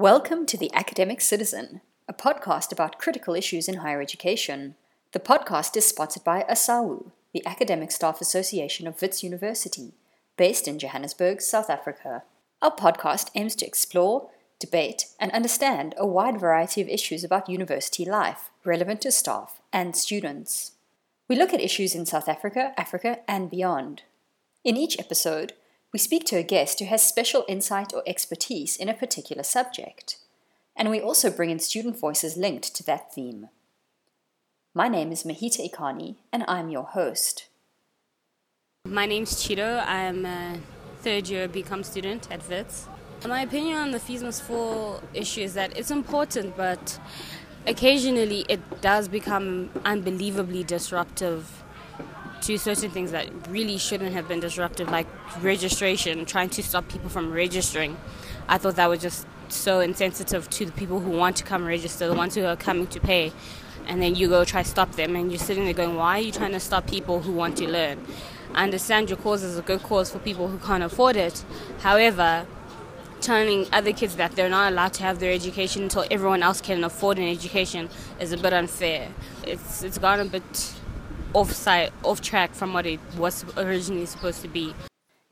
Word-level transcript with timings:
Welcome 0.00 0.46
to 0.46 0.56
The 0.56 0.72
Academic 0.72 1.20
Citizen, 1.20 1.82
a 2.08 2.14
podcast 2.14 2.72
about 2.72 2.98
critical 2.98 3.34
issues 3.34 3.68
in 3.68 3.74
higher 3.74 4.00
education. 4.00 4.76
The 5.12 5.20
podcast 5.20 5.76
is 5.76 5.86
sponsored 5.86 6.24
by 6.24 6.42
ASAWU, 6.48 7.10
the 7.34 7.44
Academic 7.44 7.92
Staff 7.92 8.22
Association 8.22 8.86
of 8.86 9.02
Wits 9.02 9.22
University, 9.22 9.92
based 10.38 10.66
in 10.66 10.78
Johannesburg, 10.78 11.42
South 11.42 11.68
Africa. 11.68 12.22
Our 12.62 12.74
podcast 12.74 13.28
aims 13.34 13.54
to 13.56 13.66
explore, 13.66 14.30
debate, 14.58 15.04
and 15.18 15.30
understand 15.32 15.94
a 15.98 16.06
wide 16.06 16.40
variety 16.40 16.80
of 16.80 16.88
issues 16.88 17.22
about 17.22 17.50
university 17.50 18.06
life 18.06 18.48
relevant 18.64 19.02
to 19.02 19.12
staff 19.12 19.60
and 19.70 19.94
students. 19.94 20.72
We 21.28 21.36
look 21.36 21.52
at 21.52 21.60
issues 21.60 21.94
in 21.94 22.06
South 22.06 22.26
Africa, 22.26 22.72
Africa, 22.78 23.18
and 23.28 23.50
beyond. 23.50 24.04
In 24.64 24.78
each 24.78 24.98
episode, 24.98 25.52
we 25.92 25.98
speak 25.98 26.24
to 26.26 26.36
a 26.36 26.42
guest 26.42 26.78
who 26.78 26.86
has 26.86 27.02
special 27.02 27.44
insight 27.48 27.92
or 27.92 28.02
expertise 28.06 28.76
in 28.76 28.88
a 28.88 28.94
particular 28.94 29.42
subject, 29.42 30.18
and 30.76 30.88
we 30.88 31.00
also 31.00 31.30
bring 31.30 31.50
in 31.50 31.58
student 31.58 31.98
voices 31.98 32.36
linked 32.36 32.74
to 32.76 32.84
that 32.84 33.12
theme. 33.12 33.48
My 34.72 34.88
name 34.88 35.10
is 35.10 35.24
Mehita 35.24 35.68
Iqani, 35.68 36.16
and 36.32 36.44
I'm 36.46 36.68
your 36.68 36.84
host. 36.84 37.48
My 38.86 39.04
name's 39.04 39.34
Chido. 39.34 39.84
I'm 39.84 40.24
a 40.24 40.60
third 41.00 41.28
year 41.28 41.48
BCom 41.48 41.84
student 41.84 42.30
at 42.30 42.48
WITS. 42.48 42.88
My 43.26 43.42
opinion 43.42 43.76
on 43.78 43.90
the 43.90 43.98
fees 43.98 44.22
must 44.22 44.42
fall 44.42 45.02
issue 45.12 45.42
is 45.42 45.54
that 45.54 45.76
it's 45.76 45.90
important, 45.90 46.56
but 46.56 47.00
occasionally 47.66 48.46
it 48.48 48.80
does 48.80 49.08
become 49.08 49.70
unbelievably 49.84 50.64
disruptive 50.64 51.64
to 52.42 52.58
certain 52.58 52.90
things 52.90 53.12
that 53.12 53.28
really 53.48 53.78
shouldn't 53.78 54.12
have 54.12 54.28
been 54.28 54.40
disruptive, 54.40 54.90
like 54.90 55.06
registration, 55.42 56.24
trying 56.24 56.50
to 56.50 56.62
stop 56.62 56.88
people 56.88 57.08
from 57.08 57.32
registering. 57.32 57.96
I 58.48 58.58
thought 58.58 58.76
that 58.76 58.88
was 58.88 59.00
just 59.00 59.26
so 59.48 59.80
insensitive 59.80 60.48
to 60.50 60.66
the 60.66 60.72
people 60.72 61.00
who 61.00 61.10
want 61.10 61.36
to 61.36 61.44
come 61.44 61.64
register, 61.64 62.08
the 62.08 62.14
ones 62.14 62.34
who 62.34 62.44
are 62.44 62.56
coming 62.56 62.86
to 62.88 63.00
pay. 63.00 63.32
And 63.86 64.00
then 64.00 64.14
you 64.14 64.28
go 64.28 64.44
try 64.44 64.62
to 64.62 64.68
stop 64.68 64.92
them, 64.92 65.16
and 65.16 65.30
you're 65.30 65.38
sitting 65.38 65.64
there 65.64 65.74
going, 65.74 65.96
Why 65.96 66.18
are 66.18 66.22
you 66.22 66.32
trying 66.32 66.52
to 66.52 66.60
stop 66.60 66.86
people 66.86 67.20
who 67.20 67.32
want 67.32 67.56
to 67.58 67.68
learn? 67.68 68.04
I 68.54 68.64
understand 68.64 69.10
your 69.10 69.16
cause 69.18 69.42
is 69.42 69.58
a 69.58 69.62
good 69.62 69.82
cause 69.82 70.10
for 70.10 70.18
people 70.18 70.48
who 70.48 70.58
can't 70.58 70.82
afford 70.82 71.16
it. 71.16 71.44
However, 71.80 72.46
telling 73.20 73.66
other 73.72 73.92
kids 73.92 74.16
that 74.16 74.32
they're 74.32 74.48
not 74.48 74.72
allowed 74.72 74.92
to 74.94 75.02
have 75.02 75.18
their 75.18 75.32
education 75.32 75.84
until 75.84 76.04
everyone 76.10 76.42
else 76.42 76.60
can 76.60 76.82
afford 76.84 77.18
an 77.18 77.28
education 77.28 77.88
is 78.18 78.32
a 78.32 78.36
bit 78.36 78.52
unfair. 78.52 79.08
It's 79.44 79.82
it's 79.82 79.98
gone 79.98 80.20
a 80.20 80.24
bit 80.24 80.74
off 81.32 81.52
site, 81.52 81.92
off 82.02 82.20
track 82.20 82.54
from 82.54 82.72
what 82.72 82.86
it 82.86 83.00
was 83.16 83.44
originally 83.56 84.06
supposed 84.06 84.42
to 84.42 84.48
be. 84.48 84.74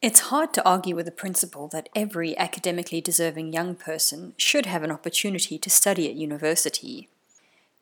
It's 0.00 0.20
hard 0.20 0.54
to 0.54 0.64
argue 0.64 0.94
with 0.94 1.06
the 1.06 1.12
principle 1.12 1.66
that 1.68 1.88
every 1.94 2.38
academically 2.38 3.00
deserving 3.00 3.52
young 3.52 3.74
person 3.74 4.34
should 4.36 4.66
have 4.66 4.84
an 4.84 4.92
opportunity 4.92 5.58
to 5.58 5.70
study 5.70 6.08
at 6.08 6.14
university. 6.14 7.08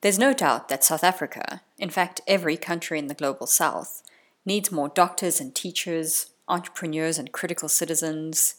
There's 0.01 0.19
no 0.19 0.33
doubt 0.33 0.69
that 0.69 0.85
South 0.85 1.05
Africa, 1.05 1.61
in 1.79 1.91
fact, 1.91 2.23
every 2.27 2.57
country 2.57 2.99
in 2.99 3.09
the 3.09 3.15
global 3.15 3.47
south, 3.47 4.03
needs 4.47 4.73
more 4.73 4.89
doctors 4.89 5.41
and 5.41 5.55
teachers, 5.55 6.31
entrepreneurs 6.49 7.19
and 7.19 7.33
critical 7.33 7.69
citizens, 7.69 8.55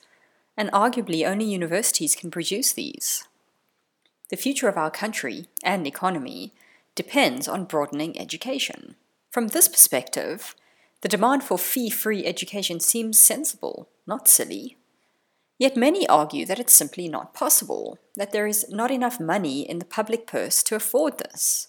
and 0.55 0.71
arguably 0.71 1.25
only 1.25 1.45
universities 1.45 2.15
can 2.15 2.29
produce 2.29 2.73
these. 2.73 3.27
The 4.29 4.37
future 4.37 4.67
of 4.67 4.77
our 4.77 4.91
country 4.91 5.47
and 5.63 5.87
economy 5.87 6.53
depends 6.95 7.47
on 7.47 7.65
broadening 7.65 8.19
education. 8.19 8.95
From 9.37 9.49
this 9.49 9.67
perspective, 9.67 10.55
the 11.01 11.07
demand 11.07 11.43
for 11.43 11.59
fee 11.59 11.91
free 11.91 12.25
education 12.25 12.79
seems 12.79 13.19
sensible, 13.19 13.87
not 14.07 14.27
silly. 14.27 14.77
Yet 15.59 15.77
many 15.77 16.07
argue 16.07 16.43
that 16.47 16.59
it's 16.59 16.73
simply 16.73 17.07
not 17.07 17.35
possible, 17.35 17.99
that 18.15 18.31
there 18.31 18.47
is 18.47 18.67
not 18.71 18.89
enough 18.89 19.19
money 19.19 19.61
in 19.61 19.77
the 19.77 19.85
public 19.85 20.25
purse 20.25 20.63
to 20.63 20.75
afford 20.75 21.19
this. 21.19 21.67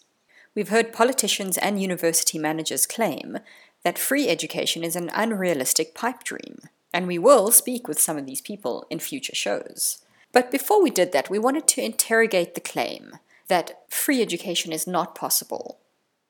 We've 0.54 0.70
heard 0.70 0.94
politicians 0.94 1.58
and 1.58 1.78
university 1.78 2.38
managers 2.38 2.86
claim 2.86 3.36
that 3.84 3.98
free 3.98 4.30
education 4.30 4.82
is 4.82 4.96
an 4.96 5.10
unrealistic 5.12 5.94
pipe 5.94 6.24
dream, 6.24 6.60
and 6.94 7.06
we 7.06 7.18
will 7.18 7.50
speak 7.50 7.86
with 7.86 8.00
some 8.00 8.16
of 8.16 8.24
these 8.24 8.40
people 8.40 8.86
in 8.88 8.98
future 8.98 9.34
shows. 9.34 9.98
But 10.32 10.50
before 10.50 10.82
we 10.82 10.88
did 10.88 11.12
that, 11.12 11.28
we 11.28 11.38
wanted 11.38 11.68
to 11.68 11.84
interrogate 11.84 12.54
the 12.54 12.62
claim 12.62 13.18
that 13.48 13.82
free 13.90 14.22
education 14.22 14.72
is 14.72 14.86
not 14.86 15.14
possible 15.14 15.80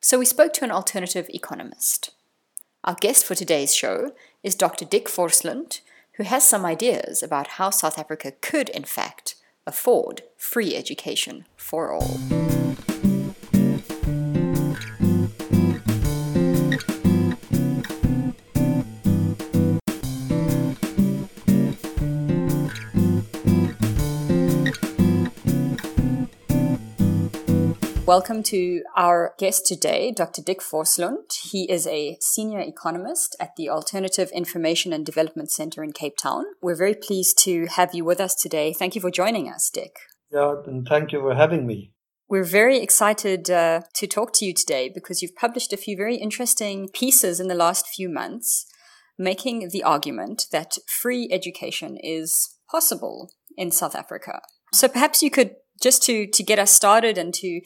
so 0.00 0.18
we 0.18 0.24
spoke 0.24 0.52
to 0.54 0.64
an 0.64 0.70
alternative 0.70 1.28
economist. 1.30 2.10
Our 2.84 2.94
guest 2.94 3.24
for 3.24 3.34
today's 3.34 3.74
show 3.74 4.12
is 4.42 4.54
Dr. 4.54 4.84
Dick 4.84 5.06
Forslund, 5.06 5.80
who 6.16 6.24
has 6.24 6.48
some 6.48 6.64
ideas 6.64 7.22
about 7.22 7.48
how 7.48 7.70
South 7.70 7.98
Africa 7.98 8.32
could, 8.40 8.68
in 8.68 8.84
fact, 8.84 9.34
afford 9.66 10.22
free 10.36 10.76
education 10.76 11.46
for 11.56 11.92
all. 11.92 12.18
Welcome 28.08 28.42
to 28.44 28.84
our 28.96 29.34
guest 29.36 29.66
today, 29.66 30.12
Dr. 30.12 30.40
Dick 30.40 30.60
Forslund. 30.60 31.30
He 31.50 31.70
is 31.70 31.86
a 31.86 32.16
senior 32.22 32.58
economist 32.58 33.36
at 33.38 33.50
the 33.58 33.68
Alternative 33.68 34.30
Information 34.30 34.94
and 34.94 35.04
Development 35.04 35.50
Center 35.50 35.84
in 35.84 35.92
Cape 35.92 36.16
Town. 36.16 36.46
We're 36.62 36.74
very 36.74 36.94
pleased 36.94 37.36
to 37.44 37.66
have 37.66 37.94
you 37.94 38.06
with 38.06 38.18
us 38.18 38.34
today. 38.34 38.72
Thank 38.72 38.94
you 38.94 39.02
for 39.02 39.10
joining 39.10 39.50
us, 39.50 39.68
Dick. 39.68 39.98
Yeah, 40.32 40.54
and 40.66 40.88
thank 40.88 41.12
you 41.12 41.20
for 41.20 41.34
having 41.34 41.66
me. 41.66 41.92
We're 42.30 42.44
very 42.44 42.78
excited 42.78 43.50
uh, 43.50 43.82
to 43.96 44.06
talk 44.06 44.32
to 44.36 44.46
you 44.46 44.54
today 44.54 44.88
because 44.88 45.20
you've 45.20 45.36
published 45.36 45.74
a 45.74 45.76
few 45.76 45.94
very 45.94 46.16
interesting 46.16 46.88
pieces 46.88 47.40
in 47.40 47.48
the 47.48 47.54
last 47.54 47.86
few 47.88 48.08
months 48.08 48.64
making 49.18 49.68
the 49.70 49.82
argument 49.82 50.46
that 50.50 50.78
free 50.86 51.28
education 51.30 51.98
is 52.02 52.56
possible 52.70 53.28
in 53.58 53.70
South 53.70 53.94
Africa. 53.94 54.40
So 54.72 54.88
perhaps 54.88 55.22
you 55.22 55.30
could 55.30 55.56
just 55.82 56.02
to 56.04 56.26
to 56.26 56.42
get 56.42 56.58
us 56.58 56.72
started 56.72 57.18
and 57.18 57.32
to 57.34 57.60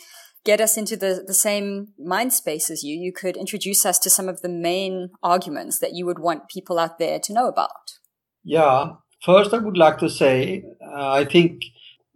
get 0.44 0.60
us 0.60 0.76
into 0.76 0.96
the, 0.96 1.22
the 1.26 1.34
same 1.34 1.88
mind 1.98 2.32
space 2.32 2.70
as 2.70 2.82
you, 2.82 2.98
you 2.98 3.12
could 3.12 3.36
introduce 3.36 3.86
us 3.86 3.98
to 4.00 4.10
some 4.10 4.28
of 4.28 4.42
the 4.42 4.48
main 4.48 5.10
arguments 5.22 5.78
that 5.78 5.94
you 5.94 6.04
would 6.06 6.18
want 6.18 6.48
people 6.48 6.78
out 6.78 6.98
there 6.98 7.18
to 7.20 7.32
know 7.32 7.48
about. 7.48 7.98
Yeah. 8.44 8.92
First, 9.24 9.54
I 9.54 9.58
would 9.58 9.76
like 9.76 9.98
to 9.98 10.10
say, 10.10 10.64
uh, 10.84 11.10
I 11.10 11.24
think 11.24 11.62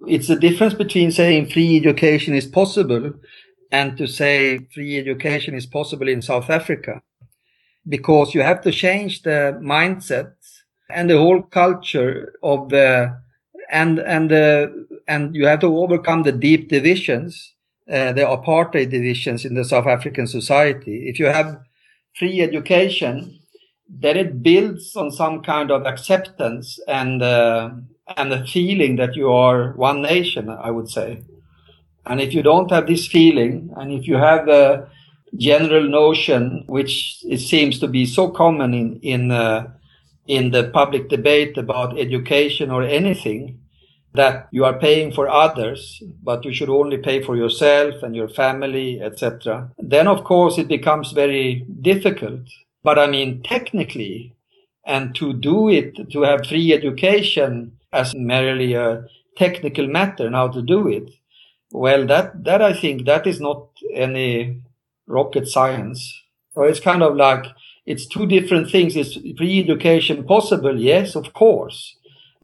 it's 0.06 0.26
the 0.26 0.36
difference 0.36 0.74
between 0.74 1.12
saying 1.12 1.50
free 1.50 1.76
education 1.76 2.34
is 2.34 2.46
possible 2.46 3.12
and 3.70 3.96
to 3.96 4.06
say 4.06 4.66
free 4.74 4.98
education 4.98 5.54
is 5.54 5.66
possible 5.66 6.08
in 6.08 6.22
South 6.22 6.50
Africa. 6.50 7.02
Because 7.88 8.34
you 8.34 8.42
have 8.42 8.62
to 8.62 8.72
change 8.72 9.22
the 9.22 9.58
mindset 9.62 10.32
and 10.90 11.08
the 11.08 11.18
whole 11.18 11.42
culture 11.42 12.34
of 12.42 12.70
the, 12.70 13.16
and, 13.70 14.00
and, 14.00 14.30
the, 14.32 14.86
and 15.06 15.36
you 15.36 15.46
have 15.46 15.60
to 15.60 15.78
overcome 15.78 16.24
the 16.24 16.32
deep 16.32 16.68
divisions 16.68 17.54
uh, 17.90 18.12
the 18.12 18.22
apartheid 18.22 18.90
divisions 18.90 19.44
in 19.44 19.54
the 19.54 19.64
South 19.64 19.86
African 19.86 20.26
society. 20.26 21.08
If 21.08 21.18
you 21.18 21.26
have 21.26 21.60
free 22.18 22.40
education, 22.40 23.38
then 23.88 24.16
it 24.16 24.42
builds 24.42 24.96
on 24.96 25.10
some 25.10 25.42
kind 25.42 25.70
of 25.70 25.86
acceptance 25.86 26.78
and 26.88 27.22
uh, 27.22 27.70
and 28.16 28.32
the 28.32 28.44
feeling 28.46 28.96
that 28.96 29.14
you 29.14 29.30
are 29.30 29.72
one 29.72 30.02
nation. 30.02 30.48
I 30.48 30.70
would 30.70 30.90
say, 30.90 31.22
and 32.04 32.20
if 32.20 32.34
you 32.34 32.42
don't 32.42 32.70
have 32.70 32.86
this 32.86 33.06
feeling, 33.06 33.72
and 33.76 33.92
if 33.92 34.08
you 34.08 34.16
have 34.16 34.48
a 34.48 34.88
general 35.36 35.88
notion, 35.88 36.64
which 36.66 37.18
it 37.24 37.38
seems 37.38 37.78
to 37.80 37.88
be 37.88 38.06
so 38.06 38.30
common 38.30 38.74
in 38.74 38.98
in 39.02 39.30
uh, 39.30 39.68
in 40.26 40.50
the 40.50 40.70
public 40.70 41.08
debate 41.08 41.56
about 41.56 41.98
education 41.98 42.70
or 42.70 42.82
anything, 42.82 43.60
that 44.16 44.48
you 44.50 44.64
are 44.64 44.78
paying 44.78 45.12
for 45.12 45.28
others, 45.28 46.02
but 46.22 46.44
you 46.44 46.52
should 46.52 46.68
only 46.68 46.98
pay 46.98 47.22
for 47.22 47.36
yourself 47.36 48.02
and 48.02 48.14
your 48.14 48.28
family, 48.28 49.00
etc. 49.00 49.70
Then, 49.78 50.08
of 50.08 50.24
course, 50.24 50.58
it 50.58 50.68
becomes 50.68 51.12
very 51.12 51.66
difficult. 51.80 52.40
But 52.82 52.98
I 52.98 53.06
mean, 53.06 53.42
technically, 53.42 54.34
and 54.84 55.14
to 55.16 55.32
do 55.32 55.68
it, 55.68 56.10
to 56.12 56.22
have 56.22 56.46
free 56.46 56.72
education 56.72 57.78
as 57.92 58.14
merely 58.14 58.74
a 58.74 59.04
technical 59.36 59.86
matter 59.86 60.26
and 60.26 60.34
how 60.34 60.48
to 60.48 60.62
do 60.62 60.88
it, 60.88 61.10
well, 61.72 62.06
that, 62.06 62.44
that 62.44 62.62
I 62.62 62.72
think 62.72 63.06
that 63.06 63.26
is 63.26 63.40
not 63.40 63.68
any 63.92 64.62
rocket 65.06 65.48
science. 65.48 66.22
Or 66.54 66.68
it's 66.68 66.80
kind 66.80 67.02
of 67.02 67.16
like, 67.16 67.44
it's 67.84 68.06
two 68.06 68.26
different 68.26 68.70
things. 68.70 68.96
Is 68.96 69.18
free 69.36 69.60
education 69.60 70.24
possible? 70.24 70.80
Yes, 70.80 71.14
of 71.14 71.32
course 71.32 71.95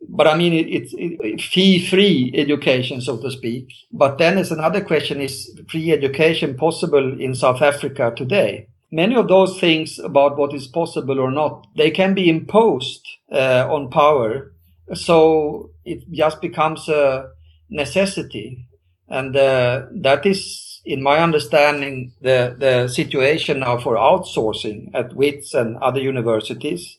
but 0.08 0.26
I 0.26 0.36
mean, 0.36 0.52
it, 0.52 0.66
it's 0.68 0.94
it, 0.96 1.40
fee-free 1.40 2.32
education, 2.34 3.00
so 3.00 3.16
to 3.18 3.30
speak. 3.30 3.72
But 3.92 4.18
then 4.18 4.36
there's 4.36 4.52
another 4.52 4.80
question: 4.80 5.20
Is 5.20 5.58
free 5.68 5.92
education 5.92 6.56
possible 6.56 7.20
in 7.20 7.34
South 7.34 7.62
Africa 7.62 8.12
today? 8.16 8.68
Many 8.90 9.16
of 9.16 9.28
those 9.28 9.58
things 9.58 9.98
about 9.98 10.36
what 10.36 10.52
is 10.52 10.66
possible 10.66 11.18
or 11.18 11.30
not, 11.30 11.66
they 11.76 11.90
can 11.90 12.12
be 12.12 12.28
imposed 12.28 13.06
uh, 13.32 13.66
on 13.70 13.88
power. 13.90 14.52
So 14.92 15.70
it 15.86 16.04
just 16.12 16.42
becomes 16.42 16.88
a 16.90 17.30
necessity. 17.70 18.66
And 19.08 19.34
uh, 19.34 19.86
that 20.02 20.26
is, 20.26 20.82
in 20.84 21.02
my 21.02 21.18
understanding, 21.18 22.12
the, 22.20 22.54
the 22.58 22.88
situation 22.88 23.60
now 23.60 23.78
for 23.78 23.96
outsourcing 23.96 24.90
at 24.94 25.14
WITS 25.14 25.54
and 25.54 25.78
other 25.78 26.00
universities. 26.00 26.98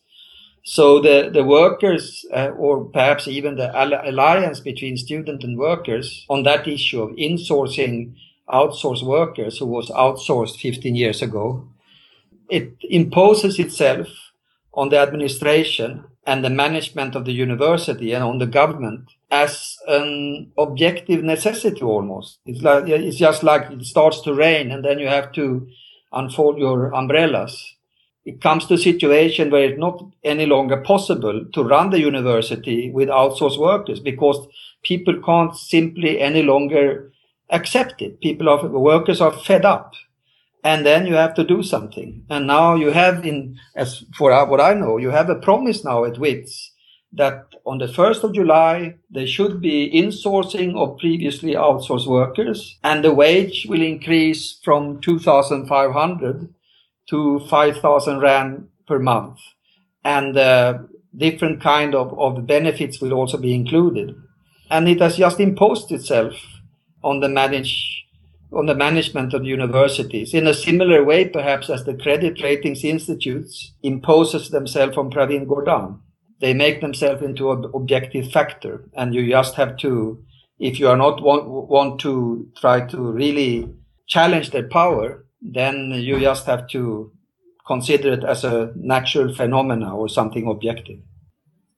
So 0.63 1.01
the, 1.01 1.30
the 1.31 1.44
workers, 1.44 2.25
uh, 2.33 2.51
or 2.57 2.86
perhaps 2.86 3.27
even 3.27 3.56
the 3.56 3.69
alliance 4.10 4.62
between 4.62 4.95
student 4.95 5.44
and 5.44 5.57
workers 5.57 6.25
on 6.30 6.44
that 6.44 6.68
issue 6.68 7.01
of 7.01 7.12
insourcing 7.12 8.15
outsourced 8.50 9.04
workers 9.04 9.57
who 9.57 9.65
was 9.65 9.89
outsourced 9.89 10.57
15 10.60 10.95
years 10.95 11.21
ago, 11.21 11.68
it 12.50 12.74
imposes 12.89 13.60
itself 13.60 14.07
on 14.74 14.89
the 14.89 14.98
administration 14.98 16.06
and 16.25 16.45
the 16.45 16.50
management 16.50 17.15
of 17.15 17.25
the 17.25 17.33
university 17.33 18.13
and 18.13 18.24
on 18.24 18.38
the 18.38 18.48
government 18.48 19.10
as 19.30 19.77
an 19.88 20.51
objective 20.57 21.24
necessity 21.24 21.81
almost. 21.81 22.38
It's 22.45 22.62
like, 22.62 22.88
it's 22.88 23.18
just 23.18 23.44
like 23.44 23.69
it 23.69 23.83
starts 23.86 24.21
to 24.21 24.33
rain 24.33 24.71
and 24.71 24.86
then 24.86 25.00
you 25.00 25.07
have 25.07 25.33
to 25.33 25.68
unfold 26.13 26.57
your 26.57 26.94
umbrellas. 26.94 27.72
It 28.25 28.41
comes 28.41 28.65
to 28.67 28.75
a 28.75 28.77
situation 28.77 29.51
where 29.51 29.65
it's 29.65 29.79
not 29.79 30.03
any 30.23 30.45
longer 30.45 30.77
possible 30.77 31.45
to 31.53 31.63
run 31.63 31.89
the 31.89 31.99
university 31.99 32.89
with 32.89 33.09
outsourced 33.09 33.59
workers 33.59 33.99
because 33.99 34.47
people 34.81 35.21
can't 35.21 35.55
simply 35.55 36.21
any 36.21 36.41
longer 36.41 37.11
accept 37.49 38.01
it. 38.01 38.21
People 38.21 38.47
are, 38.47 38.65
workers 38.67 39.19
are 39.19 39.33
fed 39.33 39.65
up 39.65 39.93
and 40.63 40.85
then 40.85 41.05
you 41.05 41.15
have 41.15 41.33
to 41.33 41.43
do 41.43 41.61
something. 41.61 42.25
And 42.29 42.47
now 42.47 42.75
you 42.75 42.91
have 42.91 43.25
in, 43.25 43.59
as 43.75 44.05
for 44.17 44.31
uh, 44.31 44.45
what 44.45 44.61
I 44.61 44.73
know, 44.73 44.97
you 44.97 45.09
have 45.09 45.29
a 45.29 45.35
promise 45.35 45.83
now 45.83 46.05
at 46.05 46.17
WITS 46.17 46.71
that 47.11 47.47
on 47.65 47.77
the 47.77 47.87
1st 47.87 48.23
of 48.23 48.33
July, 48.33 48.95
there 49.09 49.27
should 49.27 49.61
be 49.61 49.91
insourcing 49.91 50.75
of 50.75 50.97
previously 50.97 51.53
outsourced 51.53 52.07
workers 52.07 52.79
and 52.83 53.03
the 53.03 53.13
wage 53.13 53.67
will 53.69 53.81
increase 53.81 54.59
from 54.63 54.99
2,500 55.01 56.53
to 57.09 57.39
5,000 57.50 58.19
Rand 58.19 58.67
per 58.88 59.00
month. 59.00 59.39
And 60.03 60.38
uh, 60.38 60.79
different 61.15 61.61
kind 61.61 61.95
of, 61.95 62.17
of 62.19 62.45
benefits 62.47 63.01
will 63.01 63.13
also 63.13 63.38
be 63.38 63.53
included. 63.53 64.15
And 64.69 64.88
it 64.88 65.01
has 65.01 65.17
just 65.17 65.39
imposed 65.39 65.91
itself 65.91 66.33
on 67.03 67.19
the 67.19 67.29
manage 67.29 68.03
on 68.53 68.67
the 68.67 68.75
management 68.75 69.33
of 69.33 69.44
universities 69.44 70.33
in 70.33 70.45
a 70.45 70.53
similar 70.53 71.03
way 71.03 71.27
perhaps 71.27 71.69
as 71.71 71.85
the 71.85 71.95
credit 71.95 72.41
ratings 72.44 72.83
institutes 72.83 73.73
imposes 73.81 74.50
themselves 74.50 74.95
on 74.95 75.09
Pravin 75.09 75.47
Gordhan. 75.47 76.00
They 76.39 76.53
make 76.53 76.81
themselves 76.81 77.23
into 77.23 77.51
an 77.51 77.65
objective 77.73 78.31
factor 78.31 78.88
and 78.95 79.15
you 79.15 79.27
just 79.27 79.55
have 79.55 79.77
to, 79.77 80.23
if 80.59 80.79
you 80.79 80.88
are 80.88 80.97
not 80.97 81.21
want, 81.21 81.47
want 81.47 82.00
to 82.01 82.47
try 82.57 82.85
to 82.88 82.97
really 83.11 83.73
challenge 84.07 84.51
their 84.51 84.67
power, 84.67 85.25
then 85.43 85.91
you 85.91 86.19
just 86.19 86.45
have 86.45 86.67
to 86.69 87.11
consider 87.67 88.13
it 88.13 88.23
as 88.23 88.43
a 88.43 88.71
natural 88.75 89.33
phenomena 89.33 89.95
or 89.95 90.07
something 90.07 90.47
objective. 90.47 90.99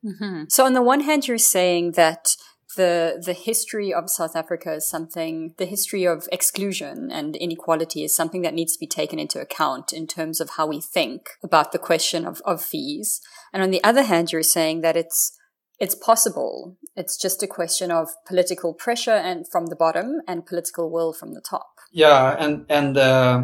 Mm-hmm. 0.03 0.44
So 0.50 0.65
on 0.65 0.73
the 0.73 0.81
one 0.81 1.01
hand, 1.01 1.27
you're 1.27 1.38
saying 1.38 1.94
that 1.94 2.35
the 2.75 3.21
the 3.23 3.33
history 3.33 3.94
of 3.94 4.09
South 4.09 4.35
Africa 4.35 4.73
is 4.73 4.88
something 4.88 5.53
the 5.57 5.65
history 5.65 6.06
of 6.06 6.27
exclusion 6.31 7.09
and 7.12 7.35
inequality 7.35 8.03
is 8.03 8.15
something 8.15 8.41
that 8.41 8.53
needs 8.53 8.73
to 8.73 8.79
be 8.79 8.88
taken 8.88 9.17
into 9.17 9.39
account 9.39 9.94
in 9.94 10.07
terms 10.07 10.39
of 10.41 10.51
how 10.51 10.67
we 10.67 10.81
think 10.81 11.29
about 11.44 11.71
the 11.71 11.79
question 11.79 12.25
of, 12.25 12.41
of 12.45 12.62
fees. 12.62 13.21
And 13.53 13.63
on 13.63 13.71
the 13.71 13.83
other 13.83 14.03
hand, 14.03 14.31
you're 14.31 14.44
saying 14.44 14.81
that 14.81 14.97
it's 14.97 15.38
it's 15.79 15.95
possible. 15.95 16.77
It's 16.95 17.17
just 17.17 17.44
a 17.44 17.47
question 17.47 17.91
of 17.91 18.09
political 18.27 18.73
pressure 18.73 19.12
and 19.12 19.45
from 19.50 19.67
the 19.67 19.75
bottom 19.75 20.21
and 20.27 20.45
political 20.45 20.91
will 20.91 21.13
from 21.13 21.33
the 21.33 21.41
top. 21.41 21.75
Yeah, 21.95 22.36
and 22.39 22.65
and 22.69 22.97
uh, 22.97 23.44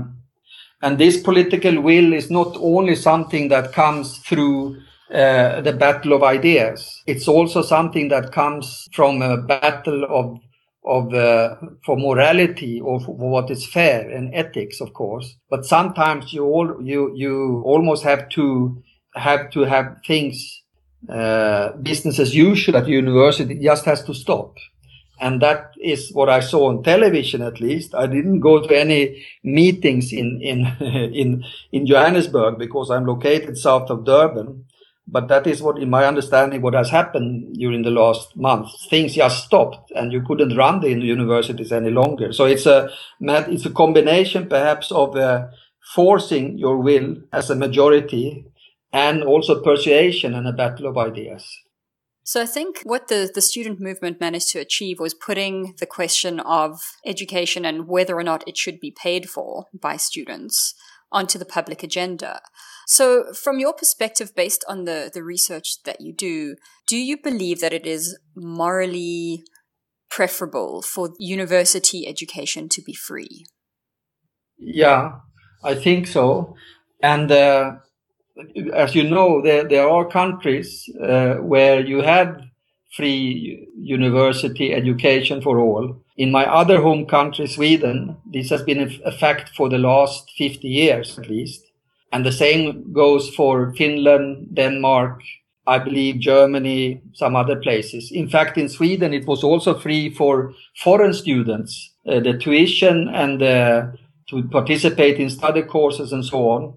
and 0.81 0.97
this 0.99 1.21
political 1.21 1.81
will 1.81 2.13
is 2.13 2.29
not 2.29 2.57
only 2.59 2.95
something 2.95 3.49
that 3.49 3.73
comes 3.73 4.17
through 4.19 4.77
uh, 5.13 5.61
the 5.61 5.73
battle 5.73 6.13
of 6.13 6.23
ideas. 6.23 7.01
It's 7.07 7.29
also 7.29 7.61
something 7.61 8.09
that 8.09 8.33
comes 8.33 8.89
from 8.93 9.21
a 9.21 9.37
battle 9.37 10.03
of 10.09 10.39
of 10.85 11.13
uh, 11.13 11.55
for 11.85 11.97
morality 11.97 12.81
or 12.81 12.99
for 12.99 13.15
what 13.15 13.51
is 13.51 13.67
fair 13.67 14.09
and 14.09 14.35
ethics, 14.35 14.81
of 14.81 14.93
course. 14.93 15.37
But 15.49 15.65
sometimes 15.65 16.33
you 16.33 16.45
all 16.45 16.77
you 16.83 17.13
you 17.15 17.63
almost 17.65 18.03
have 18.03 18.27
to 18.31 18.83
have 19.15 19.49
to 19.51 19.61
have 19.61 19.97
things 20.05 20.63
uh, 21.09 21.71
business 21.77 22.19
as 22.19 22.35
usual 22.35 22.77
at 22.77 22.87
university 22.89 23.59
just 23.59 23.85
has 23.85 24.03
to 24.05 24.13
stop. 24.13 24.57
And 25.21 25.39
that 25.43 25.75
is 25.79 26.11
what 26.11 26.29
I 26.29 26.39
saw 26.39 26.69
on 26.69 26.81
television, 26.81 27.43
at 27.43 27.61
least. 27.61 27.93
I 27.93 28.07
didn't 28.07 28.39
go 28.39 28.59
to 28.59 28.75
any 28.75 29.23
meetings 29.43 30.11
in, 30.11 30.41
in, 30.41 30.65
in, 31.13 31.45
in 31.71 31.85
Johannesburg 31.85 32.57
because 32.57 32.89
I'm 32.89 33.05
located 33.05 33.55
south 33.55 33.91
of 33.91 34.03
Durban. 34.03 34.65
But 35.07 35.27
that 35.27 35.45
is 35.45 35.61
what, 35.61 35.77
in 35.77 35.91
my 35.91 36.05
understanding, 36.05 36.61
what 36.61 36.73
has 36.73 36.89
happened 36.89 37.55
during 37.55 37.83
the 37.83 37.91
last 37.91 38.35
month. 38.35 38.69
Things 38.89 39.13
just 39.13 39.45
stopped, 39.45 39.91
and 39.91 40.11
you 40.11 40.21
couldn't 40.21 40.57
run 40.57 40.79
the 40.79 40.89
universities 40.89 41.71
any 41.71 41.89
longer. 41.89 42.31
So 42.31 42.45
it's 42.45 42.65
a 42.65 42.89
it's 43.19 43.65
a 43.65 43.71
combination, 43.71 44.47
perhaps, 44.47 44.91
of 44.91 45.15
uh, 45.15 45.47
forcing 45.93 46.57
your 46.57 46.77
will 46.77 47.17
as 47.33 47.49
a 47.49 47.55
majority, 47.55 48.45
and 48.93 49.23
also 49.23 49.61
persuasion 49.61 50.33
and 50.33 50.47
a 50.47 50.53
battle 50.53 50.87
of 50.87 50.97
ideas. 50.97 51.45
So 52.23 52.41
I 52.41 52.45
think 52.45 52.81
what 52.83 53.07
the, 53.07 53.29
the 53.33 53.41
student 53.41 53.79
movement 53.79 54.19
managed 54.19 54.49
to 54.51 54.59
achieve 54.59 54.99
was 54.99 55.13
putting 55.13 55.73
the 55.79 55.87
question 55.87 56.39
of 56.39 56.79
education 57.05 57.65
and 57.65 57.87
whether 57.87 58.15
or 58.15 58.23
not 58.23 58.47
it 58.47 58.57
should 58.57 58.79
be 58.79 58.91
paid 58.91 59.29
for 59.29 59.65
by 59.73 59.97
students 59.97 60.75
onto 61.11 61.37
the 61.37 61.45
public 61.45 61.83
agenda. 61.83 62.41
So, 62.87 63.33
from 63.33 63.59
your 63.59 63.73
perspective, 63.73 64.33
based 64.35 64.63
on 64.67 64.85
the, 64.85 65.11
the 65.13 65.23
research 65.23 65.83
that 65.83 66.01
you 66.01 66.13
do, 66.13 66.55
do 66.87 66.97
you 66.97 67.17
believe 67.21 67.59
that 67.61 67.73
it 67.73 67.85
is 67.85 68.17
morally 68.35 69.43
preferable 70.09 70.81
for 70.81 71.11
university 71.19 72.07
education 72.07 72.69
to 72.69 72.81
be 72.81 72.93
free? 72.93 73.45
Yeah, 74.57 75.19
I 75.63 75.75
think 75.75 76.07
so. 76.07 76.55
And 77.01 77.31
uh, 77.31 77.71
as 78.73 78.95
you 78.95 79.03
know, 79.09 79.41
there, 79.41 79.63
there 79.63 79.89
are 79.89 80.05
countries 80.05 80.89
uh, 81.01 81.35
where 81.35 81.81
you 81.85 82.01
have 82.01 82.41
free 82.95 83.67
university 83.77 84.73
education 84.73 85.41
for 85.41 85.59
all. 85.59 86.03
In 86.17 86.31
my 86.31 86.45
other 86.45 86.81
home 86.81 87.05
country, 87.05 87.47
Sweden, 87.47 88.17
this 88.25 88.49
has 88.49 88.61
been 88.63 88.99
a 89.05 89.11
fact 89.11 89.55
for 89.55 89.69
the 89.69 89.77
last 89.77 90.31
50 90.37 90.67
years 90.67 91.17
at 91.17 91.29
least. 91.29 91.63
And 92.11 92.25
the 92.25 92.31
same 92.31 92.91
goes 92.91 93.33
for 93.33 93.73
Finland, 93.73 94.49
Denmark, 94.53 95.21
I 95.65 95.79
believe 95.79 96.19
Germany, 96.19 97.01
some 97.13 97.35
other 97.35 97.55
places. 97.55 98.11
In 98.11 98.27
fact, 98.27 98.57
in 98.57 98.67
Sweden, 98.67 99.13
it 99.13 99.25
was 99.25 99.43
also 99.43 99.79
free 99.79 100.09
for 100.09 100.53
foreign 100.75 101.13
students. 101.13 101.93
Uh, 102.05 102.19
the 102.19 102.37
tuition 102.37 103.07
and 103.07 103.41
uh, 103.41 103.85
to 104.29 104.43
participate 104.49 105.17
in 105.17 105.29
study 105.29 105.61
courses 105.61 106.11
and 106.11 106.25
so 106.25 106.49
on 106.49 106.73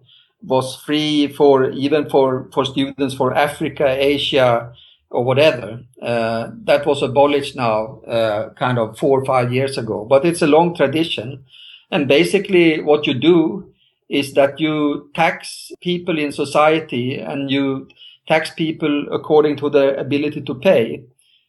was 0.46 0.76
free 0.76 1.28
for 1.28 1.70
even 1.70 2.08
for, 2.10 2.48
for 2.52 2.64
students 2.64 3.14
for 3.14 3.34
Africa, 3.34 3.86
Asia, 3.88 4.72
or 5.10 5.24
whatever. 5.24 5.80
Uh, 6.02 6.50
that 6.64 6.84
was 6.84 7.02
abolished 7.02 7.56
now, 7.56 8.00
uh, 8.02 8.50
kind 8.54 8.78
of 8.78 8.98
four 8.98 9.20
or 9.20 9.24
five 9.24 9.52
years 9.52 9.78
ago. 9.78 10.04
But 10.04 10.24
it's 10.24 10.42
a 10.42 10.46
long 10.46 10.74
tradition. 10.74 11.44
And 11.90 12.08
basically, 12.08 12.80
what 12.80 13.06
you 13.06 13.14
do 13.14 13.72
is 14.08 14.34
that 14.34 14.60
you 14.60 15.10
tax 15.14 15.70
people 15.80 16.18
in 16.18 16.32
society 16.32 17.18
and 17.18 17.50
you 17.50 17.88
tax 18.26 18.50
people 18.50 19.06
according 19.12 19.56
to 19.56 19.70
their 19.70 19.94
ability 19.94 20.42
to 20.42 20.54
pay. 20.54 21.04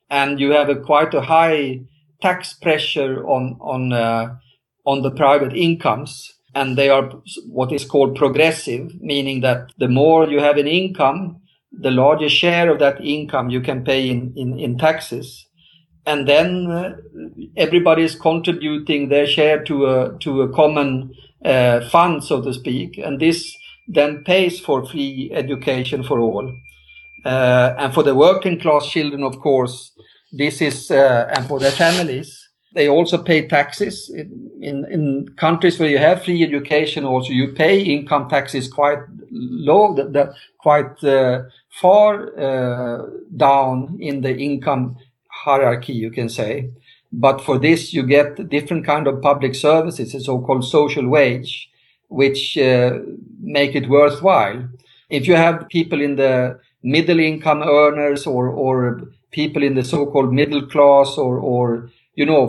And 0.10 0.40
you 0.40 0.52
have 0.52 0.70
a 0.70 0.76
quite 0.76 1.14
a 1.14 1.22
high 1.22 1.82
tax 2.22 2.54
pressure 2.54 3.26
on, 3.28 3.58
on, 3.60 3.92
uh, 3.92 4.36
on 4.86 5.02
the 5.02 5.12
private 5.12 5.54
incomes. 5.54 6.35
And 6.56 6.78
they 6.78 6.90
are 6.90 7.12
what 7.48 7.72
is 7.72 7.86
called 7.86 8.16
progressive, 8.16 9.00
meaning 9.02 9.42
that 9.42 9.72
the 9.78 9.90
more 9.90 10.28
you 10.28 10.40
have 10.40 10.58
an 10.58 10.68
income, 10.68 11.42
the 11.72 11.92
larger 11.92 12.30
share 12.30 12.72
of 12.72 12.80
that 12.80 13.02
income 13.04 13.50
you 13.50 13.62
can 13.62 13.84
pay 13.84 14.10
in, 14.10 14.34
in, 14.38 14.58
in 14.58 14.78
taxes. 14.78 15.46
And 16.06 16.28
then 16.28 16.72
uh, 16.72 16.96
everybody 17.58 18.04
is 18.04 18.16
contributing 18.16 19.10
their 19.10 19.28
share 19.28 19.64
to 19.66 19.86
a, 19.86 20.18
to 20.20 20.44
a 20.44 20.54
common 20.54 21.14
uh, 21.44 21.90
fund, 21.90 22.24
so 22.24 22.42
to 22.42 22.54
speak. 22.54 22.98
And 22.98 23.20
this 23.20 23.54
then 23.88 24.24
pays 24.24 24.60
for 24.60 24.86
free 24.86 25.32
education 25.34 26.04
for 26.04 26.20
all. 26.20 26.56
Uh, 27.26 27.76
and 27.78 27.94
for 27.94 28.04
the 28.04 28.16
working 28.16 28.60
class 28.60 28.88
children, 28.88 29.24
of 29.24 29.40
course, 29.40 29.92
this 30.32 30.62
is, 30.62 30.92
uh, 30.92 31.30
and 31.36 31.48
for 31.48 31.60
their 31.60 31.72
families, 31.72 32.45
they 32.76 32.90
also 32.90 33.18
pay 33.18 33.48
taxes 33.48 34.10
in, 34.10 34.52
in, 34.62 34.86
in, 34.92 35.30
countries 35.38 35.80
where 35.80 35.90
you 35.90 35.98
have 35.98 36.24
free 36.26 36.44
education. 36.44 37.06
Also, 37.06 37.32
you 37.32 37.54
pay 37.54 37.82
income 37.82 38.30
taxes 38.30 38.68
quite 38.68 39.00
low, 39.32 39.96
that, 39.96 40.12
the 40.12 40.36
quite 40.58 41.02
uh, 41.04 41.44
far 41.82 42.38
uh, 42.38 43.06
down 43.36 43.98
in 44.02 44.22
the 44.22 44.38
income 44.38 44.98
hierarchy, 45.30 45.94
you 45.94 46.12
can 46.12 46.30
say 46.30 46.70
But 47.14 47.40
for 47.42 47.58
this, 47.58 47.94
you 47.94 48.04
get 48.04 48.50
different 48.50 48.86
kind 48.86 49.08
of 49.08 49.22
public 49.22 49.56
services, 49.56 50.14
a 50.14 50.20
so-called 50.20 50.66
social 50.66 51.08
wage, 51.08 51.70
which 52.10 52.58
uh, 52.58 53.00
make 53.40 53.74
it 53.74 53.90
worthwhile. 53.90 54.68
If 55.10 55.28
you 55.28 55.36
have 55.36 55.70
people 55.70 56.02
in 56.02 56.18
the 56.18 56.60
middle 56.84 57.20
income 57.20 57.64
earners 57.64 58.28
or, 58.28 58.50
or 58.50 59.02
people 59.32 59.64
in 59.64 59.76
the 59.76 59.84
so-called 59.84 60.34
middle 60.34 60.66
class 60.68 61.18
or, 61.18 61.40
or, 61.40 61.90
you 62.16 62.26
know, 62.26 62.48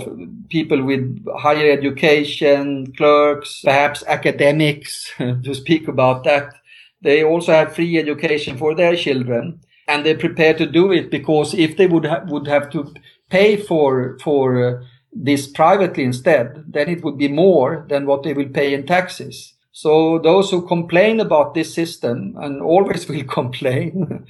people 0.48 0.82
with 0.82 1.24
higher 1.38 1.70
education, 1.70 2.92
clerks, 2.96 3.62
perhaps 3.62 4.04
academics 4.06 5.12
to 5.18 5.54
speak 5.54 5.88
about 5.88 6.24
that. 6.24 6.54
They 7.02 7.22
also 7.24 7.52
have 7.52 7.74
free 7.74 7.98
education 7.98 8.56
for 8.56 8.74
their 8.74 8.96
children 8.96 9.60
and 9.88 10.04
they're 10.04 10.18
prepared 10.18 10.58
to 10.58 10.66
do 10.66 10.92
it 10.92 11.10
because 11.10 11.54
if 11.54 11.76
they 11.76 11.86
would 11.86 12.06
ha- 12.06 12.24
would 12.26 12.46
have 12.46 12.70
to 12.70 12.92
pay 13.30 13.56
for 13.56 14.18
for 14.22 14.78
uh, 14.80 14.84
this 15.12 15.46
privately 15.46 16.04
instead, 16.04 16.64
then 16.68 16.88
it 16.88 17.02
would 17.02 17.18
be 17.18 17.28
more 17.28 17.86
than 17.88 18.06
what 18.06 18.22
they 18.22 18.34
will 18.34 18.48
pay 18.48 18.74
in 18.74 18.86
taxes. 18.86 19.54
So 19.78 20.18
those 20.18 20.50
who 20.50 20.66
complain 20.66 21.20
about 21.20 21.52
this 21.52 21.74
system 21.74 22.34
and 22.38 22.62
always 22.62 23.06
will 23.10 23.24
complain, 23.24 24.24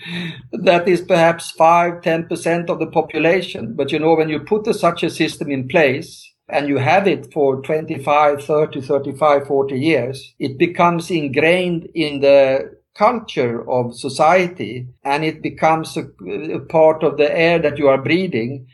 that 0.51 0.89
is 0.89 1.03
perhaps 1.03 1.53
5, 1.53 2.01
10% 2.03 2.69
of 2.69 2.81
the 2.81 2.89
population. 2.89 3.75
But 3.77 3.93
you 3.93 4.01
know, 4.01 4.17
when 4.17 4.29
you 4.29 4.41
put 4.41 4.67
a, 4.67 4.75
such 4.75 5.05
a 5.05 5.09
system 5.09 5.53
in 5.53 5.69
place 5.69 6.29
and 6.49 6.67
you 6.67 6.79
have 6.79 7.07
it 7.07 7.33
for 7.33 7.63
25, 7.63 8.43
30, 8.43 8.81
35, 8.81 9.47
40 9.47 9.79
years, 9.79 10.35
it 10.41 10.59
becomes 10.59 11.13
ingrained 11.13 11.87
in 11.95 12.19
the 12.19 12.79
culture 12.97 13.71
of 13.71 13.97
society 13.97 14.89
and 15.05 15.25
it 15.25 15.43
becomes 15.43 15.97
a, 15.97 16.09
a 16.55 16.59
part 16.59 17.05
of 17.05 17.19
the 17.19 17.39
air 17.39 17.61
that 17.61 17.79
you 17.79 17.87
are 17.87 18.03
breathing 18.03 18.67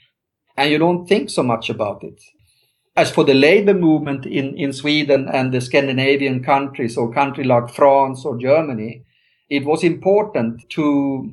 and 0.56 0.70
you 0.70 0.78
don't 0.78 1.06
think 1.06 1.28
so 1.28 1.42
much 1.42 1.68
about 1.68 2.02
it. 2.02 2.18
As 2.94 3.10
for 3.10 3.24
the 3.24 3.34
labor 3.34 3.74
movement 3.74 4.26
in, 4.26 4.56
in 4.56 4.72
Sweden 4.72 5.28
and 5.32 5.52
the 5.52 5.60
Scandinavian 5.60 6.42
countries 6.42 6.96
or 6.96 7.12
country 7.12 7.44
like 7.44 7.70
France 7.70 8.24
or 8.24 8.36
Germany, 8.36 9.04
it 9.48 9.64
was 9.64 9.82
important 9.82 10.68
to, 10.70 11.32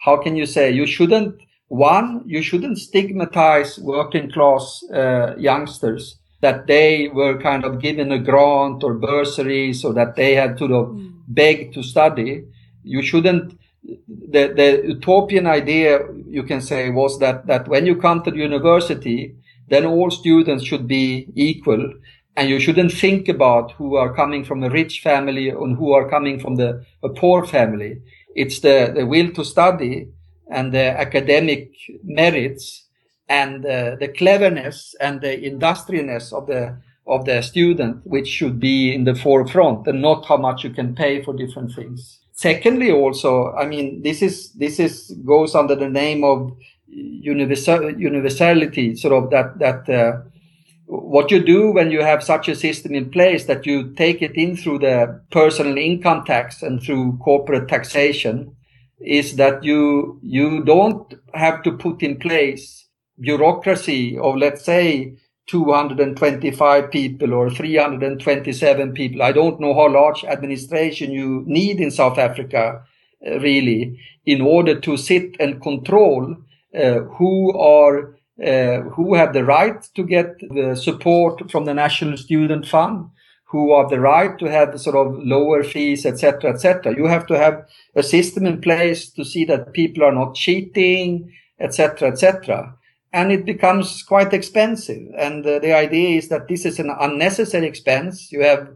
how 0.00 0.16
can 0.16 0.36
you 0.36 0.46
say, 0.46 0.70
you 0.70 0.86
shouldn't, 0.86 1.40
one, 1.68 2.22
you 2.26 2.42
shouldn't 2.42 2.78
stigmatize 2.78 3.78
working 3.78 4.30
class 4.30 4.84
uh, 4.92 5.34
youngsters 5.36 6.18
that 6.40 6.66
they 6.66 7.08
were 7.08 7.40
kind 7.40 7.64
of 7.64 7.80
given 7.80 8.12
a 8.12 8.18
grant 8.18 8.84
or 8.84 8.94
bursaries 8.94 9.84
or 9.84 9.94
that 9.94 10.14
they 10.14 10.34
had 10.34 10.56
to 10.58 10.68
mm. 10.68 11.12
beg 11.26 11.72
to 11.72 11.82
study. 11.82 12.44
You 12.82 13.02
shouldn't 13.02 13.58
the, 14.08 14.52
the 14.54 14.82
utopian 14.88 15.46
idea 15.46 16.00
you 16.28 16.42
can 16.42 16.60
say 16.60 16.90
was 16.90 17.18
that, 17.18 17.46
that 17.46 17.68
when 17.68 17.86
you 17.86 17.96
come 17.96 18.22
to 18.22 18.30
the 18.30 18.38
university, 18.38 19.34
then 19.68 19.84
all 19.84 20.10
students 20.10 20.64
should 20.64 20.86
be 20.86 21.28
equal 21.34 21.92
and 22.36 22.48
you 22.48 22.58
shouldn't 22.58 22.92
think 22.92 23.28
about 23.28 23.72
who 23.72 23.96
are 23.96 24.14
coming 24.14 24.44
from 24.44 24.62
a 24.62 24.70
rich 24.70 25.00
family 25.00 25.48
and 25.48 25.76
who 25.76 25.92
are 25.92 26.08
coming 26.08 26.40
from 26.40 26.56
the 26.56 26.84
a 27.02 27.08
poor 27.08 27.46
family. 27.46 28.00
It's 28.34 28.60
the, 28.60 28.92
the 28.94 29.06
will 29.06 29.30
to 29.32 29.44
study 29.44 30.08
and 30.50 30.72
the 30.72 30.98
academic 30.98 31.72
merits 32.02 32.86
and 33.28 33.64
uh, 33.64 33.96
the 33.96 34.08
cleverness 34.08 34.94
and 35.00 35.20
the 35.20 35.44
industriousness 35.44 36.32
of 36.32 36.46
the 36.46 36.76
of 37.06 37.26
the 37.26 37.42
student 37.42 38.00
which 38.04 38.26
should 38.26 38.58
be 38.58 38.94
in 38.94 39.04
the 39.04 39.14
forefront 39.14 39.86
and 39.86 40.00
not 40.00 40.24
how 40.26 40.36
much 40.36 40.64
you 40.64 40.70
can 40.70 40.94
pay 40.94 41.22
for 41.22 41.34
different 41.34 41.72
things 41.74 42.20
secondly 42.32 42.90
also 42.90 43.52
i 43.52 43.66
mean 43.66 44.02
this 44.02 44.22
is 44.22 44.52
this 44.54 44.80
is 44.80 45.10
goes 45.24 45.54
under 45.54 45.74
the 45.74 45.88
name 45.88 46.24
of 46.24 46.50
universal 46.86 47.90
universality 47.98 48.94
sort 48.96 49.12
of 49.14 49.30
that 49.30 49.58
that 49.58 49.88
uh, 49.88 50.20
what 50.86 51.30
you 51.30 51.42
do 51.42 51.72
when 51.72 51.90
you 51.90 52.02
have 52.02 52.22
such 52.22 52.48
a 52.48 52.54
system 52.54 52.94
in 52.94 53.10
place 53.10 53.46
that 53.46 53.64
you 53.66 53.94
take 53.94 54.20
it 54.20 54.36
in 54.36 54.56
through 54.56 54.78
the 54.78 55.20
personal 55.30 55.78
income 55.78 56.24
tax 56.24 56.62
and 56.62 56.82
through 56.82 57.18
corporate 57.24 57.68
taxation 57.68 58.54
is 59.00 59.36
that 59.36 59.64
you 59.64 60.18
you 60.22 60.62
don't 60.64 61.14
have 61.32 61.62
to 61.62 61.72
put 61.72 62.02
in 62.02 62.18
place 62.18 62.86
bureaucracy 63.20 64.18
of 64.18 64.36
let's 64.36 64.64
say 64.64 65.16
225 65.46 66.90
people 66.90 67.34
or 67.34 67.50
327 67.50 68.92
people. 68.92 69.22
I 69.22 69.32
don't 69.32 69.60
know 69.60 69.74
how 69.74 69.92
large 69.92 70.24
administration 70.24 71.12
you 71.12 71.44
need 71.46 71.80
in 71.80 71.90
South 71.90 72.18
Africa, 72.18 72.82
uh, 73.26 73.38
really, 73.40 74.00
in 74.24 74.40
order 74.40 74.80
to 74.80 74.96
sit 74.96 75.36
and 75.38 75.60
control 75.62 76.36
who 77.16 77.56
are 77.56 78.16
uh, 78.44 78.80
who 78.94 79.14
have 79.14 79.32
the 79.32 79.44
right 79.44 79.82
to 79.94 80.02
get 80.02 80.38
the 80.40 80.74
support 80.74 81.50
from 81.50 81.64
the 81.64 81.74
National 81.74 82.16
Student 82.16 82.66
Fund, 82.66 83.08
who 83.44 83.76
have 83.76 83.90
the 83.90 84.00
right 84.00 84.36
to 84.38 84.50
have 84.50 84.80
sort 84.80 84.96
of 84.96 85.16
lower 85.18 85.62
fees, 85.62 86.04
etc., 86.04 86.50
etc. 86.52 86.96
You 86.96 87.06
have 87.06 87.26
to 87.28 87.38
have 87.38 87.66
a 87.94 88.02
system 88.02 88.44
in 88.44 88.60
place 88.60 89.10
to 89.10 89.24
see 89.24 89.44
that 89.44 89.72
people 89.72 90.02
are 90.02 90.12
not 90.12 90.34
cheating, 90.34 91.32
etc., 91.60 92.08
etc 92.08 92.74
and 93.14 93.30
it 93.30 93.46
becomes 93.46 94.02
quite 94.02 94.34
expensive. 94.34 95.06
And 95.16 95.46
uh, 95.46 95.60
the 95.60 95.72
idea 95.72 96.18
is 96.18 96.28
that 96.30 96.48
this 96.48 96.66
is 96.66 96.80
an 96.80 96.90
unnecessary 97.00 97.64
expense. 97.64 98.32
You 98.32 98.42
have 98.42 98.68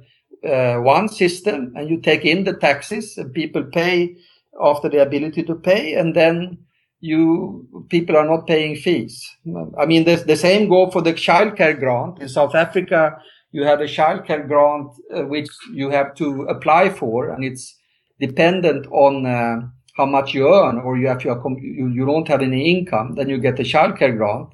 uh, 0.49 0.81
one 0.81 1.09
system 1.09 1.73
and 1.75 1.91
you 1.91 2.01
take 2.01 2.25
in 2.25 2.45
the 2.45 2.53
taxes 2.53 3.19
and 3.19 3.35
people 3.35 3.65
pay 3.65 4.15
after 4.63 4.89
the 4.89 5.03
ability 5.03 5.43
to 5.43 5.57
pay 5.57 5.95
and 5.95 6.15
then 6.15 6.59
you 7.01 7.87
people 7.89 8.17
are 8.17 8.27
not 8.27 8.47
paying 8.47 8.77
fees. 8.77 9.37
I 9.79 9.87
mean, 9.87 10.05
the, 10.05 10.17
the 10.17 10.37
same 10.37 10.69
go 10.69 10.91
for 10.91 11.03
the 11.03 11.13
childcare 11.13 11.79
grant 11.79 12.21
in 12.21 12.29
South 12.29 12.55
Africa. 12.55 13.21
You 13.53 13.65
have 13.65 13.81
a 13.81 13.85
childcare 13.85 14.47
grant 14.47 14.91
uh, 15.15 15.23
which 15.23 15.49
you 15.73 15.91
have 15.91 16.15
to 16.17 16.43
apply 16.43 16.91
for, 16.91 17.31
and 17.31 17.45
it's 17.45 17.77
dependent 18.21 18.87
on 18.91 19.25
uh, 19.27 19.61
how 19.97 20.07
much 20.07 20.35
you 20.35 20.53
earn 20.53 20.79
or 20.79 20.97
you 20.97 21.09
have 21.09 21.25
your, 21.25 21.41
you, 21.61 21.89
you 21.89 22.05
don't 22.05 22.29
have 22.29 22.43
any 22.43 22.71
income, 22.71 23.15
then 23.15 23.29
you 23.29 23.39
get 23.39 23.59
a 23.61 23.63
childcare 23.63 24.17
grant. 24.17 24.49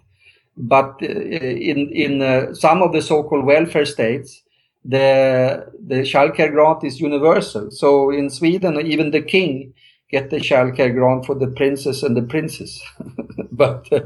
But 0.57 1.03
uh, 1.03 1.07
in 1.07 1.91
in 1.93 2.23
uh, 2.23 2.55
some 2.55 2.83
of 2.83 2.93
the 2.93 3.03
so-called 3.03 3.45
welfare 3.45 3.87
states, 3.87 4.43
the 4.85 5.67
the 5.87 6.03
childcare 6.03 6.53
grant 6.53 6.85
is 6.85 7.01
universal. 7.01 7.71
So 7.71 8.11
in 8.11 8.31
Sweden, 8.31 8.81
even 8.87 9.11
the 9.11 9.23
king 9.23 9.75
get 10.11 10.31
the 10.31 10.37
childcare 10.37 10.95
grant 10.95 11.27
for 11.27 11.35
the 11.35 11.49
princess 11.49 12.03
and 12.03 12.17
the 12.17 12.23
princes. 12.23 12.83
but 13.53 13.87
uh, 13.93 14.01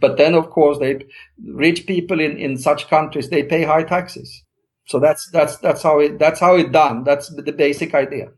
but 0.00 0.16
then 0.16 0.34
of 0.34 0.50
course 0.50 0.78
they 0.78 1.04
rich 1.44 1.86
people 1.86 2.20
in 2.20 2.36
in 2.36 2.56
such 2.56 2.88
countries 2.88 3.28
they 3.28 3.42
pay 3.42 3.62
high 3.64 3.84
taxes. 3.84 4.42
So 4.86 4.98
that's 4.98 5.30
that's 5.30 5.56
that's 5.58 5.82
how 5.82 6.00
it 6.00 6.18
that's 6.18 6.40
how 6.40 6.56
it 6.56 6.72
done. 6.72 7.04
That's 7.04 7.34
the 7.34 7.52
basic 7.52 7.94
idea. 7.94 8.28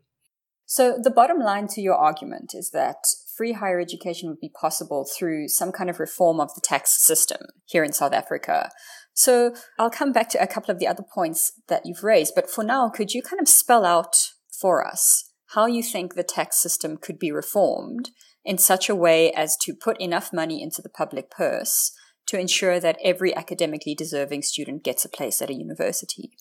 So, 0.67 0.99
the 1.01 1.11
bottom 1.11 1.39
line 1.39 1.69
to 1.69 1.81
your 1.83 1.95
argument 1.95 2.53
is 2.55 2.71
that 2.71 2.97
free 3.37 3.53
higher 3.53 3.79
education 3.79 4.29
would 4.29 4.41
be 4.41 4.49
possible 4.49 5.05
through 5.05 5.49
some 5.49 5.73
kind 5.73 5.91
of 5.91 6.01
reform 6.01 6.41
of 6.41 6.55
the 6.55 6.63
tax 6.63 7.05
system 7.05 7.43
here 7.67 7.85
in 7.85 7.93
South 7.93 8.13
Africa. 8.13 8.71
So, 9.13 9.55
I'll 9.79 9.91
come 9.91 10.13
back 10.13 10.31
to 10.31 10.43
a 10.43 10.47
couple 10.47 10.73
of 10.73 10.79
the 10.79 10.87
other 10.87 11.03
points 11.03 11.53
that 11.69 11.83
you've 11.85 12.03
raised, 12.03 12.35
but 12.35 12.51
for 12.51 12.65
now, 12.65 12.89
could 12.89 13.13
you 13.13 13.23
kind 13.23 13.41
of 13.41 13.49
spell 13.49 13.85
out 13.85 14.17
for 14.51 14.87
us 14.87 15.31
how 15.55 15.67
you 15.67 15.83
think 15.83 16.15
the 16.15 16.23
tax 16.23 16.61
system 16.61 16.97
could 16.97 17.19
be 17.19 17.31
reformed 17.31 18.11
in 18.45 18.59
such 18.59 18.89
a 18.89 18.95
way 18.95 19.33
as 19.33 19.57
to 19.57 19.75
put 19.75 20.01
enough 20.01 20.33
money 20.33 20.63
into 20.63 20.83
the 20.83 20.89
public 20.89 21.31
purse 21.31 21.93
to 22.27 22.39
ensure 22.39 22.81
that 22.81 22.99
every 23.03 23.35
academically 23.37 23.95
deserving 23.95 24.43
student 24.43 24.83
gets 24.83 25.05
a 25.05 25.09
place 25.09 25.41
at 25.43 25.51
a 25.51 25.55
university? 25.55 26.33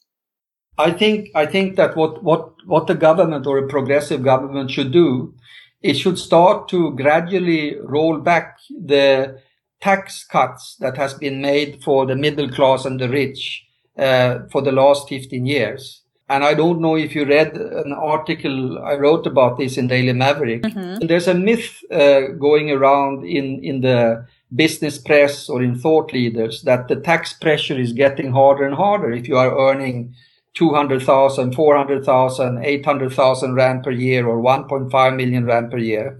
I 0.77 0.91
think 0.91 1.29
I 1.35 1.45
think 1.45 1.75
that 1.75 1.95
what 1.95 2.23
what 2.23 2.53
what 2.65 2.87
the 2.87 2.95
government 2.95 3.45
or 3.45 3.59
a 3.59 3.67
progressive 3.67 4.23
government 4.23 4.71
should 4.71 4.91
do, 4.91 5.35
it 5.81 5.93
should 5.93 6.17
start 6.17 6.67
to 6.69 6.95
gradually 6.95 7.77
roll 7.79 8.19
back 8.19 8.57
the 8.69 9.39
tax 9.81 10.25
cuts 10.25 10.75
that 10.79 10.97
has 10.97 11.13
been 11.13 11.41
made 11.41 11.83
for 11.83 12.05
the 12.05 12.15
middle 12.15 12.49
class 12.49 12.85
and 12.85 12.99
the 12.99 13.09
rich 13.09 13.63
uh, 13.97 14.39
for 14.51 14.61
the 14.61 14.71
last 14.71 15.09
15 15.09 15.45
years. 15.45 16.02
And 16.33 16.43
I 16.43 16.55
don't 16.55 16.81
know 16.81 16.95
if 16.95 17.13
you 17.13 17.25
read 17.25 17.55
an 17.57 17.93
article 17.93 18.79
I 18.79 18.95
wrote 18.95 19.27
about 19.27 19.59
this 19.59 19.77
in 19.77 19.85
Daily 19.85 20.13
Maverick. 20.13 20.63
Mm-hmm. 20.63 21.05
There's 21.05 21.27
a 21.27 21.35
myth 21.35 21.83
uh, 21.91 22.21
going 22.39 22.71
around 22.71 23.23
in 23.23 23.63
in 23.63 23.81
the 23.81 24.25
business 24.55 24.97
press 24.97 25.47
or 25.47 25.61
in 25.61 25.77
thought 25.77 26.11
leaders 26.11 26.63
that 26.63 26.87
the 26.87 26.95
tax 26.95 27.33
pressure 27.33 27.79
is 27.79 27.93
getting 27.93 28.31
harder 28.31 28.65
and 28.65 28.73
harder 28.73 29.11
if 29.11 29.27
you 29.27 29.37
are 29.37 29.59
earning 29.69 30.15
200,000, 30.55 31.53
400,000, 31.53 32.63
800,000 32.63 33.53
rand 33.53 33.83
per 33.83 33.91
year 33.91 34.27
or 34.27 34.41
1.5 34.41 35.15
million 35.15 35.45
rand 35.45 35.69
per 35.69 35.77
year. 35.77 36.19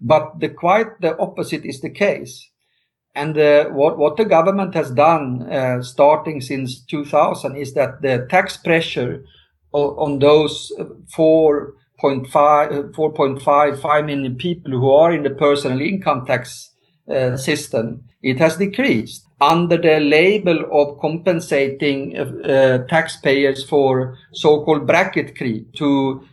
But 0.00 0.40
the 0.40 0.48
quite 0.48 1.00
the 1.02 1.18
opposite 1.18 1.66
is 1.66 1.82
the 1.82 1.90
case. 1.90 2.48
And 3.14 3.36
uh, 3.36 3.66
what, 3.66 3.98
what 3.98 4.16
the 4.16 4.24
government 4.24 4.74
has 4.74 4.90
done 4.90 5.42
uh, 5.52 5.82
starting 5.82 6.40
since 6.40 6.80
2000 6.80 7.56
is 7.56 7.74
that 7.74 8.00
the 8.00 8.26
tax 8.30 8.56
pressure 8.56 9.22
on, 9.72 10.18
those 10.18 10.72
4.5, 11.16 12.92
4.5, 12.92 13.80
5 13.80 14.04
million 14.04 14.34
people 14.36 14.72
who 14.72 14.90
are 14.90 15.12
in 15.12 15.22
the 15.22 15.30
personal 15.30 15.80
income 15.80 16.26
tax 16.26 16.70
uh, 17.08 17.36
system. 17.36 18.04
It 18.22 18.38
has 18.38 18.56
decreased. 18.56 19.26
Under 19.40 19.78
the 19.78 20.00
label 20.00 20.66
of 20.70 21.00
compensating 21.00 22.18
uh, 22.18 22.84
taxpayers 22.88 23.64
for 23.64 24.18
so-called 24.32 24.86
bracket 24.86 25.36
creep 25.36 25.72
to 25.74 26.26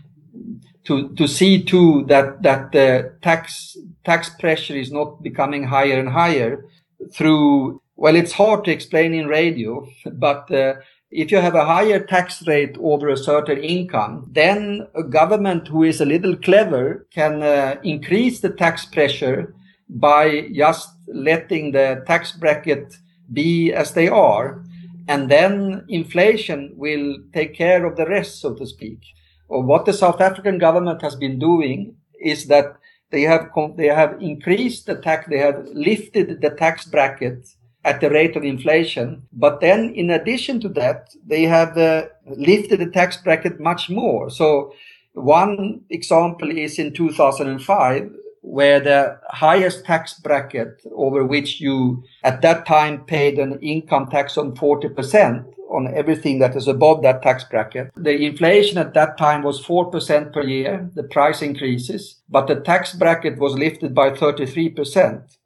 to 0.87 1.09
to 1.15 1.27
see 1.27 1.63
to 1.63 2.03
that 2.05 2.41
that 2.41 2.71
the 2.71 3.13
tax 3.21 3.77
tax 4.05 4.29
pressure 4.29 4.75
is 4.75 4.91
not 4.91 5.21
becoming 5.21 5.63
higher 5.63 5.99
and 5.99 6.09
higher 6.09 6.65
through 7.13 7.81
well 7.95 8.15
it's 8.15 8.31
hard 8.31 8.63
to 8.63 8.71
explain 8.71 9.13
in 9.13 9.27
radio 9.27 9.85
but 10.13 10.49
uh, 10.51 10.75
if 11.09 11.31
you 11.31 11.37
have 11.37 11.55
a 11.55 11.65
higher 11.65 11.99
tax 11.99 12.45
rate 12.47 12.75
over 12.79 13.09
a 13.09 13.17
certain 13.17 13.59
income, 13.59 14.29
then 14.31 14.87
a 14.93 15.03
government 15.03 15.67
who 15.67 15.83
is 15.83 16.01
a 16.01 16.05
little 16.05 16.35
clever 16.35 17.07
can 17.13 17.41
uh, 17.41 17.75
increase 17.83 18.41
the 18.41 18.49
tax 18.49 18.85
pressure 18.85 19.53
by 19.89 20.49
just 20.53 20.89
letting 21.07 21.71
the 21.71 22.03
tax 22.05 22.33
bracket 22.33 22.93
be 23.31 23.71
as 23.71 23.93
they 23.93 24.09
are. 24.09 24.63
And 25.07 25.31
then 25.31 25.85
inflation 25.87 26.73
will 26.75 27.17
take 27.33 27.55
care 27.55 27.85
of 27.85 27.95
the 27.95 28.05
rest, 28.05 28.41
so 28.41 28.53
to 28.55 28.67
speak. 28.67 28.99
Or 29.47 29.63
what 29.63 29.85
the 29.85 29.93
South 29.93 30.19
African 30.19 30.57
government 30.57 31.01
has 31.01 31.15
been 31.15 31.39
doing 31.39 31.95
is 32.21 32.47
that 32.47 32.75
they 33.11 33.21
have 33.21 33.49
they 33.77 33.87
have 33.87 34.21
increased 34.21 34.85
the 34.85 34.95
tax, 34.95 35.29
they 35.29 35.37
have 35.37 35.65
lifted 35.73 36.41
the 36.41 36.49
tax 36.49 36.83
bracket 36.85 37.47
at 37.87 38.01
the 38.01 38.09
rate 38.09 38.35
of 38.35 38.43
inflation. 38.43 39.23
But 39.31 39.61
then, 39.61 39.93
in 39.95 40.09
addition 40.09 40.59
to 40.59 40.69
that, 40.81 41.15
they 41.25 41.43
have 41.43 41.77
uh, 41.77 42.07
lifted 42.25 42.81
the 42.81 42.91
tax 42.91 43.15
bracket 43.15 43.59
much 43.61 43.89
more. 43.89 44.29
So, 44.29 44.73
one 45.13 45.81
example 45.89 46.51
is 46.51 46.77
in 46.77 46.93
2005, 46.93 48.11
where 48.41 48.79
the 48.81 49.19
highest 49.29 49.85
tax 49.85 50.19
bracket 50.19 50.81
over 50.93 51.23
which 51.23 51.61
you 51.61 52.03
at 52.23 52.41
that 52.41 52.65
time 52.65 53.05
paid 53.05 53.39
an 53.39 53.57
income 53.61 54.09
tax 54.09 54.37
on 54.37 54.55
40% 54.55 55.45
on 55.69 55.93
everything 55.93 56.39
that 56.39 56.55
is 56.55 56.67
above 56.67 57.01
that 57.03 57.21
tax 57.21 57.43
bracket. 57.43 57.91
The 57.95 58.15
inflation 58.25 58.77
at 58.77 58.93
that 58.93 59.17
time 59.17 59.43
was 59.43 59.63
4% 59.65 60.33
per 60.33 60.43
year, 60.43 60.89
the 60.93 61.03
price 61.03 61.41
increases, 61.41 62.21
but 62.29 62.47
the 62.47 62.59
tax 62.59 62.93
bracket 62.93 63.37
was 63.37 63.53
lifted 63.53 63.93
by 63.93 64.11
33%. 64.11 65.36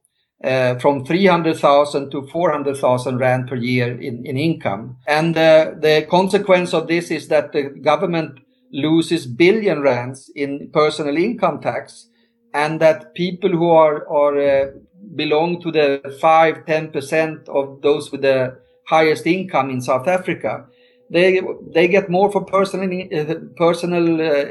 Uh, 0.43 0.73
from 0.79 1.05
300,000 1.05 2.09
to 2.09 2.25
400,000 2.27 3.17
rand 3.19 3.47
per 3.47 3.55
year 3.55 3.91
in, 4.01 4.25
in 4.25 4.37
income. 4.37 4.97
And 5.05 5.37
uh, 5.37 5.73
the 5.79 6.07
consequence 6.09 6.73
of 6.73 6.87
this 6.87 7.11
is 7.11 7.27
that 7.27 7.51
the 7.51 7.63
government 7.63 8.39
loses 8.71 9.27
billion 9.27 9.81
rands 9.81 10.31
in 10.35 10.71
personal 10.73 11.15
income 11.15 11.61
tax 11.61 12.07
and 12.55 12.81
that 12.81 13.13
people 13.13 13.51
who 13.51 13.69
are, 13.69 14.07
are 14.09 14.39
uh, 14.39 14.71
belong 15.15 15.61
to 15.61 15.71
the 15.71 16.17
5 16.19 16.65
10% 16.65 17.47
of 17.49 17.81
those 17.83 18.11
with 18.11 18.21
the 18.21 18.57
highest 18.87 19.27
income 19.27 19.69
in 19.69 19.79
South 19.79 20.07
Africa 20.07 20.65
they 21.11 21.41
they 21.73 21.87
get 21.87 22.09
more 22.09 22.31
for 22.31 22.43
personal 22.43 22.89
uh, 22.89 23.35
personal 23.57 24.21
uh, 24.21 24.45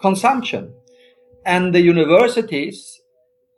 consumption 0.00 0.74
and 1.44 1.74
the 1.74 1.80
universities 1.80 3.00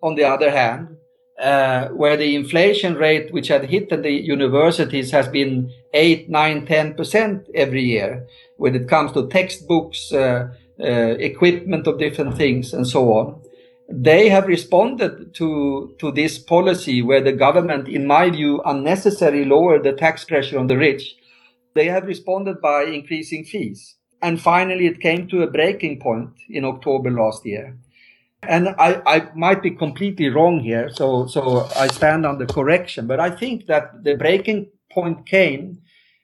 on 0.03 0.15
the 0.15 0.25
other 0.25 0.51
hand 0.51 0.98
uh, 1.41 1.89
where 1.89 2.17
the 2.17 2.35
inflation 2.35 2.95
rate 2.95 3.33
which 3.33 3.49
had 3.49 3.65
hit 3.65 3.89
the 3.89 4.11
universities 4.11 5.11
has 5.11 5.29
been 5.29 5.73
8 5.95 6.29
9 6.29 6.67
10% 6.67 7.47
every 7.55 7.83
year 7.83 8.27
when 8.57 8.75
it 8.75 8.89
comes 8.89 9.13
to 9.13 9.29
textbooks 9.29 10.13
uh, 10.13 10.49
uh, 10.81 10.85
equipment 10.85 11.87
of 11.87 11.99
different 11.99 12.37
things 12.37 12.73
and 12.73 12.87
so 12.87 13.13
on 13.13 13.41
they 13.89 14.29
have 14.29 14.47
responded 14.47 15.35
to 15.35 15.95
to 15.99 16.13
this 16.13 16.39
policy 16.39 17.01
where 17.01 17.23
the 17.23 17.33
government, 17.33 17.89
in 17.89 18.07
my 18.07 18.29
view, 18.29 18.61
unnecessarily 18.65 19.47
lowered 19.47 19.83
the 19.83 19.93
tax 19.93 20.25
pressure 20.25 20.59
on 20.59 20.67
the 20.67 20.77
rich. 20.77 21.17
They 21.75 21.87
have 21.87 22.05
responded 22.05 22.61
by 22.61 22.85
increasing 22.85 23.45
fees. 23.45 23.97
And 24.21 24.41
finally, 24.41 24.87
it 24.87 25.01
came 25.01 25.29
to 25.29 25.43
a 25.43 25.51
breaking 25.51 26.01
point 26.01 26.31
in 26.51 26.65
October 26.65 27.11
last 27.11 27.47
year. 27.47 27.79
And 28.43 28.69
I, 28.79 29.03
I 29.05 29.29
might 29.35 29.63
be 29.63 29.71
completely 29.71 30.29
wrong 30.29 30.61
here, 30.61 30.91
so, 30.91 31.27
so 31.27 31.69
I 31.77 31.89
stand 31.89 32.25
on 32.25 32.39
the 32.39 32.47
correction. 32.47 33.07
But 33.07 33.21
I 33.21 33.31
think 33.31 33.67
that 33.67 34.05
the 34.05 34.15
breaking 34.15 34.71
point 34.93 35.27
came 35.27 35.81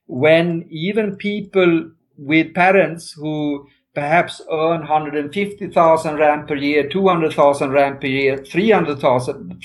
when 0.07 0.67
even 0.71 1.17
people 1.17 1.91
with 2.17 2.55
parents 2.55 3.13
who 3.13 3.67
perhaps 3.95 4.41
earn 4.51 4.81
150,000 4.81 6.17
rand 6.17 6.49
per 6.49 6.57
year, 6.57 6.89
200,000 6.89 7.71
rand 7.71 8.01
per 8.01 8.07
year, 8.07 8.39
300,000, 8.39 9.65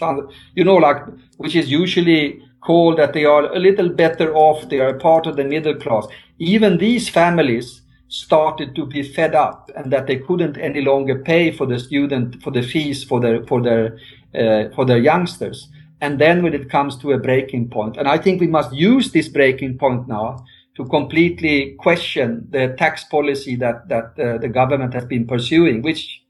you 0.56 0.64
know, 0.64 0.76
like, 0.76 1.04
which 1.38 1.56
is 1.56 1.70
usually 1.70 2.42
called 2.62 2.98
that 2.98 3.14
they 3.14 3.26
are 3.26 3.52
a 3.54 3.60
little 3.60 3.90
better 3.90 4.36
off. 4.36 4.70
They 4.70 4.80
are 4.80 4.94
part 4.94 5.26
of 5.28 5.36
the 5.36 5.44
middle 5.44 5.76
class. 5.76 6.08
Even 6.38 6.78
these 6.78 7.10
families 7.10 7.82
started 8.10 8.76
to 8.76 8.86
be 8.86 9.04
fed 9.04 9.36
up 9.36 9.72
and 9.76 9.92
that 9.94 10.08
they 10.08 10.18
couldn't 10.18 10.58
any 10.58 10.82
longer 10.82 11.20
pay 11.20 11.52
for 11.52 11.66
the 11.66 11.80
student, 11.80 12.42
for 12.44 12.52
the 12.52 12.62
fees 12.62 13.04
for 13.04 13.20
their, 13.20 13.46
for 13.46 13.62
their, 13.62 13.98
uh, 14.36 14.70
for 14.76 14.86
their 14.86 14.98
youngsters. 14.98 15.70
And 16.02 16.20
then 16.20 16.44
when 16.44 16.54
it 16.54 16.70
comes 16.70 16.98
to 16.98 17.12
a 17.12 17.18
breaking 17.18 17.70
point, 17.70 17.98
and 17.98 18.08
I 18.08 18.18
think 18.18 18.42
we 18.42 18.48
must 18.48 18.74
use 18.74 19.12
this 19.12 19.28
breaking 19.28 19.78
point 19.78 20.08
now 20.08 20.46
to 20.76 20.86
completely 20.86 21.76
question 21.78 22.48
the 22.52 22.74
tax 22.78 23.04
policy 23.04 23.58
that 23.58 23.90
that 23.90 24.18
uh, 24.18 24.38
the 24.38 24.48
government 24.48 24.94
has 24.94 25.04
been 25.04 25.28
pursuing, 25.28 25.82
which 25.82 26.22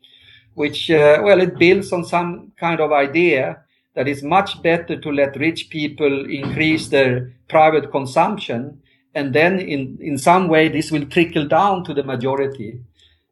which 0.55 0.89
uh, 0.89 1.21
well 1.23 1.39
it 1.39 1.59
builds 1.59 1.93
on 1.93 2.03
some 2.03 2.51
kind 2.59 2.79
of 2.79 2.91
idea 2.91 3.61
that 3.93 4.07
it's 4.07 4.23
much 4.23 4.61
better 4.63 4.99
to 4.99 5.11
let 5.11 5.35
rich 5.35 5.69
people 5.69 6.25
increase 6.29 6.87
their 6.87 7.31
private 7.47 7.91
consumption 7.91 8.81
and 9.15 9.33
then 9.33 9.59
in 9.59 9.97
in 10.01 10.17
some 10.17 10.47
way 10.47 10.69
this 10.69 10.91
will 10.91 11.05
trickle 11.05 11.47
down 11.47 11.83
to 11.83 11.93
the 11.93 12.03
majority. 12.03 12.81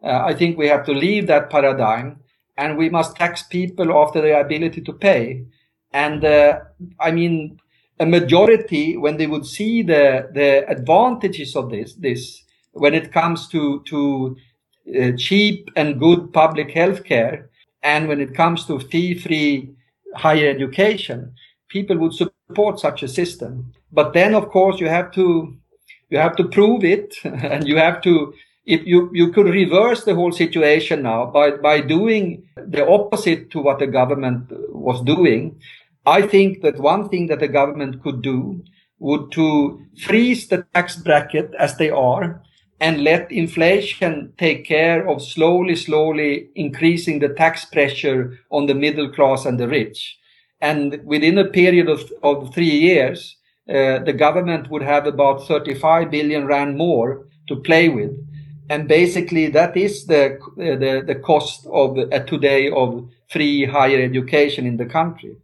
Uh, 0.03 0.23
I 0.25 0.33
think 0.33 0.57
we 0.57 0.67
have 0.67 0.85
to 0.85 0.93
leave 0.93 1.27
that 1.27 1.49
paradigm 1.49 2.19
and 2.57 2.77
we 2.77 2.89
must 2.89 3.15
tax 3.15 3.43
people 3.43 3.95
after 3.97 4.21
their 4.21 4.41
ability 4.41 4.81
to 4.81 4.93
pay. 4.93 5.45
And 5.91 6.23
uh, 6.25 6.59
I 6.99 7.11
mean, 7.11 7.59
a 7.99 8.05
majority 8.05 8.97
when 8.97 9.17
they 9.17 9.27
would 9.27 9.45
see 9.45 9.81
the 9.81 10.29
the 10.33 10.69
advantages 10.69 11.55
of 11.55 11.69
this 11.69 11.93
this 11.93 12.43
when 12.73 12.93
it 12.93 13.11
comes 13.11 13.47
to 13.47 13.81
to 13.85 14.37
uh, 14.99 15.11
cheap 15.17 15.69
and 15.75 15.99
good 15.99 16.31
public 16.33 16.71
health 16.71 17.03
care 17.03 17.49
and 17.83 18.07
when 18.07 18.21
it 18.21 18.35
comes 18.35 18.65
to 18.65 18.79
fee 18.79 19.17
free 19.17 19.69
higher 20.15 20.49
education 20.49 21.33
people 21.69 21.97
would 21.97 22.13
support 22.13 22.79
such 22.79 23.03
a 23.03 23.07
system 23.07 23.73
but 23.91 24.13
then 24.13 24.33
of 24.35 24.49
course 24.49 24.79
you 24.79 24.87
have 24.87 25.11
to 25.11 25.57
you 26.09 26.17
have 26.17 26.35
to 26.35 26.47
prove 26.47 26.83
it 26.83 27.15
and 27.23 27.67
you 27.67 27.77
have 27.77 28.01
to 28.01 28.33
if 28.65 28.85
you 28.85 29.09
you 29.13 29.31
could 29.31 29.47
reverse 29.47 30.03
the 30.03 30.15
whole 30.15 30.31
situation 30.31 31.03
now 31.03 31.25
by 31.25 31.51
by 31.51 31.79
doing 31.81 32.43
the 32.55 32.85
opposite 32.85 33.49
to 33.49 33.59
what 33.59 33.79
the 33.79 33.87
government 33.87 34.51
was 34.69 35.01
doing 35.01 35.59
I 36.07 36.21
think 36.21 36.61
that 36.61 36.79
one 36.79 37.09
thing 37.09 37.27
that 37.27 37.41
the 37.41 37.49
government 37.49 38.01
could 38.01 38.21
do 38.21 38.63
would 38.99 39.29
to 39.33 39.85
freeze 40.01 40.47
the 40.47 40.65
tax 40.73 40.95
bracket 40.95 41.53
as 41.59 41.75
they 41.75 41.89
are 41.89 42.41
and 42.79 43.03
let 43.03 43.29
inflation 43.29 44.31
take 44.37 44.65
care 44.65 45.05
of 45.05 45.21
slowly, 45.21 45.75
slowly 45.75 46.49
increasing 46.55 47.19
the 47.19 47.29
tax 47.29 47.65
pressure 47.65 48.39
on 48.51 48.67
the 48.67 48.73
middle 48.73 49.11
class 49.11 49.45
and 49.45 49.59
the 49.59 49.67
rich. 49.67 50.17
And 50.61 51.01
within 51.03 51.37
a 51.37 51.49
period 51.49 51.89
of, 51.89 52.09
of 52.23 52.53
three 52.53 52.69
years, 52.69 53.35
uh, 53.69 53.99
the 53.99 54.13
government 54.13 54.69
would 54.69 54.81
have 54.81 55.05
about 55.05 55.47
35 55.47 56.09
billion 56.09 56.45
rand 56.45 56.77
more 56.77 57.27
to 57.47 57.55
play 57.57 57.89
with. 57.89 58.11
And 58.69 58.87
basically 58.87 59.47
that 59.47 59.75
is 59.75 60.05
the, 60.05 60.35
uh, 60.35 60.75
the, 60.77 61.03
the 61.05 61.15
cost 61.15 61.65
of 61.67 61.97
uh, 61.97 62.19
today 62.19 62.69
of 62.69 63.09
free 63.29 63.65
higher 63.65 64.01
education 64.01 64.65
in 64.65 64.77
the 64.77 64.85
country. 64.85 65.35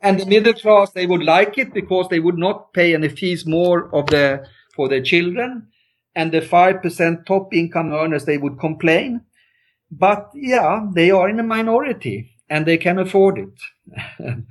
And 0.00 0.20
the 0.20 0.26
middle 0.26 0.54
class, 0.54 0.90
they 0.92 1.06
would 1.06 1.22
like 1.22 1.58
it 1.58 1.74
because 1.74 2.08
they 2.08 2.20
would 2.20 2.38
not 2.38 2.72
pay 2.72 2.94
any 2.94 3.08
fees 3.08 3.46
more 3.46 3.92
of 3.94 4.06
the, 4.06 4.46
for 4.74 4.88
their 4.88 5.02
children. 5.02 5.68
And 6.14 6.32
the 6.32 6.40
5% 6.40 7.26
top 7.26 7.52
income 7.52 7.92
earners, 7.92 8.24
they 8.24 8.38
would 8.38 8.58
complain. 8.58 9.22
But 9.90 10.30
yeah, 10.34 10.86
they 10.92 11.10
are 11.10 11.28
in 11.28 11.40
a 11.40 11.44
minority 11.44 12.30
and 12.48 12.66
they 12.66 12.76
can 12.76 12.98
afford 12.98 13.38
it. 13.38 14.18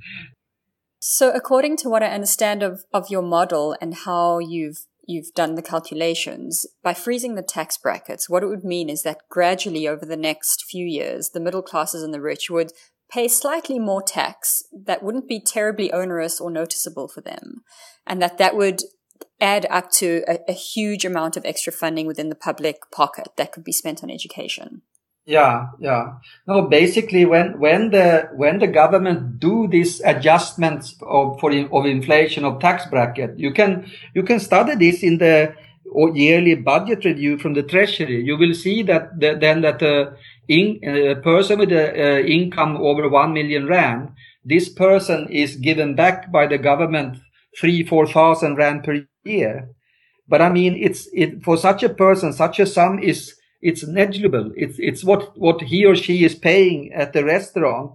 so 1.10 1.30
according 1.30 1.78
to 1.78 1.88
what 1.88 2.02
I 2.02 2.08
understand 2.08 2.62
of, 2.62 2.84
of 2.92 3.08
your 3.08 3.22
model 3.22 3.74
and 3.80 3.94
how 3.94 4.40
you've 4.40 4.84
you've 5.06 5.32
done 5.32 5.54
the 5.54 5.62
calculations, 5.62 6.66
by 6.82 6.92
freezing 6.92 7.34
the 7.34 7.40
tax 7.40 7.78
brackets, 7.78 8.28
what 8.28 8.42
it 8.42 8.48
would 8.48 8.62
mean 8.62 8.90
is 8.90 9.04
that 9.04 9.22
gradually 9.30 9.88
over 9.88 10.04
the 10.04 10.18
next 10.18 10.66
few 10.70 10.84
years, 10.84 11.30
the 11.30 11.40
middle 11.40 11.62
classes 11.62 12.02
and 12.02 12.12
the 12.12 12.20
rich 12.20 12.50
would 12.50 12.72
pay 13.10 13.26
slightly 13.26 13.78
more 13.78 14.02
tax 14.02 14.62
that 14.70 15.02
wouldn't 15.02 15.26
be 15.26 15.40
terribly 15.40 15.90
onerous 15.92 16.42
or 16.42 16.50
noticeable 16.50 17.08
for 17.08 17.22
them, 17.22 17.62
and 18.06 18.20
that 18.20 18.36
that 18.36 18.54
would 18.54 18.82
add 19.40 19.66
up 19.70 19.90
to 19.90 20.22
a, 20.28 20.40
a 20.46 20.52
huge 20.52 21.06
amount 21.06 21.38
of 21.38 21.46
extra 21.46 21.72
funding 21.72 22.06
within 22.06 22.28
the 22.28 22.34
public 22.34 22.90
pocket 22.92 23.28
that 23.38 23.50
could 23.50 23.64
be 23.64 23.72
spent 23.72 24.04
on 24.04 24.10
education. 24.10 24.82
Yeah, 25.28 25.66
yeah. 25.78 26.14
No, 26.46 26.62
basically, 26.62 27.26
when 27.26 27.60
when 27.60 27.90
the 27.90 28.30
when 28.34 28.60
the 28.60 28.66
government 28.66 29.38
do 29.38 29.68
these 29.68 30.00
adjustments 30.00 30.96
of 31.02 31.38
for 31.38 31.52
of 31.52 31.84
inflation 31.84 32.46
of 32.46 32.60
tax 32.60 32.86
bracket, 32.86 33.38
you 33.38 33.52
can 33.52 33.90
you 34.14 34.22
can 34.22 34.40
study 34.40 34.74
this 34.76 35.02
in 35.02 35.18
the 35.18 35.54
yearly 36.14 36.54
budget 36.54 37.04
review 37.04 37.36
from 37.36 37.52
the 37.52 37.62
Treasury. 37.62 38.22
You 38.24 38.38
will 38.38 38.54
see 38.54 38.82
that 38.84 39.20
the, 39.20 39.36
then 39.38 39.60
that 39.60 39.82
a, 39.82 40.14
in, 40.48 40.80
a 40.82 41.16
person 41.16 41.58
with 41.58 41.72
an 41.72 41.90
uh, 42.00 42.20
income 42.26 42.78
over 42.78 43.06
one 43.10 43.34
million 43.34 43.66
rand, 43.66 44.12
this 44.46 44.70
person 44.70 45.28
is 45.28 45.56
given 45.56 45.94
back 45.94 46.32
by 46.32 46.46
the 46.46 46.56
government 46.56 47.18
three 47.60 47.82
four 47.84 48.06
thousand 48.06 48.56
rand 48.56 48.82
per 48.82 49.04
year. 49.24 49.68
But 50.26 50.40
I 50.42 50.48
mean, 50.50 50.74
it's 50.76 51.08
it 51.12 51.42
for 51.42 51.58
such 51.58 51.82
a 51.82 51.88
person, 51.90 52.32
such 52.32 52.60
a 52.60 52.66
sum 52.66 52.98
is 52.98 53.34
it's 53.60 53.86
negligible. 53.86 54.52
It's 54.56 54.78
it's 54.78 55.04
what 55.04 55.36
what 55.36 55.60
he 55.62 55.84
or 55.84 55.96
she 55.96 56.24
is 56.24 56.34
paying 56.34 56.92
at 56.92 57.12
the 57.12 57.24
restaurant 57.24 57.94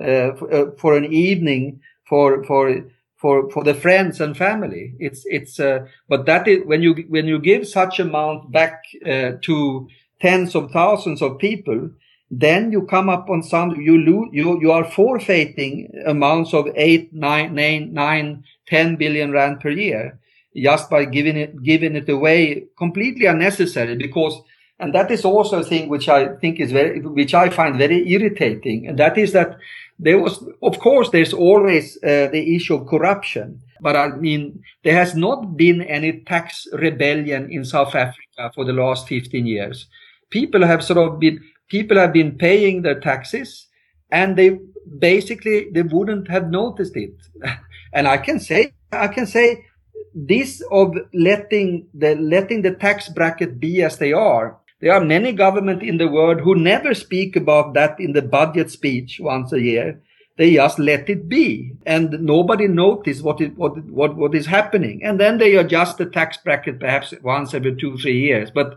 uh, 0.00 0.32
for, 0.34 0.54
uh, 0.54 0.70
for, 0.78 0.96
an 0.96 1.12
evening 1.12 1.80
for 2.08 2.44
for 2.44 2.84
for 3.16 3.50
for 3.50 3.64
the 3.64 3.74
friends 3.74 4.20
and 4.20 4.36
family. 4.36 4.94
It's 4.98 5.24
it's 5.26 5.58
uh, 5.58 5.86
but 6.08 6.26
that 6.26 6.46
is 6.46 6.64
when 6.64 6.82
you 6.82 6.94
when 7.08 7.26
you 7.26 7.38
give 7.38 7.66
such 7.66 7.98
amount 7.98 8.52
back 8.52 8.82
uh, 9.04 9.32
to 9.42 9.88
tens 10.20 10.54
of 10.54 10.70
thousands 10.70 11.22
of 11.22 11.38
people, 11.38 11.90
then 12.30 12.72
you 12.72 12.82
come 12.82 13.08
up 13.08 13.28
on 13.28 13.42
some 13.42 13.80
you 13.80 13.98
lose 13.98 14.28
you 14.32 14.60
you 14.60 14.70
are 14.70 14.84
forfeiting 14.84 15.90
amounts 16.06 16.54
of 16.54 16.68
eight 16.76 17.12
nine 17.12 17.54
nine 17.54 17.92
nine 17.92 18.44
ten 18.66 18.96
billion 18.96 19.32
rand 19.32 19.60
per 19.60 19.70
year 19.70 20.18
just 20.56 20.88
by 20.88 21.04
giving 21.04 21.36
it 21.36 21.62
giving 21.62 21.96
it 21.96 22.08
away 22.08 22.64
completely 22.78 23.26
unnecessary 23.26 23.96
because 23.96 24.40
and 24.80 24.94
that 24.94 25.10
is 25.10 25.24
also 25.24 25.60
a 25.60 25.64
thing 25.64 25.88
which 25.88 26.08
I 26.08 26.34
think 26.36 26.58
is 26.58 26.72
very, 26.72 27.00
which 27.00 27.32
I 27.32 27.48
find 27.48 27.78
very 27.78 28.10
irritating. 28.10 28.88
And 28.88 28.98
that 28.98 29.16
is 29.16 29.32
that 29.32 29.56
there 29.98 30.18
was, 30.18 30.44
of 30.62 30.80
course, 30.80 31.10
there's 31.10 31.32
always 31.32 31.96
uh, 32.02 32.28
the 32.32 32.56
issue 32.56 32.74
of 32.74 32.88
corruption. 32.88 33.60
But 33.80 33.96
I 33.96 34.08
mean, 34.08 34.62
there 34.82 34.96
has 34.96 35.14
not 35.14 35.56
been 35.56 35.82
any 35.82 36.20
tax 36.20 36.66
rebellion 36.72 37.52
in 37.52 37.64
South 37.64 37.94
Africa 37.94 38.50
for 38.54 38.64
the 38.64 38.72
last 38.72 39.06
15 39.06 39.46
years. 39.46 39.86
People 40.30 40.66
have 40.66 40.82
sort 40.82 40.98
of 40.98 41.20
been, 41.20 41.40
people 41.68 41.96
have 41.96 42.12
been 42.12 42.36
paying 42.36 42.82
their 42.82 42.98
taxes 42.98 43.68
and 44.10 44.36
they 44.36 44.58
basically, 44.98 45.70
they 45.70 45.82
wouldn't 45.82 46.28
have 46.28 46.50
noticed 46.50 46.96
it. 46.96 47.14
and 47.92 48.08
I 48.08 48.18
can 48.18 48.40
say, 48.40 48.72
I 48.90 49.06
can 49.06 49.26
say 49.26 49.66
this 50.14 50.62
of 50.72 50.94
letting 51.12 51.86
the, 51.94 52.16
letting 52.16 52.62
the 52.62 52.72
tax 52.72 53.08
bracket 53.08 53.60
be 53.60 53.80
as 53.82 53.98
they 53.98 54.12
are 54.12 54.58
there 54.80 54.92
are 54.92 55.04
many 55.04 55.32
governments 55.32 55.84
in 55.84 55.98
the 55.98 56.08
world 56.08 56.40
who 56.40 56.54
never 56.54 56.94
speak 56.94 57.36
about 57.36 57.74
that 57.74 57.98
in 57.98 58.12
the 58.12 58.22
budget 58.22 58.70
speech 58.70 59.18
once 59.20 59.52
a 59.52 59.60
year. 59.60 60.02
They 60.36 60.54
just 60.54 60.80
let 60.80 61.08
it 61.08 61.28
be, 61.28 61.74
and 61.86 62.10
nobody 62.20 62.66
notice 62.66 63.22
what 63.22 63.40
it, 63.40 63.56
what 63.56 63.84
what 63.84 64.16
what 64.16 64.34
is 64.34 64.46
happening. 64.46 65.04
And 65.04 65.20
then 65.20 65.38
they 65.38 65.54
adjust 65.54 65.98
the 65.98 66.06
tax 66.06 66.36
bracket 66.38 66.80
perhaps 66.80 67.14
once 67.22 67.54
every 67.54 67.76
two 67.76 67.96
three 67.98 68.18
years. 68.18 68.50
But 68.50 68.76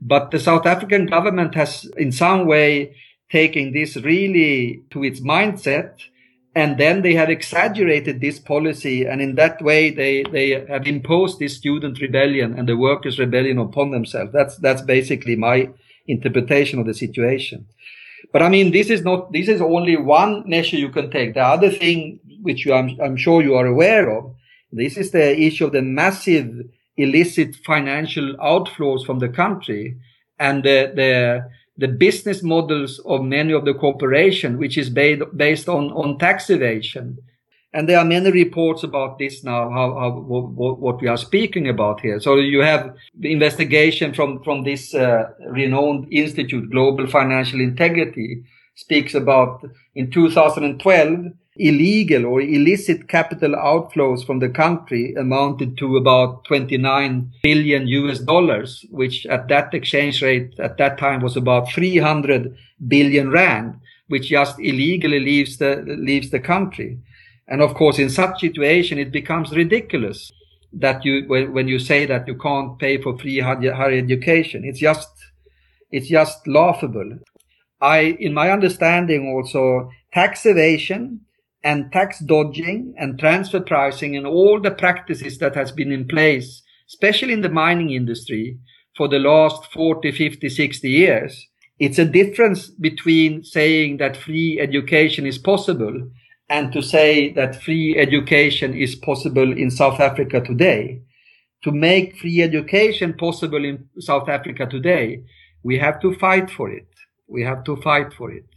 but 0.00 0.30
the 0.30 0.38
South 0.38 0.66
African 0.66 1.06
government 1.06 1.54
has 1.54 1.90
in 1.96 2.12
some 2.12 2.46
way 2.46 2.94
taken 3.30 3.72
this 3.72 3.96
really 3.96 4.82
to 4.90 5.02
its 5.02 5.20
mindset 5.20 6.02
and 6.54 6.78
then 6.78 7.02
they 7.02 7.14
have 7.14 7.30
exaggerated 7.30 8.20
this 8.20 8.40
policy 8.40 9.06
and 9.06 9.20
in 9.20 9.36
that 9.36 9.62
way 9.62 9.90
they 9.90 10.24
they 10.32 10.50
have 10.66 10.86
imposed 10.86 11.38
this 11.38 11.56
student 11.56 12.00
rebellion 12.00 12.58
and 12.58 12.68
the 12.68 12.76
workers 12.76 13.18
rebellion 13.18 13.58
upon 13.58 13.90
themselves. 13.90 14.32
That's 14.32 14.56
that's 14.56 14.82
basically 14.82 15.36
my 15.36 15.70
interpretation 16.06 16.80
of 16.80 16.86
the 16.86 16.94
situation. 16.94 17.66
But 18.32 18.42
i 18.42 18.48
mean 18.48 18.72
this 18.72 18.90
is 18.90 19.02
not 19.02 19.32
this 19.32 19.48
is 19.48 19.60
only 19.60 19.96
one 19.96 20.42
measure 20.46 20.76
you 20.76 20.90
can 20.90 21.10
take. 21.10 21.34
The 21.34 21.42
other 21.42 21.70
thing 21.70 22.18
which 22.42 22.64
you, 22.66 22.72
I'm, 22.72 22.98
I'm 23.00 23.16
sure 23.16 23.42
you 23.42 23.54
are 23.54 23.66
aware 23.66 24.10
of 24.10 24.34
this 24.72 24.96
is 24.96 25.10
the 25.10 25.38
issue 25.38 25.66
of 25.66 25.72
the 25.72 25.82
massive 25.82 26.48
illicit 26.96 27.56
financial 27.64 28.34
outflows 28.36 29.04
from 29.04 29.20
the 29.20 29.28
country 29.28 29.96
and 30.38 30.64
the 30.64 30.92
the 30.94 31.48
the 31.76 31.88
business 31.88 32.42
models 32.42 33.00
of 33.06 33.22
many 33.22 33.52
of 33.52 33.64
the 33.64 33.74
corporation, 33.74 34.58
which 34.58 34.76
is 34.76 34.90
based, 34.90 35.68
on, 35.68 35.90
on 35.92 36.18
tax 36.18 36.50
evasion. 36.50 37.18
And 37.72 37.88
there 37.88 37.98
are 37.98 38.04
many 38.04 38.32
reports 38.32 38.82
about 38.82 39.18
this 39.18 39.44
now, 39.44 39.70
how, 39.70 39.94
how 39.94 40.10
what, 40.10 40.80
what, 40.80 41.00
we 41.00 41.06
are 41.06 41.16
speaking 41.16 41.68
about 41.68 42.00
here. 42.00 42.18
So 42.18 42.36
you 42.36 42.60
have 42.62 42.94
the 43.16 43.32
investigation 43.32 44.12
from, 44.12 44.42
from 44.42 44.64
this 44.64 44.92
uh, 44.92 45.30
renowned 45.48 46.12
institute, 46.12 46.70
Global 46.70 47.06
Financial 47.06 47.60
Integrity, 47.60 48.42
speaks 48.74 49.14
about 49.14 49.64
in 49.94 50.10
2012, 50.10 51.26
illegal 51.60 52.24
or 52.24 52.40
illicit 52.40 53.06
capital 53.06 53.52
outflows 53.52 54.24
from 54.24 54.38
the 54.38 54.48
country 54.48 55.14
amounted 55.14 55.76
to 55.76 55.98
about 55.98 56.44
29 56.46 57.30
billion 57.42 57.86
US 57.86 58.18
dollars, 58.18 58.86
which 58.90 59.26
at 59.26 59.48
that 59.48 59.74
exchange 59.74 60.22
rate 60.22 60.58
at 60.58 60.78
that 60.78 60.96
time 60.96 61.20
was 61.20 61.36
about 61.36 61.70
300 61.70 62.56
billion 62.88 63.30
rand, 63.30 63.78
which 64.08 64.30
just 64.30 64.58
illegally 64.58 65.20
leaves 65.20 65.58
the, 65.58 65.84
leaves 65.86 66.30
the 66.30 66.40
country. 66.40 66.98
And 67.46 67.60
of 67.60 67.74
course, 67.74 67.98
in 67.98 68.08
such 68.08 68.40
situation, 68.40 68.98
it 68.98 69.12
becomes 69.12 69.54
ridiculous 69.54 70.32
that 70.72 71.04
you, 71.04 71.26
when 71.28 71.68
you 71.68 71.78
say 71.78 72.06
that 72.06 72.26
you 72.26 72.36
can't 72.36 72.78
pay 72.78 73.02
for 73.02 73.18
free 73.18 73.40
higher 73.40 73.92
education, 73.92 74.64
it's 74.64 74.78
just, 74.78 75.10
it's 75.90 76.08
just 76.08 76.46
laughable. 76.46 77.18
I, 77.82 78.16
in 78.18 78.32
my 78.32 78.50
understanding 78.50 79.28
also, 79.28 79.90
tax 80.12 80.46
evasion 80.46 81.20
and 81.62 81.92
tax 81.92 82.20
dodging 82.20 82.94
and 82.98 83.18
transfer 83.18 83.60
pricing 83.60 84.16
and 84.16 84.26
all 84.26 84.60
the 84.60 84.70
practices 84.70 85.38
that 85.38 85.54
has 85.54 85.72
been 85.72 85.92
in 85.92 86.08
place, 86.08 86.62
especially 86.88 87.32
in 87.32 87.42
the 87.42 87.48
mining 87.48 87.90
industry 87.90 88.58
for 88.96 89.08
the 89.08 89.18
last 89.18 89.72
40, 89.72 90.12
50, 90.12 90.48
60 90.48 90.88
years. 90.88 91.46
It's 91.78 91.98
a 91.98 92.04
difference 92.04 92.68
between 92.68 93.44
saying 93.44 93.98
that 93.98 94.16
free 94.16 94.60
education 94.60 95.26
is 95.26 95.38
possible 95.38 96.10
and 96.50 96.72
to 96.72 96.82
say 96.82 97.32
that 97.34 97.62
free 97.62 97.96
education 97.96 98.74
is 98.74 98.96
possible 98.96 99.56
in 99.56 99.70
South 99.70 100.00
Africa 100.00 100.40
today. 100.40 101.00
To 101.62 101.70
make 101.70 102.18
free 102.18 102.42
education 102.42 103.14
possible 103.14 103.64
in 103.64 103.88
South 104.00 104.28
Africa 104.28 104.66
today, 104.66 105.22
we 105.62 105.78
have 105.78 106.00
to 106.00 106.14
fight 106.16 106.50
for 106.50 106.70
it. 106.70 106.88
We 107.28 107.44
have 107.44 107.64
to 107.64 107.76
fight 107.76 108.12
for 108.12 108.32
it. 108.32 108.49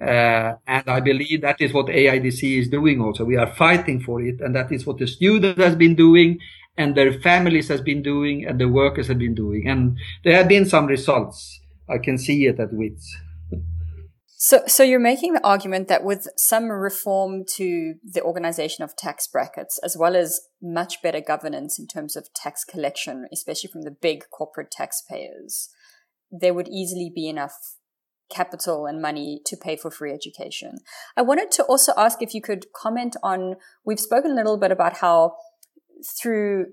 Uh, 0.00 0.54
and 0.66 0.88
I 0.88 1.00
believe 1.00 1.42
that 1.42 1.60
is 1.60 1.74
what 1.74 1.86
AIDC 1.86 2.58
is 2.58 2.68
doing 2.68 3.00
also. 3.00 3.24
We 3.24 3.36
are 3.36 3.52
fighting 3.54 4.00
for 4.00 4.22
it. 4.22 4.40
And 4.40 4.56
that 4.56 4.72
is 4.72 4.86
what 4.86 4.98
the 4.98 5.06
student 5.06 5.58
has 5.58 5.76
been 5.76 5.94
doing 5.94 6.38
and 6.76 6.94
their 6.94 7.12
families 7.12 7.68
has 7.68 7.82
been 7.82 8.02
doing 8.02 8.46
and 8.46 8.58
the 8.58 8.68
workers 8.68 9.08
have 9.08 9.18
been 9.18 9.34
doing. 9.34 9.68
And 9.68 9.98
there 10.24 10.36
have 10.36 10.48
been 10.48 10.64
some 10.64 10.86
results. 10.86 11.60
I 11.88 11.98
can 11.98 12.16
see 12.16 12.46
it 12.46 12.58
at 12.58 12.72
WITS. 12.72 13.16
So, 14.42 14.62
so 14.66 14.82
you're 14.82 14.98
making 14.98 15.34
the 15.34 15.46
argument 15.46 15.88
that 15.88 16.02
with 16.02 16.26
some 16.38 16.70
reform 16.70 17.44
to 17.56 17.96
the 18.02 18.22
organization 18.22 18.82
of 18.82 18.96
tax 18.96 19.26
brackets, 19.26 19.78
as 19.84 19.98
well 19.98 20.16
as 20.16 20.40
much 20.62 21.02
better 21.02 21.20
governance 21.20 21.78
in 21.78 21.86
terms 21.86 22.16
of 22.16 22.32
tax 22.32 22.64
collection, 22.64 23.26
especially 23.30 23.68
from 23.70 23.82
the 23.82 23.90
big 23.90 24.24
corporate 24.30 24.70
taxpayers, 24.70 25.68
there 26.30 26.54
would 26.54 26.68
easily 26.68 27.12
be 27.14 27.28
enough 27.28 27.52
capital 28.30 28.86
and 28.86 29.02
money 29.02 29.40
to 29.46 29.56
pay 29.56 29.76
for 29.76 29.90
free 29.90 30.12
education. 30.12 30.78
I 31.16 31.22
wanted 31.22 31.50
to 31.52 31.64
also 31.64 31.92
ask 31.96 32.22
if 32.22 32.34
you 32.34 32.40
could 32.40 32.66
comment 32.74 33.16
on, 33.22 33.56
we've 33.84 34.00
spoken 34.00 34.30
a 34.30 34.34
little 34.34 34.56
bit 34.56 34.72
about 34.72 34.98
how 34.98 35.34
through 36.20 36.66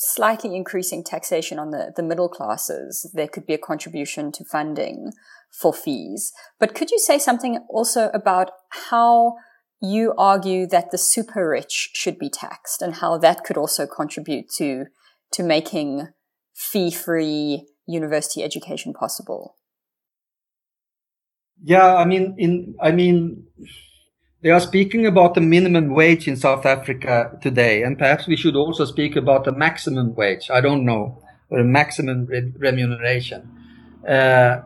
slightly 0.00 0.54
increasing 0.54 1.02
taxation 1.02 1.58
on 1.58 1.72
the, 1.72 1.92
the 1.96 2.04
middle 2.04 2.28
classes, 2.28 3.10
there 3.14 3.26
could 3.26 3.44
be 3.46 3.54
a 3.54 3.58
contribution 3.58 4.30
to 4.30 4.44
funding 4.44 5.10
for 5.50 5.72
fees. 5.72 6.32
But 6.60 6.74
could 6.74 6.92
you 6.92 7.00
say 7.00 7.18
something 7.18 7.58
also 7.68 8.08
about 8.14 8.52
how 8.88 9.34
you 9.80 10.14
argue 10.16 10.68
that 10.68 10.92
the 10.92 10.98
super 10.98 11.48
rich 11.48 11.90
should 11.94 12.18
be 12.18 12.30
taxed 12.30 12.80
and 12.80 12.94
how 12.94 13.18
that 13.18 13.42
could 13.42 13.56
also 13.56 13.86
contribute 13.86 14.48
to, 14.56 14.86
to 15.32 15.42
making 15.42 16.08
fee 16.54 16.92
free 16.92 17.66
university 17.86 18.44
education 18.44 18.92
possible? 18.92 19.56
Yeah, 21.62 21.96
I 21.96 22.04
mean, 22.04 22.34
in 22.38 22.74
I 22.80 22.92
mean, 22.92 23.46
they 24.42 24.50
are 24.50 24.60
speaking 24.60 25.06
about 25.06 25.34
the 25.34 25.40
minimum 25.40 25.94
wage 25.94 26.28
in 26.28 26.36
South 26.36 26.64
Africa 26.64 27.36
today, 27.42 27.82
and 27.82 27.98
perhaps 27.98 28.26
we 28.26 28.36
should 28.36 28.54
also 28.54 28.84
speak 28.84 29.16
about 29.16 29.44
the 29.44 29.52
maximum 29.52 30.14
wage. 30.14 30.50
I 30.50 30.60
don't 30.60 30.84
know, 30.84 31.22
or 31.50 31.64
maximum 31.64 32.26
re- 32.26 32.52
remuneration. 32.56 33.50
Uh, 34.08 34.62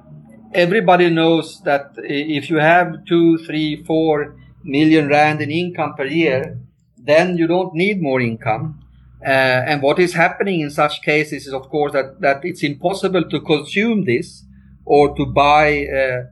everybody 0.53 1.09
knows 1.09 1.63
that 1.63 1.93
if 1.97 2.51
you 2.51 2.57
have 2.57 3.05
two, 3.07 3.39
three, 3.39 3.83
four 3.85 4.37
million 4.63 5.09
rand 5.09 5.41
in 5.41 5.51
income 5.51 5.95
per 5.95 6.05
year, 6.05 6.59
then 6.99 7.37
you 7.39 7.47
don't 7.47 7.75
need 7.75 8.03
more 8.03 8.21
income. 8.21 8.79
Uh, 9.25 9.29
and 9.69 9.83
what 9.83 9.99
is 9.99 10.15
happening 10.15 10.61
in 10.61 10.71
such 10.71 11.01
cases 11.03 11.47
is, 11.47 11.55
of 11.55 11.69
course, 11.69 11.93
that, 11.93 12.21
that 12.21 12.45
it's 12.45 12.63
impossible 12.63 13.25
to 13.31 13.41
consume 13.41 14.05
this 14.05 14.45
or 14.85 15.17
to 15.17 15.25
buy 15.25 15.87
uh, 15.87 16.25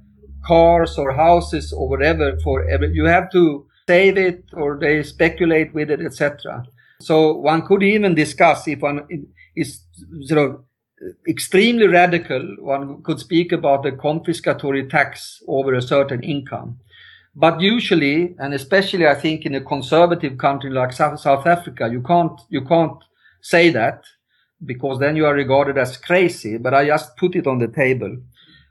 cars 0.42 0.98
or 0.98 1.12
houses 1.12 1.72
or 1.72 1.88
whatever 1.88 2.38
for 2.40 2.68
you 2.92 3.05
have 3.05 3.31
to 3.33 3.66
save 3.88 4.16
it 4.16 4.44
or 4.53 4.79
they 4.79 5.03
speculate 5.03 5.74
with 5.74 5.90
it, 5.90 6.00
etc. 6.00 6.64
So 7.00 7.35
one 7.35 7.66
could 7.66 7.83
even 7.83 8.14
discuss 8.14 8.68
if 8.68 8.81
one 8.81 9.07
is 9.57 9.81
sort 10.22 10.50
of 10.50 10.64
extremely 11.26 11.87
radical, 11.87 12.57
one 12.61 13.03
could 13.03 13.18
speak 13.18 13.53
about 13.53 13.83
the 13.83 13.92
confiscatory 13.92 14.88
tax 14.88 15.42
over 15.48 15.74
a 15.74 15.83
certain 15.83 16.22
income. 16.22 16.79
But 17.35 17.61
usually, 17.61 18.35
and 18.38 18.53
especially 18.53 19.07
I 19.07 19.14
think 19.14 19.46
in 19.46 19.55
a 19.55 19.61
conservative 19.61 20.37
country 20.37 20.70
like 20.70 20.92
South, 20.92 21.46
Africa, 21.46 21.88
you 21.90 22.03
can't, 22.03 22.38
you 22.48 22.62
can't 22.62 22.98
say 23.40 23.70
that 23.70 24.05
because 24.64 24.98
then 24.98 25.16
you 25.16 25.24
are 25.26 25.35
regarded 25.35 25.79
as 25.79 25.96
crazy. 25.96 26.59
But 26.59 26.74
I 26.74 26.87
just 26.87 27.16
put 27.16 27.35
it 27.35 27.46
on 27.46 27.59
the 27.59 27.68
table. 27.68 28.18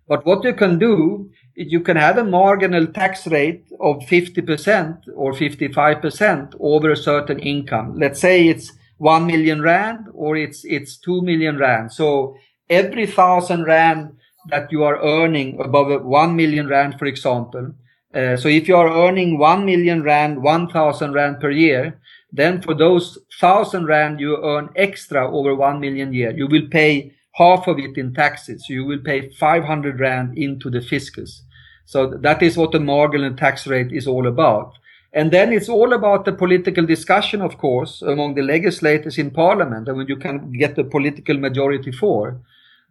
But 0.08 0.26
what 0.26 0.44
you 0.44 0.54
can 0.54 0.78
do 0.78 1.32
you 1.68 1.82
can 1.82 1.98
have 1.98 2.18
a 2.18 2.24
marginal 2.24 2.88
tax 2.88 3.28
rate 3.28 3.66
of 3.82 3.98
50% 4.00 5.10
or 5.14 5.34
55% 5.34 6.56
over 6.60 6.92
a 6.92 6.96
certain 6.96 7.40
income. 7.40 8.00
Let's 8.00 8.22
say 8.22 8.48
it's 8.48 8.72
1 8.98 9.28
million 9.28 9.62
rand 9.62 10.08
or 10.14 10.38
it's, 10.38 10.64
it's 10.64 10.98
2 10.98 11.22
million 11.22 11.58
rand. 11.58 11.92
So 11.92 12.38
every 12.70 13.06
thousand 13.06 13.66
rand 13.66 14.14
that 14.48 14.72
you 14.72 14.84
are 14.84 15.04
earning 15.04 15.60
above 15.60 16.06
1 16.06 16.36
million 16.36 16.68
rand, 16.68 16.98
for 16.98 17.06
example. 17.06 17.74
Uh, 18.14 18.38
so 18.38 18.48
if 18.48 18.70
you 18.70 18.78
are 18.78 19.08
earning 19.08 19.38
1 19.38 19.66
million 19.66 20.02
rand, 20.02 20.42
1000 20.42 21.14
rand 21.14 21.42
per 21.42 21.52
year, 21.52 22.00
then 22.32 22.62
for 22.62 22.74
those 22.74 23.18
thousand 23.40 23.86
rand 23.86 24.22
you 24.22 24.38
earn 24.42 24.70
extra 24.78 25.30
over 25.30 25.54
1 25.56 25.80
million 25.82 26.14
year, 26.14 26.32
you 26.32 26.48
will 26.48 26.68
pay 26.72 27.12
half 27.34 27.68
of 27.68 27.80
it 27.80 27.98
in 27.98 28.14
taxes. 28.14 28.66
So 28.66 28.74
you 28.74 28.86
will 28.86 29.00
pay 29.00 29.30
500 29.30 30.00
rand 30.00 30.38
into 30.38 30.70
the 30.70 30.82
fiscus. 30.82 31.44
So 31.90 32.06
that 32.06 32.44
is 32.44 32.56
what 32.56 32.72
the 32.72 32.80
marginal 32.80 33.34
tax 33.36 33.66
rate 33.66 33.92
is 33.92 34.06
all 34.06 34.28
about. 34.28 34.74
And 35.12 35.32
then 35.32 35.52
it's 35.52 35.68
all 35.68 35.94
about 35.94 36.24
the 36.24 36.32
political 36.32 36.86
discussion, 36.86 37.42
of 37.42 37.58
course, 37.58 38.04
among 38.04 38.36
the 38.36 38.44
legislators 38.44 39.18
in 39.18 39.32
parliament, 39.32 39.88
and 39.88 39.98
when 39.98 40.06
you 40.06 40.16
can 40.16 40.52
get 40.52 40.76
the 40.76 40.84
political 40.84 41.40
majority 41.40 41.92
for. 41.92 42.40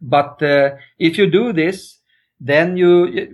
But 0.02 0.42
uh, 0.42 0.70
if 0.98 1.16
you 1.16 1.30
do 1.30 1.52
this, 1.52 1.98
then 2.40 2.76
you 2.76 2.90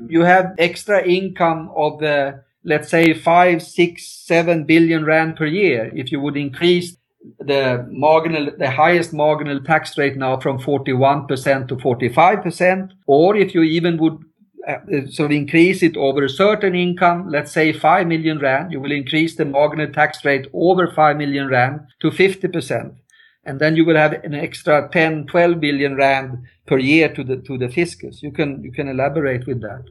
you 0.06 0.20
have 0.24 0.54
extra 0.58 1.02
income 1.02 1.70
of 1.74 1.98
the 1.98 2.44
let's 2.62 2.90
say 2.90 3.14
five, 3.14 3.62
six, 3.62 4.06
seven 4.06 4.64
billion 4.64 5.06
rand 5.06 5.36
per 5.36 5.46
year. 5.46 5.90
If 5.94 6.12
you 6.12 6.20
would 6.20 6.36
increase 6.36 6.94
the 7.38 7.86
marginal, 7.90 8.50
the 8.58 8.70
highest 8.70 9.14
marginal 9.14 9.60
tax 9.62 9.96
rate 9.96 10.18
now 10.18 10.38
from 10.40 10.58
41% 10.58 11.68
to 11.68 11.76
45%, 11.76 12.90
or 13.06 13.34
if 13.34 13.54
you 13.54 13.62
even 13.62 13.96
would 13.96 14.18
uh, 14.66 15.06
sort 15.10 15.30
of 15.30 15.36
increase 15.36 15.82
it 15.82 15.96
over 15.96 16.24
a 16.24 16.28
certain 16.28 16.74
income, 16.74 17.28
let's 17.28 17.52
say 17.52 17.72
5 17.72 18.06
million 18.06 18.38
rand, 18.38 18.72
you 18.72 18.80
will 18.80 18.92
increase 18.92 19.36
the 19.36 19.44
marginal 19.44 19.92
tax 19.92 20.24
rate 20.24 20.46
over 20.52 20.90
5 20.90 21.16
million 21.16 21.48
rand 21.48 21.80
to 22.00 22.10
50%. 22.10 22.96
And 23.44 23.60
then 23.60 23.76
you 23.76 23.84
will 23.84 23.96
have 23.96 24.12
an 24.12 24.34
extra 24.34 24.88
10, 24.90 25.26
12 25.26 25.60
billion 25.60 25.96
rand 25.96 26.44
per 26.66 26.78
year 26.78 27.12
to 27.14 27.22
the, 27.22 27.36
to 27.36 27.58
the 27.58 27.68
fiscus. 27.68 28.22
You 28.22 28.32
can, 28.32 28.62
you 28.64 28.72
can 28.72 28.88
elaborate 28.88 29.46
with 29.46 29.60
that. 29.60 29.84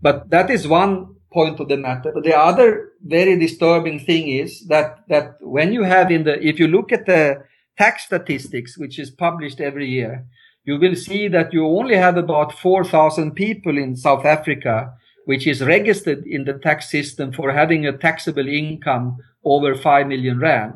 But 0.00 0.30
that 0.30 0.48
is 0.48 0.66
one 0.66 1.16
point 1.30 1.60
of 1.60 1.68
the 1.68 1.76
matter. 1.76 2.10
But 2.14 2.24
the 2.24 2.36
other 2.36 2.92
very 3.02 3.38
disturbing 3.38 4.00
thing 4.00 4.28
is 4.28 4.66
that, 4.68 5.00
that 5.08 5.36
when 5.40 5.72
you 5.72 5.82
have 5.82 6.10
in 6.10 6.24
the, 6.24 6.42
if 6.42 6.58
you 6.58 6.66
look 6.66 6.92
at 6.92 7.04
the 7.04 7.42
tax 7.76 8.04
statistics, 8.04 8.78
which 8.78 8.98
is 8.98 9.10
published 9.10 9.60
every 9.60 9.88
year, 9.88 10.26
you 10.68 10.78
will 10.78 10.94
see 10.94 11.28
that 11.28 11.54
you 11.54 11.66
only 11.66 11.96
have 11.96 12.18
about 12.18 12.52
4,000 12.52 13.32
people 13.32 13.78
in 13.78 13.96
South 13.96 14.26
Africa, 14.26 14.92
which 15.24 15.46
is 15.46 15.62
registered 15.62 16.26
in 16.26 16.44
the 16.44 16.52
tax 16.52 16.90
system 16.90 17.32
for 17.32 17.50
having 17.52 17.86
a 17.86 17.96
taxable 17.96 18.46
income 18.46 19.16
over 19.44 19.74
5 19.74 20.06
million 20.06 20.38
rand. 20.38 20.74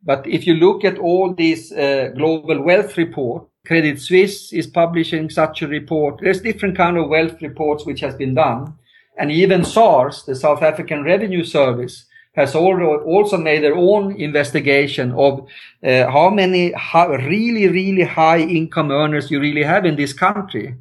But 0.00 0.24
if 0.28 0.46
you 0.46 0.54
look 0.54 0.84
at 0.84 0.98
all 0.98 1.34
these 1.34 1.72
uh, 1.72 2.12
global 2.16 2.62
wealth 2.62 2.96
report, 2.96 3.48
Credit 3.66 4.00
Suisse 4.00 4.52
is 4.52 4.68
publishing 4.68 5.28
such 5.28 5.60
a 5.60 5.66
report. 5.66 6.20
There's 6.22 6.40
different 6.40 6.76
kind 6.76 6.96
of 6.96 7.08
wealth 7.08 7.42
reports 7.42 7.84
which 7.84 7.98
has 8.02 8.14
been 8.14 8.34
done. 8.34 8.74
And 9.18 9.32
even 9.32 9.64
SARS, 9.64 10.22
the 10.22 10.36
South 10.36 10.62
African 10.62 11.02
Revenue 11.02 11.42
Service, 11.42 12.06
has 12.36 12.54
also 12.54 13.38
made 13.38 13.62
their 13.62 13.74
own 13.74 14.12
investigation 14.20 15.12
of 15.12 15.48
uh, 15.82 16.10
how 16.10 16.28
many 16.28 16.74
really, 16.94 17.66
really 17.68 18.04
high 18.04 18.40
income 18.40 18.90
earners 18.90 19.30
you 19.30 19.40
really 19.40 19.62
have 19.62 19.86
in 19.86 19.96
this 19.96 20.12
country. 20.12 20.74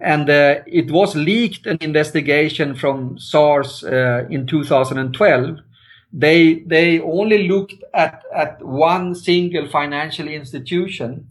And 0.00 0.30
uh, 0.30 0.60
it 0.66 0.90
was 0.90 1.16
leaked 1.16 1.66
an 1.66 1.78
investigation 1.80 2.76
from 2.76 3.18
SARS 3.18 3.82
uh, 3.82 4.26
in 4.30 4.46
2012. 4.46 5.58
They, 6.12 6.60
they 6.60 7.00
only 7.00 7.48
looked 7.48 7.74
at, 7.92 8.22
at 8.32 8.64
one 8.64 9.16
single 9.16 9.68
financial 9.68 10.28
institution 10.28 11.26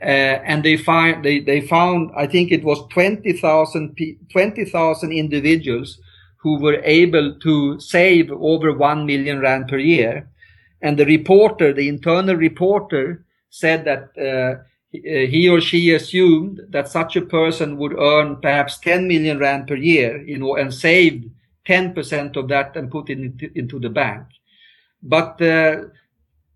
uh, 0.00 0.04
and 0.04 0.64
they 0.64 0.76
find 0.76 1.24
they, 1.24 1.40
they 1.40 1.60
found 1.60 2.12
I 2.16 2.28
think 2.28 2.52
it 2.52 2.62
was 2.62 2.86
20,000 2.90 3.98
20,000 4.30 5.12
individuals 5.12 5.98
who 6.38 6.58
were 6.58 6.80
able 6.84 7.34
to 7.34 7.78
save 7.80 8.30
over 8.32 8.72
1 8.72 9.06
million 9.06 9.40
rand 9.40 9.68
per 9.68 9.78
year. 9.78 10.28
And 10.80 10.98
the 10.98 11.06
reporter 11.06 11.72
the 11.72 11.88
internal 11.88 12.36
reporter 12.36 13.24
said 13.50 13.84
that 13.84 14.16
uh, 14.18 14.62
he 14.90 15.48
or 15.48 15.60
she 15.60 15.92
assumed 15.92 16.60
that 16.70 16.88
such 16.88 17.16
a 17.16 17.22
person 17.22 17.76
would 17.76 17.98
earn 17.98 18.36
perhaps 18.36 18.78
10 18.78 19.06
million 19.06 19.38
rand 19.38 19.66
per 19.66 19.74
year 19.74 20.22
you 20.22 20.38
know 20.38 20.56
and 20.56 20.72
saved 20.72 21.28
10% 21.68 22.36
of 22.36 22.48
that 22.48 22.74
and 22.76 22.90
put 22.90 23.10
it 23.10 23.18
into, 23.18 23.50
into 23.54 23.78
the 23.78 23.90
bank. 23.90 24.26
But 25.02 25.40
uh, 25.42 25.82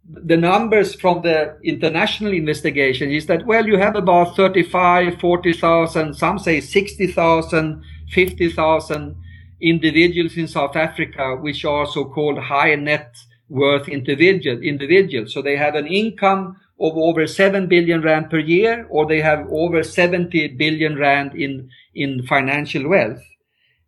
the 0.09 0.37
numbers 0.37 0.95
from 0.95 1.23
the 1.23 1.59
international 1.62 2.33
investigation 2.33 3.11
is 3.11 3.27
that, 3.27 3.47
well, 3.47 3.66
you 3.66 3.77
have 3.77 3.95
about 3.95 4.35
35, 4.37 5.21
40,000, 5.21 6.14
some 6.14 6.38
say 6.38 6.61
60,000, 6.61 7.83
50,000 8.11 9.16
individuals 9.62 10.37
in 10.37 10.48
South 10.48 10.77
Africa, 10.77 11.37
which 11.37 11.64
are 11.64 11.87
so-called 11.87 12.38
high 12.38 12.75
net 12.75 13.16
worth 13.48 13.88
individual, 13.88 14.61
individuals. 14.62 15.33
So 15.33 15.40
they 15.40 15.57
have 15.57 15.75
an 15.75 15.87
income 15.87 16.57
of 16.81 16.96
over 16.96 17.27
7 17.27 17.68
billion 17.68 18.03
rand 18.03 18.29
per 18.29 18.38
year, 18.38 18.87
or 18.90 19.07
they 19.07 19.20
have 19.20 19.46
over 19.51 19.83
70 19.83 20.48
billion 20.48 20.96
rand 20.96 21.35
in, 21.35 21.70
in 21.94 22.27
financial 22.27 22.88
wealth. 22.88 23.22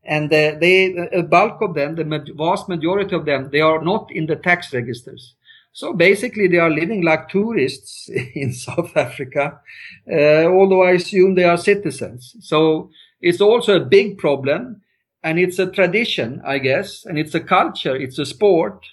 And 0.04 0.32
uh, 0.32 0.52
they, 0.60 0.94
a 1.12 1.22
bulk 1.22 1.60
of 1.62 1.74
them, 1.74 1.96
the 1.96 2.32
vast 2.36 2.68
majority 2.68 3.16
of 3.16 3.24
them, 3.24 3.48
they 3.50 3.60
are 3.60 3.82
not 3.82 4.10
in 4.12 4.26
the 4.26 4.36
tax 4.36 4.72
registers. 4.72 5.34
So 5.72 5.92
basically, 5.92 6.46
they 6.46 6.58
are 6.58 6.70
living 6.70 7.02
like 7.02 7.28
tourists 7.28 8.08
in 8.34 8.52
South 8.52 8.96
Africa, 8.96 9.60
uh, 10.10 10.44
although 10.44 10.84
I 10.84 10.92
assume 10.92 11.34
they 11.34 11.44
are 11.44 11.56
citizens. 11.56 12.36
So 12.40 12.90
it's 13.20 13.40
also 13.40 13.76
a 13.76 13.84
big 13.84 14.18
problem. 14.18 14.82
And 15.24 15.38
it's 15.38 15.58
a 15.58 15.70
tradition, 15.70 16.42
I 16.44 16.58
guess, 16.58 17.04
and 17.06 17.18
it's 17.18 17.34
a 17.34 17.40
culture, 17.40 17.96
it's 17.96 18.18
a 18.18 18.26
sport. 18.26 18.84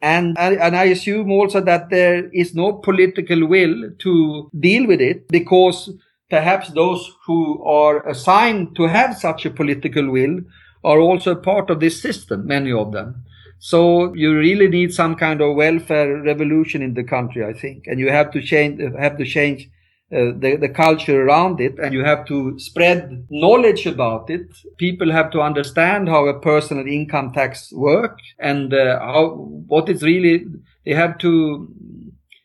And, 0.00 0.36
and 0.38 0.74
I 0.74 0.84
assume 0.84 1.30
also 1.30 1.60
that 1.60 1.90
there 1.90 2.30
is 2.32 2.54
no 2.54 2.72
political 2.72 3.46
will 3.46 3.90
to 3.98 4.50
deal 4.58 4.86
with 4.86 5.00
it 5.00 5.28
because 5.28 5.90
perhaps 6.30 6.70
those 6.70 7.12
who 7.26 7.62
are 7.62 8.06
assigned 8.08 8.74
to 8.76 8.84
have 8.84 9.18
such 9.18 9.46
a 9.46 9.50
political 9.50 10.10
will 10.10 10.40
are 10.82 10.98
also 10.98 11.34
part 11.34 11.70
of 11.70 11.80
this 11.80 12.00
system, 12.00 12.46
many 12.46 12.72
of 12.72 12.92
them. 12.92 13.24
So 13.58 14.14
you 14.14 14.36
really 14.36 14.68
need 14.68 14.94
some 14.94 15.14
kind 15.14 15.40
of 15.40 15.56
welfare 15.56 16.22
revolution 16.22 16.82
in 16.82 16.94
the 16.94 17.04
country, 17.04 17.44
I 17.44 17.52
think, 17.52 17.86
and 17.86 17.98
you 17.98 18.10
have 18.10 18.30
to 18.32 18.42
change, 18.42 18.80
have 18.98 19.18
to 19.18 19.24
change 19.24 19.68
uh, 20.12 20.30
the, 20.38 20.56
the 20.60 20.68
culture 20.68 21.26
around 21.26 21.60
it 21.60 21.80
and 21.80 21.92
you 21.92 22.04
have 22.04 22.24
to 22.24 22.56
spread 22.60 23.26
knowledge 23.28 23.86
about 23.86 24.30
it. 24.30 24.46
People 24.76 25.10
have 25.10 25.32
to 25.32 25.40
understand 25.40 26.08
how 26.08 26.26
a 26.26 26.38
personal 26.38 26.86
income 26.86 27.32
tax 27.32 27.72
work 27.72 28.20
and 28.38 28.72
uh, 28.72 29.00
how, 29.00 29.30
what 29.66 29.88
it's 29.88 30.04
really, 30.04 30.46
they 30.84 30.94
have 30.94 31.18
to, 31.18 31.68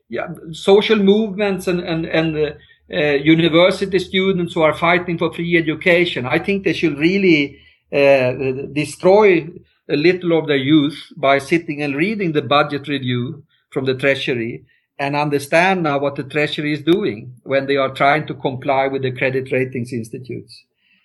yeah, 0.10 0.30
social 0.52 0.96
movements 0.96 1.68
and, 1.68 1.82
and, 1.82 2.06
and 2.08 2.36
uh, 2.36 2.52
uh 2.92 3.14
university 3.14 4.00
students 4.00 4.56
who 4.56 4.64
are 4.64 4.74
fighting 4.74 5.20
for 5.20 5.32
free 5.32 5.56
education. 5.56 6.26
I 6.26 6.40
think 6.40 6.64
they 6.64 6.74
should 6.74 6.98
really 6.98 7.60
uh, 7.94 8.32
destroy 8.74 9.48
a 9.88 9.96
little 9.96 10.36
of 10.36 10.48
their 10.48 10.58
youth 10.58 10.98
by 11.16 11.38
sitting 11.38 11.84
and 11.84 11.96
reading 11.96 12.32
the 12.32 12.42
budget 12.42 12.88
review 12.88 13.44
from 13.70 13.86
the 13.86 13.94
Treasury 13.94 14.66
and 15.02 15.16
understand 15.16 15.82
now 15.82 15.98
what 15.98 16.16
the 16.16 16.24
Treasury 16.24 16.74
is 16.74 16.84
doing 16.84 17.34
when 17.42 17.66
they 17.66 17.76
are 17.76 17.92
trying 17.92 18.28
to 18.28 18.36
comply 18.36 18.86
with 18.86 19.02
the 19.02 19.12
credit 19.12 19.52
ratings 19.52 19.92
institutes. 19.92 20.64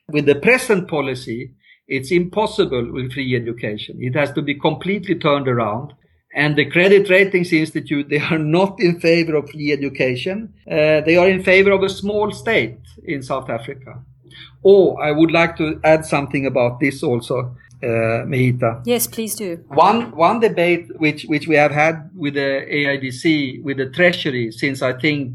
With 0.08 0.26
the 0.26 0.34
present 0.34 0.86
policy, 0.86 1.52
it's 1.88 2.10
impossible 2.10 2.92
with 2.92 3.14
free 3.14 3.34
education. 3.34 3.96
It 4.00 4.14
has 4.14 4.32
to 4.32 4.42
be 4.42 4.54
completely 4.54 5.14
turned 5.14 5.48
around. 5.48 5.94
And 6.34 6.56
the 6.56 6.66
Credit 6.66 7.08
Ratings 7.08 7.50
Institute, 7.50 8.10
they 8.10 8.18
are 8.18 8.38
not 8.38 8.78
in 8.78 9.00
favor 9.00 9.36
of 9.36 9.48
free 9.48 9.72
education. 9.72 10.52
Uh, 10.70 11.00
they 11.00 11.16
are 11.16 11.28
in 11.28 11.42
favor 11.42 11.70
of 11.70 11.82
a 11.82 11.88
small 11.88 12.30
state 12.32 12.80
in 13.04 13.22
South 13.22 13.48
Africa. 13.48 14.02
Oh, 14.62 14.96
I 14.96 15.12
would 15.12 15.30
like 15.30 15.56
to 15.56 15.80
add 15.84 16.04
something 16.04 16.44
about 16.44 16.80
this 16.80 17.02
also, 17.02 17.56
uh, 17.82 18.24
Mehita. 18.26 18.82
Yes, 18.84 19.06
please 19.06 19.34
do. 19.34 19.64
One 19.68 20.12
one 20.16 20.40
debate 20.40 20.88
which 20.98 21.24
which 21.24 21.46
we 21.46 21.56
have 21.56 21.72
had 21.72 22.10
with 22.14 22.34
the 22.34 22.66
AIDC 22.70 23.62
with 23.62 23.76
the 23.76 23.90
Treasury 23.90 24.50
since 24.50 24.82
I 24.82 24.92
think 24.92 25.34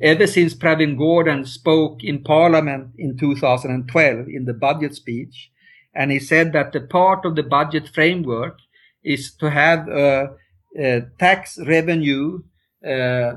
ever 0.00 0.26
since 0.26 0.54
Pravin 0.54 0.96
Gordhan 0.96 1.46
spoke 1.46 2.04
in 2.04 2.22
Parliament 2.22 2.90
in 2.98 3.16
2012 3.16 4.28
in 4.28 4.44
the 4.44 4.54
budget 4.54 4.94
speech, 4.94 5.50
and 5.94 6.10
he 6.10 6.18
said 6.18 6.52
that 6.52 6.72
the 6.72 6.80
part 6.80 7.24
of 7.24 7.36
the 7.36 7.42
budget 7.42 7.88
framework 7.88 8.58
is 9.02 9.32
to 9.34 9.50
have 9.50 9.88
a, 9.88 10.30
a 10.78 11.02
tax 11.18 11.58
revenue 11.66 12.42
uh, 12.84 13.36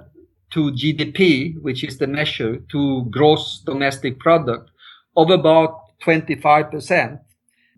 to 0.52 0.72
GDP, 0.72 1.62
which 1.62 1.84
is 1.84 1.98
the 2.00 2.08
measure 2.08 2.58
to 2.72 3.06
gross 3.12 3.62
domestic 3.66 4.20
product 4.20 4.72
of 5.16 5.30
about 5.30 5.80
25%, 6.04 7.20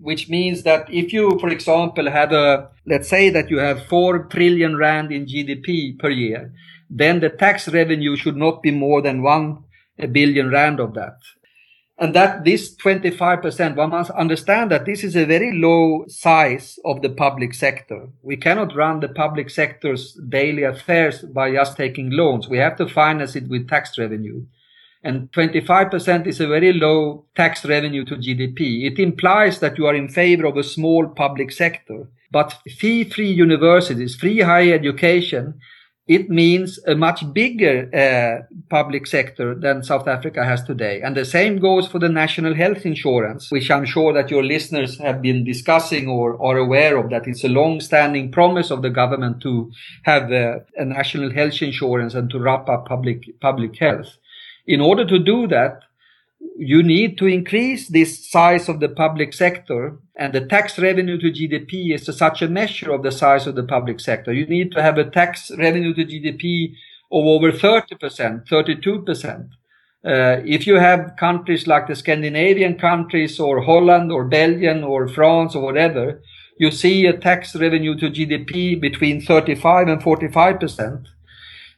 which 0.02 0.30
means 0.30 0.64
that 0.64 0.92
if 0.92 1.14
you, 1.14 1.38
for 1.40 1.50
example, 1.50 2.10
have 2.10 2.32
a, 2.32 2.70
let's 2.86 3.08
say 3.08 3.30
that 3.30 3.50
you 3.50 3.60
have 3.60 3.86
4 3.88 4.26
trillion 4.26 4.76
rand 4.76 5.12
in 5.12 5.26
GDP 5.26 5.98
per 6.00 6.10
year, 6.10 6.54
then 6.90 7.20
the 7.20 7.30
tax 7.30 7.68
revenue 7.68 8.16
should 8.16 8.36
not 8.36 8.62
be 8.62 8.72
more 8.72 9.02
than 9.02 9.22
1 9.22 9.64
billion 10.12 10.50
rand 10.50 10.80
of 10.80 10.94
that 10.96 11.18
and 12.02 12.16
that 12.16 12.44
this 12.44 12.76
25%, 12.78 13.76
one 13.76 13.92
must 13.92 14.10
understand 14.12 14.72
that 14.72 14.86
this 14.86 15.04
is 15.04 15.16
a 15.16 15.24
very 15.24 15.56
low 15.56 16.04
size 16.08 16.80
of 16.84 17.04
the 17.04 17.10
public 17.12 17.54
sector. 17.54 18.08
We 18.24 18.38
cannot 18.38 18.76
run 18.76 19.02
the 19.02 19.08
public 19.08 19.52
sector's 19.52 20.18
daily 20.28 20.64
affairs 20.64 21.22
by 21.22 21.52
just 21.52 21.78
taking 21.78 22.10
loans. 22.10 22.50
We 22.50 22.58
have 22.58 22.76
to 22.78 22.90
finance 22.90 23.36
it 23.36 23.48
with 23.48 23.70
tax 23.70 24.00
revenue. 24.00 24.48
And 25.04 25.32
25% 25.32 26.28
is 26.28 26.40
a 26.40 26.48
very 26.48 26.74
low 26.74 27.26
tax 27.36 27.66
revenue 27.66 28.06
to 28.06 28.16
GDP. 28.16 28.86
It 28.86 29.00
implies 29.00 29.60
that 29.60 29.78
you 29.78 29.88
are 29.88 29.96
in 29.96 30.10
favor 30.10 30.46
of 30.46 30.58
a 30.58 30.64
small 30.64 31.08
public 31.08 31.52
sector. 31.52 32.08
But 32.32 32.58
fee-free 32.78 33.32
universities, 33.32 34.16
free 34.16 34.42
higher 34.42 34.74
education 34.74 35.60
it 36.08 36.30
means 36.30 36.80
a 36.88 36.94
much 36.94 37.24
bigger 37.32 37.90
uh, 37.96 38.46
public 38.70 39.06
sector 39.08 39.56
than 39.56 39.82
South 39.82 40.10
Africa 40.10 40.44
has 40.44 40.62
today. 40.64 41.00
And 41.02 41.16
the 41.16 41.24
same 41.24 41.60
goes 41.60 41.88
for 41.88 42.00
the 42.00 42.10
national 42.10 42.56
health 42.56 42.86
insurance, 42.86 43.50
which 43.50 43.72
I'm 43.72 43.86
sure 43.86 44.12
that 44.12 44.30
your 44.30 44.44
listeners 44.44 44.98
have 45.00 45.22
been 45.22 45.46
discussing 45.46 46.10
or 46.10 46.42
are 46.44 46.58
aware 46.58 46.98
of 46.98 47.12
that 47.12 47.28
it's 47.28 47.46
a 47.46 47.50
long-standing 47.50 48.32
promise 48.32 48.72
of 48.72 48.82
the 48.82 48.90
government 48.90 49.42
to 49.44 49.72
have 50.04 50.32
uh, 50.32 50.60
a 50.76 50.84
national 50.84 51.32
health 51.32 51.62
insurance 51.62 52.14
and 52.14 52.30
to 52.32 52.40
wrap 52.40 52.68
up 52.68 52.88
public, 52.88 53.40
public 53.40 53.78
health. 53.78 54.18
In 54.66 54.82
order 54.82 55.06
to 55.06 55.20
do 55.20 55.48
that, 55.48 55.82
you 56.58 56.84
need 56.84 57.18
to 57.18 57.26
increase 57.26 57.88
this 57.88 58.30
size 58.30 58.68
of 58.68 58.80
the 58.80 58.90
public 58.90 59.34
sector 59.34 59.98
and 60.16 60.34
the 60.34 60.46
tax 60.46 60.78
revenue 60.78 61.20
to 61.20 61.32
GDP 61.32 61.94
is 61.94 62.06
such 62.18 62.42
a 62.42 62.48
measure 62.48 62.92
of 62.92 63.04
the 63.04 63.12
size 63.12 63.48
of 63.48 63.56
the 63.56 63.64
public 63.64 64.00
sector. 64.00 64.34
You 64.34 64.46
need 64.46 64.72
to 64.74 64.82
have 64.82 64.98
a 64.98 65.10
tax 65.10 65.52
revenue 65.58 65.94
to 65.94 66.06
GDP 66.06 66.74
of 67.12 67.26
over 67.26 67.52
30%, 67.52 68.48
32%. 68.48 69.50
Uh, 70.04 70.42
if 70.46 70.66
you 70.66 70.76
have 70.76 71.16
countries 71.20 71.68
like 71.68 71.88
the 71.88 71.96
Scandinavian 71.96 72.78
countries 72.78 73.40
or 73.40 73.62
Holland 73.62 74.12
or 74.12 74.26
Belgium 74.26 74.84
or 74.84 75.08
France 75.08 75.56
or 75.56 75.62
whatever, 75.62 76.22
you 76.58 76.72
see 76.72 77.06
a 77.06 77.18
tax 77.18 77.56
revenue 77.56 77.96
to 77.98 78.10
GDP 78.10 78.80
between 78.80 79.22
35 79.22 79.88
and 79.88 80.02
45%. 80.02 81.06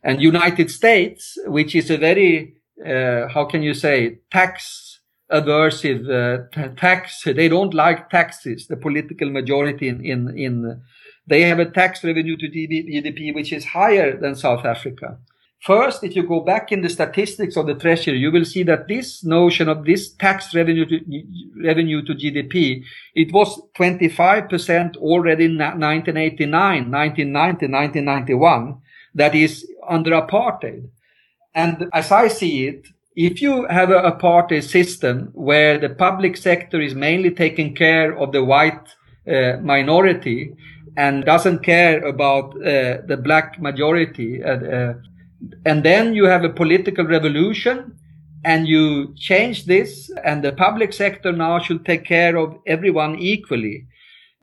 And 0.04 0.22
United 0.22 0.70
States, 0.70 1.38
which 1.46 1.76
is 1.76 1.90
a 1.90 1.98
very 1.98 2.56
uh, 2.86 3.28
how 3.28 3.46
can 3.46 3.62
you 3.62 3.74
say 3.74 4.20
tax 4.32 5.00
aversive 5.32 6.04
uh, 6.10 6.68
tax 6.76 7.24
they 7.24 7.48
don't 7.48 7.74
like 7.74 8.10
taxes 8.10 8.68
the 8.68 8.78
political 8.78 9.30
majority 9.30 9.88
in 9.88 10.04
in 10.06 10.38
in 10.38 10.82
they 11.26 11.42
have 11.42 11.60
a 11.60 11.66
tax 11.66 12.04
revenue 12.04 12.36
to 12.38 12.50
GDP 12.50 13.34
which 13.34 13.54
is 13.54 13.66
higher 13.66 14.18
than 14.20 14.36
South 14.36 14.66
Africa 14.66 15.18
First, 15.64 16.04
if 16.04 16.14
you 16.14 16.24
go 16.24 16.42
back 16.42 16.74
in 16.74 16.82
the 16.82 16.90
statistics 16.90 17.56
of 17.56 17.68
the 17.68 17.76
treasury, 17.76 18.18
you 18.18 18.34
will 18.34 18.44
see 18.44 18.64
that 18.64 18.90
this 18.90 19.24
notion 19.24 19.70
of 19.70 19.86
this 19.86 20.12
tax 20.12 20.54
revenue 20.54 20.86
to, 20.86 21.00
revenue 21.64 22.02
to 22.04 22.14
GDP, 22.14 22.84
it 23.16 23.32
was 23.32 23.62
25% 23.78 24.98
already 24.98 25.46
in 25.46 25.58
1989, 25.58 26.92
1990, 26.92 27.68
1991. 27.72 28.82
That 29.16 29.36
is 29.36 29.66
under 29.88 30.12
apartheid. 30.12 30.90
And 31.56 31.90
as 31.94 32.12
I 32.12 32.28
see 32.28 32.68
it, 32.68 32.88
if 33.16 33.42
you 33.42 33.66
have 33.68 33.90
apartheid 33.90 34.64
system 34.64 35.30
where 35.34 35.78
the 35.78 35.90
public 35.90 36.36
sector 36.36 36.82
is 36.82 36.96
mainly 36.96 37.30
taking 37.32 37.76
care 37.76 38.18
of 38.18 38.32
the 38.32 38.44
white 38.44 38.88
uh, 39.28 39.58
minority 39.62 40.54
and 40.98 41.24
doesn't 41.26 41.64
care 41.64 42.04
about 42.06 42.56
uh, 42.56 43.02
the 43.08 43.20
black 43.24 43.60
majority, 43.62 44.44
uh, 44.44 44.58
uh 44.58 44.94
and 45.66 45.84
then 45.84 46.14
you 46.14 46.26
have 46.26 46.44
a 46.44 46.50
political 46.50 47.06
revolution 47.06 47.94
and 48.46 48.68
you 48.68 49.14
change 49.16 49.66
this 49.66 50.10
and 50.24 50.44
the 50.44 50.52
public 50.52 50.94
sector 50.94 51.32
now 51.32 51.60
should 51.60 51.86
take 51.86 52.06
care 52.06 52.38
of 52.38 52.58
everyone 52.66 53.18
equally. 53.20 53.86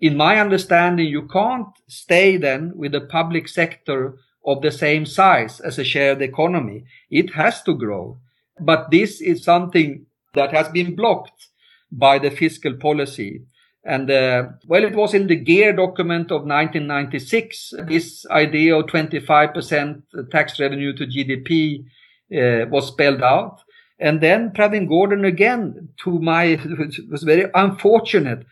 In 0.00 0.16
my 0.16 0.40
understanding, 0.40 1.06
you 1.06 1.28
can't 1.28 1.68
stay 1.88 2.36
then 2.36 2.72
with 2.74 2.92
the 2.92 3.02
public 3.02 3.48
sector 3.48 4.16
of 4.44 4.62
the 4.62 4.70
same 4.70 5.06
size 5.06 5.60
as 5.60 5.78
a 5.78 5.84
shared 5.84 6.22
economy. 6.22 6.84
It 7.10 7.34
has 7.34 7.62
to 7.62 7.74
grow. 7.74 8.18
But 8.58 8.90
this 8.90 9.20
is 9.20 9.44
something 9.44 10.06
that 10.34 10.52
has 10.52 10.68
been 10.68 10.94
blocked 10.94 11.48
by 11.90 12.18
the 12.18 12.30
fiscal 12.30 12.74
policy. 12.74 13.42
And 13.84 14.10
uh, 14.10 14.48
well, 14.66 14.84
it 14.84 14.94
was 14.94 15.14
in 15.14 15.26
the 15.26 15.36
GEAR 15.36 15.72
document 15.72 16.30
of 16.30 16.42
1996. 16.42 17.74
This 17.86 18.26
idea 18.30 18.76
of 18.76 18.86
25% 18.86 20.02
tax 20.30 20.60
revenue 20.60 20.94
to 20.94 21.06
GDP 21.06 21.84
uh, 22.32 22.68
was 22.68 22.88
spelled 22.88 23.22
out. 23.22 23.62
And 23.98 24.20
then 24.20 24.50
Pravin 24.50 24.88
Gordhan 24.88 25.26
again, 25.26 25.90
to 26.04 26.18
my, 26.18 26.58
was 27.10 27.22
very 27.22 27.50
unfortunate. 27.54 28.46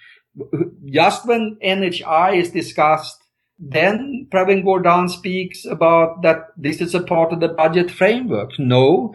Just 0.86 1.26
when 1.26 1.58
NHI 1.64 2.36
is 2.36 2.50
discussed, 2.50 3.22
then 3.58 4.28
Pravin 4.30 4.62
Gordhan 4.64 5.10
speaks 5.10 5.64
about 5.64 6.22
that 6.22 6.48
this 6.56 6.80
is 6.80 6.94
a 6.94 7.02
part 7.02 7.32
of 7.32 7.40
the 7.40 7.48
budget 7.48 7.90
framework. 7.90 8.58
No, 8.58 9.14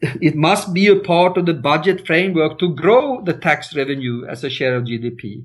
it 0.00 0.34
must 0.34 0.72
be 0.72 0.86
a 0.86 0.96
part 0.96 1.36
of 1.36 1.46
the 1.46 1.54
budget 1.54 2.06
framework 2.06 2.58
to 2.58 2.74
grow 2.74 3.20
the 3.22 3.34
tax 3.34 3.76
revenue 3.76 4.26
as 4.26 4.42
a 4.42 4.50
share 4.50 4.76
of 4.76 4.84
GDP. 4.84 5.44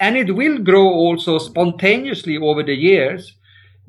And 0.00 0.16
it 0.16 0.34
will 0.34 0.58
grow 0.58 0.86
also 0.86 1.38
spontaneously 1.38 2.38
over 2.38 2.62
the 2.62 2.74
years 2.74 3.36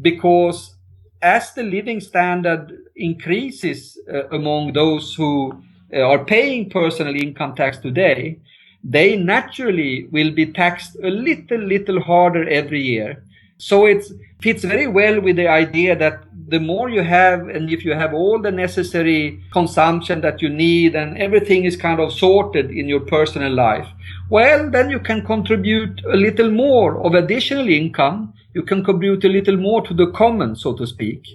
because 0.01 0.75
as 1.21 1.53
the 1.53 1.63
living 1.63 2.01
standard 2.01 2.71
increases 2.95 3.97
uh, 4.13 4.27
among 4.29 4.73
those 4.73 5.15
who 5.15 5.63
uh, 5.93 6.01
are 6.01 6.23
paying 6.23 6.69
personal 6.69 7.15
income 7.15 7.55
tax 7.55 7.77
today, 7.77 8.39
they 8.83 9.15
naturally 9.15 10.07
will 10.11 10.31
be 10.31 10.45
taxed 10.45 10.95
a 11.03 11.09
little, 11.09 11.57
little 11.57 12.01
harder 12.01 12.47
every 12.47 12.81
year. 12.81 13.23
So 13.57 13.85
it 13.85 14.03
fits 14.41 14.63
very 14.63 14.87
well 14.87 15.21
with 15.21 15.37
the 15.37 15.47
idea 15.47 15.95
that 15.95 16.23
the 16.47 16.59
more 16.59 16.89
you 16.89 17.01
have, 17.01 17.47
and 17.47 17.71
if 17.71 17.83
you 17.83 17.93
have 17.93 18.13
all 18.13 18.39
the 18.39 18.51
necessary 18.51 19.41
consumption 19.51 20.21
that 20.21 20.41
you 20.41 20.49
need 20.49 20.95
and 20.95 21.17
everything 21.17 21.65
is 21.65 21.75
kind 21.75 21.99
of 21.99 22.13
sorted 22.13 22.69
in 22.69 22.87
your 22.87 22.99
personal 22.99 23.53
life, 23.53 23.87
well, 24.29 24.69
then 24.69 24.89
you 24.89 24.99
can 24.99 25.25
contribute 25.25 26.03
a 26.05 26.15
little 26.15 26.51
more 26.51 27.01
of 27.03 27.13
additional 27.13 27.67
income. 27.67 28.33
You 28.53 28.61
can 28.61 28.83
contribute 28.83 29.23
a 29.23 29.29
little 29.29 29.57
more 29.57 29.81
to 29.87 29.93
the 29.93 30.11
common, 30.11 30.55
so 30.55 30.73
to 30.73 30.85
speak. 30.85 31.25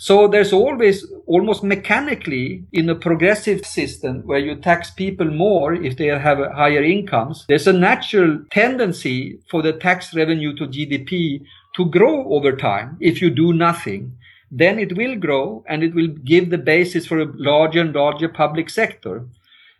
So 0.00 0.28
there's 0.28 0.52
always 0.52 1.04
almost 1.26 1.64
mechanically 1.64 2.64
in 2.72 2.88
a 2.88 2.94
progressive 2.94 3.66
system 3.66 4.22
where 4.26 4.38
you 4.38 4.54
tax 4.54 4.92
people 4.92 5.28
more 5.28 5.74
if 5.74 5.96
they 5.96 6.06
have 6.06 6.38
higher 6.52 6.84
incomes, 6.84 7.44
there's 7.48 7.66
a 7.66 7.72
natural 7.72 8.44
tendency 8.52 9.40
for 9.50 9.60
the 9.60 9.72
tax 9.72 10.14
revenue 10.14 10.54
to 10.54 10.68
GDP 10.68 11.42
to 11.74 11.84
grow 11.84 12.32
over 12.32 12.54
time 12.54 12.96
if 13.00 13.20
you 13.20 13.28
do 13.28 13.52
nothing. 13.52 14.16
Then 14.52 14.78
it 14.78 14.96
will 14.96 15.16
grow 15.16 15.64
and 15.68 15.82
it 15.82 15.96
will 15.96 16.06
give 16.06 16.50
the 16.50 16.58
basis 16.58 17.04
for 17.04 17.18
a 17.18 17.32
larger 17.34 17.80
and 17.80 17.92
larger 17.92 18.28
public 18.28 18.70
sector. 18.70 19.26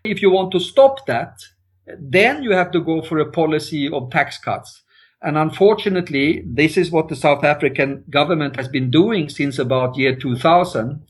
If 0.02 0.20
you 0.20 0.32
want 0.32 0.50
to 0.50 0.60
stop 0.60 1.06
that, 1.06 1.38
then 1.86 2.42
you 2.42 2.52
have 2.52 2.72
to 2.72 2.80
go 2.80 3.02
for 3.02 3.20
a 3.20 3.30
policy 3.30 3.88
of 3.88 4.10
tax 4.10 4.36
cuts. 4.36 4.82
And 5.22 5.36
unfortunately, 5.36 6.44
this 6.46 6.76
is 6.76 6.90
what 6.90 7.08
the 7.08 7.16
South 7.16 7.42
African 7.44 8.04
government 8.08 8.56
has 8.56 8.68
been 8.68 8.90
doing 8.90 9.28
since 9.28 9.58
about 9.58 9.96
year 9.96 10.14
2000. 10.14 11.02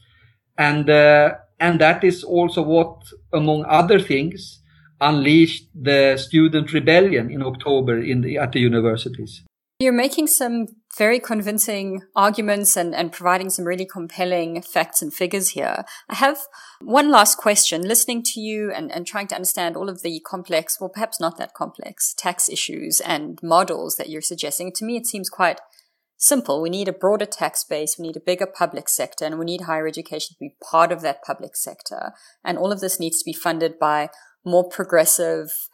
And, 0.57 0.91
uh, 0.91 1.35
and 1.61 1.81
that 1.81 2.03
is 2.05 2.25
also 2.25 2.63
what, 2.63 3.03
among 3.33 3.65
other 3.67 4.01
things, 4.01 4.63
unleashed 5.01 5.69
the 5.75 6.17
student 6.17 6.73
rebellion 6.73 7.31
in 7.31 7.43
October 7.43 8.01
in 8.01 8.23
the, 8.23 8.39
at 8.39 8.53
the 8.53 8.61
universities. 8.61 9.43
You're 9.79 9.93
making 9.93 10.27
some 10.27 10.67
very 10.99 11.21
convincing 11.21 12.03
arguments 12.17 12.77
and, 12.77 12.95
and 12.95 13.13
providing 13.13 13.49
some 13.49 13.65
really 13.65 13.87
compelling 13.87 14.61
facts 14.61 15.01
and 15.01 15.15
figures 15.15 15.51
here. 15.51 15.85
I 16.09 16.17
have 16.17 16.39
one 16.81 17.11
last 17.11 17.39
question. 17.39 17.83
Listening 17.83 18.23
to 18.25 18.41
you 18.41 18.73
and, 18.73 18.91
and 18.91 19.07
trying 19.07 19.29
to 19.29 19.37
understand 19.37 19.77
all 19.77 19.89
of 19.89 20.03
the 20.03 20.21
complex, 20.21 20.79
well, 20.81 20.91
perhaps 20.91 21.21
not 21.21 21.39
that 21.39 21.55
complex, 21.55 22.13
tax 22.15 22.49
issues 22.49 23.01
and 23.01 23.39
models 23.43 23.97
that 23.97 24.09
you're 24.09 24.21
suggesting, 24.21 24.73
to 24.73 24.85
me 24.85 24.97
it 24.97 25.07
seems 25.07 25.31
quite 25.31 25.61
simple. 26.17 26.61
We 26.61 26.69
need 26.69 26.89
a 26.89 26.93
broader 26.93 27.27
tax 27.27 27.63
base, 27.63 27.97
we 27.97 28.09
need 28.09 28.17
a 28.17 28.21
bigger 28.21 28.47
public 28.47 28.89
sector, 28.89 29.25
and 29.25 29.39
we 29.39 29.45
need 29.45 29.63
higher 29.63 29.87
education 29.87 30.35
to 30.35 30.41
be 30.41 30.57
part 30.69 30.91
of 30.91 31.01
that 31.03 31.23
public 31.23 31.55
sector. 31.57 32.13
And 32.45 32.59
all 32.59 32.73
of 32.73 32.81
this 32.81 32.99
needs 32.99 33.21
to 33.21 33.25
be 33.25 33.33
funded 33.33 33.79
by 33.79 34.11
more 34.45 34.69
progressive 34.69 35.68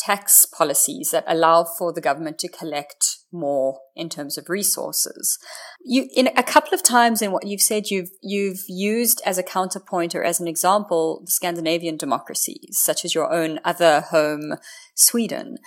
tax 0.00 0.46
policies 0.46 1.10
that 1.10 1.24
allow 1.26 1.64
for 1.78 1.92
the 1.92 2.00
government 2.00 2.38
to 2.38 2.48
collect 2.48 3.18
more 3.30 3.78
in 3.94 4.08
terms 4.08 4.38
of 4.38 4.48
resources. 4.48 5.38
You, 5.84 6.08
in 6.16 6.28
a 6.36 6.42
couple 6.42 6.72
of 6.72 6.82
times 6.82 7.20
in 7.20 7.32
what 7.32 7.46
you've 7.46 7.60
said, 7.60 7.90
you've, 7.90 8.10
you've 8.22 8.64
used 8.66 9.20
as 9.26 9.36
a 9.36 9.42
counterpoint 9.42 10.14
or 10.14 10.24
as 10.24 10.40
an 10.40 10.48
example 10.48 11.22
the 11.24 11.30
Scandinavian 11.30 11.96
democracies, 11.96 12.78
such 12.80 13.04
as 13.04 13.14
your 13.14 13.32
own 13.32 13.60
other 13.64 14.00
home, 14.00 14.54
Sweden. 14.94 15.58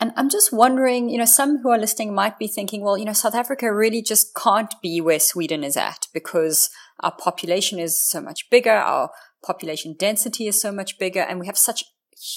And 0.00 0.12
I'm 0.16 0.30
just 0.30 0.52
wondering, 0.52 1.08
you 1.08 1.18
know, 1.18 1.24
some 1.24 1.58
who 1.58 1.70
are 1.70 1.78
listening 1.78 2.14
might 2.14 2.38
be 2.38 2.46
thinking, 2.46 2.82
well, 2.82 2.98
you 2.98 3.04
know, 3.04 3.12
South 3.12 3.34
Africa 3.34 3.72
really 3.74 4.02
just 4.02 4.34
can't 4.34 4.72
be 4.80 5.00
where 5.00 5.18
Sweden 5.18 5.64
is 5.64 5.76
at 5.76 6.06
because 6.12 6.70
our 7.00 7.12
population 7.12 7.78
is 7.78 8.08
so 8.08 8.20
much 8.20 8.48
bigger, 8.50 8.70
our 8.70 9.10
population 9.42 9.96
density 9.98 10.46
is 10.46 10.60
so 10.60 10.70
much 10.70 10.98
bigger, 10.98 11.20
and 11.20 11.40
we 11.40 11.46
have 11.46 11.58
such 11.58 11.84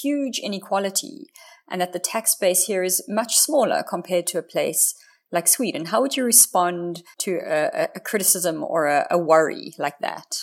huge 0.02 0.38
inequality, 0.38 1.26
and 1.70 1.80
that 1.80 1.92
the 1.92 1.98
tax 1.98 2.34
base 2.34 2.66
here 2.66 2.82
is 2.82 3.04
much 3.08 3.36
smaller 3.36 3.82
compared 3.82 4.26
to 4.28 4.38
a 4.38 4.42
place 4.42 4.94
like 5.30 5.48
Sweden. 5.48 5.86
How 5.86 6.00
would 6.02 6.16
you 6.16 6.24
respond 6.24 7.02
to 7.18 7.40
a, 7.46 7.88
a 7.94 8.00
criticism 8.00 8.62
or 8.62 8.86
a, 8.86 9.06
a 9.10 9.18
worry 9.18 9.72
like 9.78 9.98
that? 10.00 10.42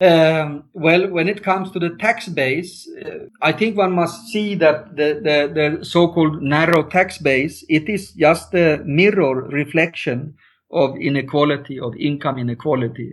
Um, 0.00 0.64
well, 0.72 1.08
when 1.08 1.28
it 1.28 1.44
comes 1.44 1.70
to 1.70 1.78
the 1.78 1.90
tax 2.00 2.28
base, 2.28 2.88
uh, 3.00 3.26
I 3.40 3.52
think 3.52 3.76
one 3.76 3.92
must 3.92 4.26
see 4.26 4.56
that 4.56 4.96
the, 4.96 5.20
the, 5.22 5.78
the 5.78 5.84
so-called 5.84 6.42
narrow 6.42 6.82
tax 6.82 7.18
base, 7.18 7.64
it 7.68 7.88
is 7.88 8.10
just 8.12 8.52
a 8.54 8.82
mirror 8.84 9.42
reflection 9.42 10.34
of 10.72 10.96
inequality, 10.96 11.78
of 11.78 11.94
income 11.96 12.38
inequality. 12.38 13.12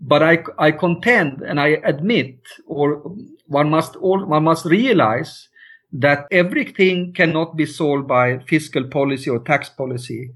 But 0.00 0.22
I, 0.22 0.44
I 0.58 0.70
contend 0.70 1.42
and 1.42 1.58
I 1.60 1.80
admit, 1.84 2.38
or 2.66 3.02
one 3.46 3.70
must, 3.70 3.96
all, 3.96 4.24
one 4.24 4.44
must 4.44 4.64
realize 4.64 5.48
that 5.92 6.26
everything 6.30 7.12
cannot 7.12 7.56
be 7.56 7.66
solved 7.66 8.06
by 8.06 8.38
fiscal 8.40 8.84
policy 8.84 9.30
or 9.30 9.40
tax 9.40 9.68
policy. 9.68 10.30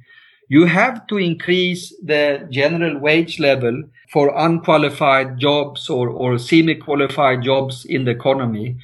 You 0.49 0.67
have 0.67 1.07
to 1.07 1.17
increase 1.19 1.95
the 2.03 2.47
general 2.51 2.99
wage 2.99 3.39
level 3.39 3.85
for 4.11 4.33
unqualified 4.37 5.39
jobs 5.39 5.89
or, 5.89 6.09
or 6.11 6.39
semi-qualified 6.39 7.43
jobs 7.43 7.85
in 7.85 8.05
the 8.05 8.11
economy. 8.11 8.77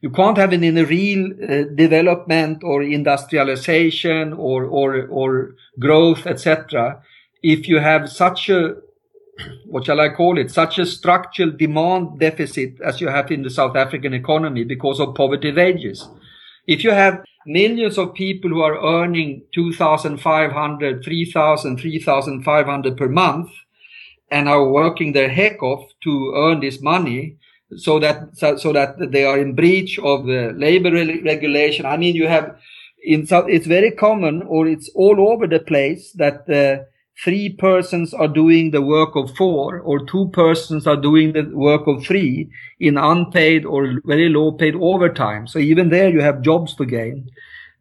You 0.00 0.10
can't 0.10 0.38
have 0.38 0.52
it 0.52 0.62
in 0.62 0.78
a 0.78 0.84
real 0.84 1.32
uh, 1.32 1.64
development 1.74 2.62
or 2.62 2.82
industrialization 2.82 4.32
or, 4.32 4.64
or, 4.64 5.08
or 5.08 5.54
growth, 5.80 6.26
etc. 6.26 7.02
If 7.42 7.68
you 7.68 7.80
have 7.80 8.08
such 8.08 8.48
a, 8.48 8.76
what 9.66 9.86
shall 9.86 10.00
I 10.00 10.08
call 10.10 10.38
it, 10.38 10.50
such 10.50 10.78
a 10.78 10.86
structural 10.86 11.50
demand 11.50 12.18
deficit 12.18 12.80
as 12.80 13.00
you 13.00 13.08
have 13.08 13.30
in 13.30 13.42
the 13.42 13.50
South 13.50 13.76
African 13.76 14.14
economy 14.14 14.64
because 14.64 15.00
of 15.00 15.14
poverty 15.14 15.52
wages. 15.52 16.08
If 16.66 16.84
you 16.84 16.90
have 16.90 17.24
millions 17.46 17.96
of 17.98 18.14
people 18.14 18.50
who 18.50 18.60
are 18.60 19.02
earning 19.02 19.42
2,500, 19.54 21.04
3,000, 21.04 21.80
3,500 21.80 22.96
per 22.96 23.08
month, 23.08 23.50
and 24.30 24.48
are 24.48 24.68
working 24.68 25.12
their 25.12 25.30
heck 25.30 25.62
off 25.62 25.90
to 26.02 26.32
earn 26.36 26.60
this 26.60 26.82
money 26.82 27.36
so 27.76 27.98
that 27.98 28.28
so, 28.34 28.56
so 28.56 28.72
that 28.72 29.10
they 29.10 29.24
are 29.24 29.38
in 29.38 29.54
breach 29.54 29.98
of 29.98 30.26
the 30.26 30.52
labor 30.54 30.90
re- 30.90 31.22
regulation 31.22 31.86
i 31.86 31.96
mean 31.96 32.14
you 32.14 32.28
have 32.28 32.58
in 33.02 33.26
South, 33.26 33.46
it's 33.48 33.66
very 33.66 33.92
common 33.92 34.42
or 34.42 34.66
it's 34.66 34.90
all 34.94 35.30
over 35.30 35.46
the 35.46 35.60
place 35.60 36.12
that 36.12 36.48
uh, 36.50 36.84
three 37.24 37.48
persons 37.48 38.14
are 38.14 38.28
doing 38.28 38.70
the 38.70 38.82
work 38.82 39.16
of 39.16 39.34
four 39.36 39.80
or 39.80 40.04
two 40.06 40.28
persons 40.32 40.86
are 40.86 40.96
doing 40.96 41.32
the 41.32 41.42
work 41.52 41.86
of 41.86 42.04
three 42.04 42.50
in 42.78 42.96
unpaid 42.96 43.64
or 43.64 44.00
very 44.04 44.28
low 44.28 44.52
paid 44.52 44.74
overtime 44.76 45.46
so 45.46 45.58
even 45.58 45.88
there 45.90 46.08
you 46.08 46.20
have 46.20 46.42
jobs 46.42 46.74
to 46.74 46.84
gain 46.84 47.28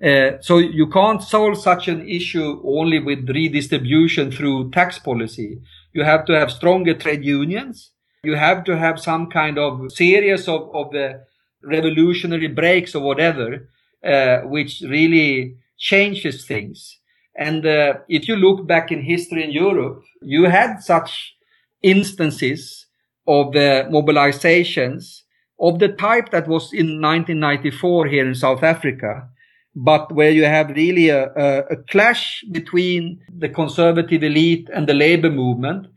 uh, 0.04 0.32
so 0.42 0.58
you 0.58 0.88
can't 0.88 1.24
solve 1.24 1.58
such 1.58 1.88
an 1.88 2.08
issue 2.08 2.62
only 2.64 3.00
with 3.00 3.30
redistribution 3.30 4.32
through 4.32 4.70
tax 4.72 5.00
policy 5.00 5.60
you 5.98 6.04
have 6.04 6.26
to 6.26 6.34
have 6.40 6.52
stronger 6.52 6.94
trade 6.94 7.26
unions. 7.26 7.92
You 8.24 8.36
have 8.36 8.64
to 8.66 8.78
have 8.78 9.00
some 9.00 9.32
kind 9.32 9.58
of 9.58 9.92
series 9.92 10.48
of, 10.48 10.70
of 10.76 10.92
the 10.92 11.26
revolutionary 11.64 12.50
breaks 12.50 12.94
or 12.94 13.02
whatever, 13.02 13.68
uh, 14.04 14.38
which 14.42 14.82
really 14.82 15.58
changes 15.78 16.46
things. 16.46 17.00
And 17.38 17.66
uh, 17.66 18.00
if 18.10 18.28
you 18.28 18.36
look 18.36 18.68
back 18.68 18.92
in 18.92 19.04
history 19.04 19.44
in 19.44 19.52
Europe, 19.52 20.04
you 20.22 20.46
had 20.46 20.78
such 20.80 21.36
instances 21.84 22.88
of 23.28 23.56
uh, 23.56 23.86
mobilizations 23.90 25.22
of 25.60 25.80
the 25.80 25.90
type 25.90 26.30
that 26.32 26.48
was 26.48 26.72
in 26.74 27.02
1994 27.02 28.08
here 28.08 28.28
in 28.28 28.36
South 28.36 28.64
Africa, 28.64 29.28
but 29.76 30.12
where 30.12 30.32
you 30.32 30.46
have 30.46 30.70
really 30.70 31.10
a, 31.10 31.26
a, 31.34 31.60
a, 31.72 31.76
clash 31.90 32.44
between 32.52 33.20
the 33.38 33.50
conservative 33.50 34.24
elite 34.24 34.70
and 34.74 34.88
the 34.88 34.94
labor 34.94 35.30
movement. 35.30 35.88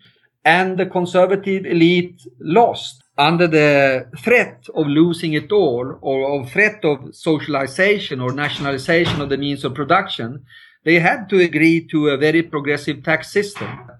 And 0.44 0.78
the 0.78 0.86
conservative 0.86 1.66
elite 1.66 2.22
lost 2.40 3.02
under 3.18 3.46
the 3.46 4.08
threat 4.18 4.64
of 4.74 4.86
losing 4.86 5.34
it 5.34 5.52
all 5.52 5.98
or 6.00 6.40
of 6.40 6.50
threat 6.50 6.82
of 6.82 7.14
socialization 7.14 8.20
or 8.20 8.32
nationalization 8.32 9.20
of 9.20 9.28
the 9.28 9.36
means 9.36 9.64
of 9.64 9.74
production. 9.74 10.44
They 10.84 10.98
had 10.98 11.28
to 11.30 11.38
agree 11.38 11.86
to 11.88 12.08
a 12.08 12.16
very 12.16 12.42
progressive 12.42 13.02
tax 13.02 13.32
system. 13.32 13.90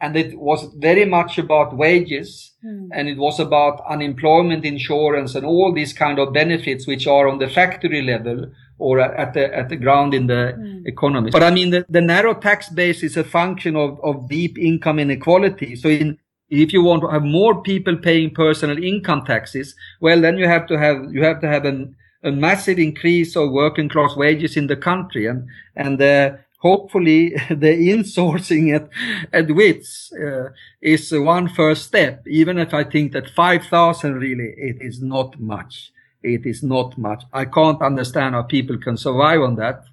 And 0.00 0.16
it 0.16 0.38
was 0.38 0.64
very 0.76 1.04
much 1.04 1.38
about 1.38 1.76
wages 1.76 2.52
mm. 2.62 2.88
and 2.92 3.08
it 3.08 3.16
was 3.16 3.40
about 3.40 3.80
unemployment 3.88 4.64
insurance 4.64 5.34
and 5.34 5.46
all 5.46 5.72
these 5.72 5.92
kind 5.94 6.18
of 6.18 6.32
benefits 6.32 6.86
which 6.86 7.06
are 7.06 7.26
on 7.28 7.38
the 7.38 7.48
factory 7.48 8.02
level 8.02 8.50
or 8.78 9.00
at 9.00 9.32
the 9.32 9.56
at 9.56 9.68
the 9.68 9.76
ground 9.76 10.12
in 10.12 10.26
the 10.26 10.54
mm. 10.58 10.86
economy. 10.86 11.30
But 11.30 11.44
I 11.44 11.50
mean, 11.50 11.70
the, 11.70 11.86
the 11.88 12.02
narrow 12.02 12.34
tax 12.34 12.68
base 12.68 13.02
is 13.02 13.16
a 13.16 13.24
function 13.24 13.76
of, 13.76 13.98
of 14.02 14.28
deep 14.28 14.58
income 14.58 14.98
inequality. 14.98 15.76
So 15.76 15.88
in 15.88 16.18
if 16.50 16.72
you 16.72 16.82
want 16.82 17.02
to 17.02 17.08
have 17.08 17.22
more 17.22 17.62
people 17.62 17.96
paying 17.96 18.34
personal 18.34 18.82
income 18.82 19.24
taxes, 19.24 19.74
well, 20.00 20.20
then 20.20 20.38
you 20.38 20.46
have 20.46 20.66
to 20.66 20.78
have 20.78 21.12
you 21.12 21.24
have 21.24 21.40
to 21.40 21.48
have 21.48 21.64
an, 21.64 21.96
a 22.24 22.32
massive 22.32 22.78
increase 22.78 23.36
of 23.36 23.52
working 23.52 23.88
class 23.88 24.16
wages 24.16 24.56
in 24.56 24.66
the 24.66 24.76
country, 24.76 25.26
and 25.26 25.46
and 25.76 26.00
uh, 26.00 26.32
hopefully 26.58 27.30
the 27.50 27.90
insourcing 27.92 28.74
at 28.74 28.88
at 29.32 29.50
WITS 29.50 30.12
uh, 30.12 30.48
is 30.80 31.12
one 31.12 31.48
first 31.48 31.84
step. 31.84 32.26
Even 32.26 32.58
if 32.58 32.74
I 32.74 32.84
think 32.84 33.12
that 33.12 33.30
five 33.30 33.66
thousand 33.66 34.14
really 34.14 34.54
it 34.56 34.78
is 34.80 35.00
not 35.00 35.38
much 35.38 35.92
it 36.24 36.46
is 36.46 36.62
not 36.62 36.96
much. 36.96 37.22
I 37.32 37.44
can't 37.44 37.80
understand 37.82 38.34
how 38.34 38.42
people 38.42 38.78
can 38.78 38.96
survive 38.96 39.42
on 39.42 39.56
that. 39.56 39.84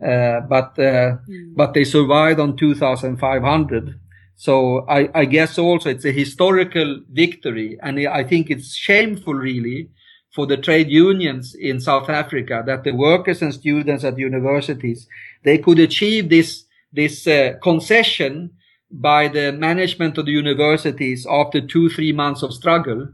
Uh, 0.00 0.40
but 0.40 0.78
uh, 0.78 1.16
mm. 1.28 1.54
but 1.54 1.74
they 1.74 1.84
survived 1.84 2.40
on 2.40 2.56
2,500. 2.56 3.98
So 4.34 4.84
I, 4.88 5.08
I, 5.14 5.24
guess 5.26 5.58
also 5.58 5.90
it's 5.90 6.04
a 6.04 6.10
historical 6.10 7.00
victory, 7.08 7.78
and 7.80 8.00
I 8.08 8.24
think 8.24 8.50
it's 8.50 8.74
shameful, 8.74 9.34
really, 9.34 9.90
for 10.34 10.46
the 10.46 10.56
trade 10.56 10.88
unions 10.88 11.54
in 11.54 11.80
South 11.80 12.08
Africa 12.08 12.62
that 12.66 12.84
the 12.84 12.92
workers 12.92 13.42
and 13.42 13.52
students 13.52 14.04
at 14.04 14.18
universities 14.18 15.06
they 15.44 15.58
could 15.58 15.78
achieve 15.78 16.28
this 16.28 16.64
this 16.92 17.26
uh, 17.26 17.54
concession 17.62 18.50
by 18.90 19.28
the 19.28 19.52
management 19.52 20.18
of 20.18 20.26
the 20.26 20.32
universities 20.32 21.26
after 21.30 21.60
two 21.60 21.88
three 21.88 22.12
months 22.12 22.42
of 22.42 22.52
struggle 22.52 23.08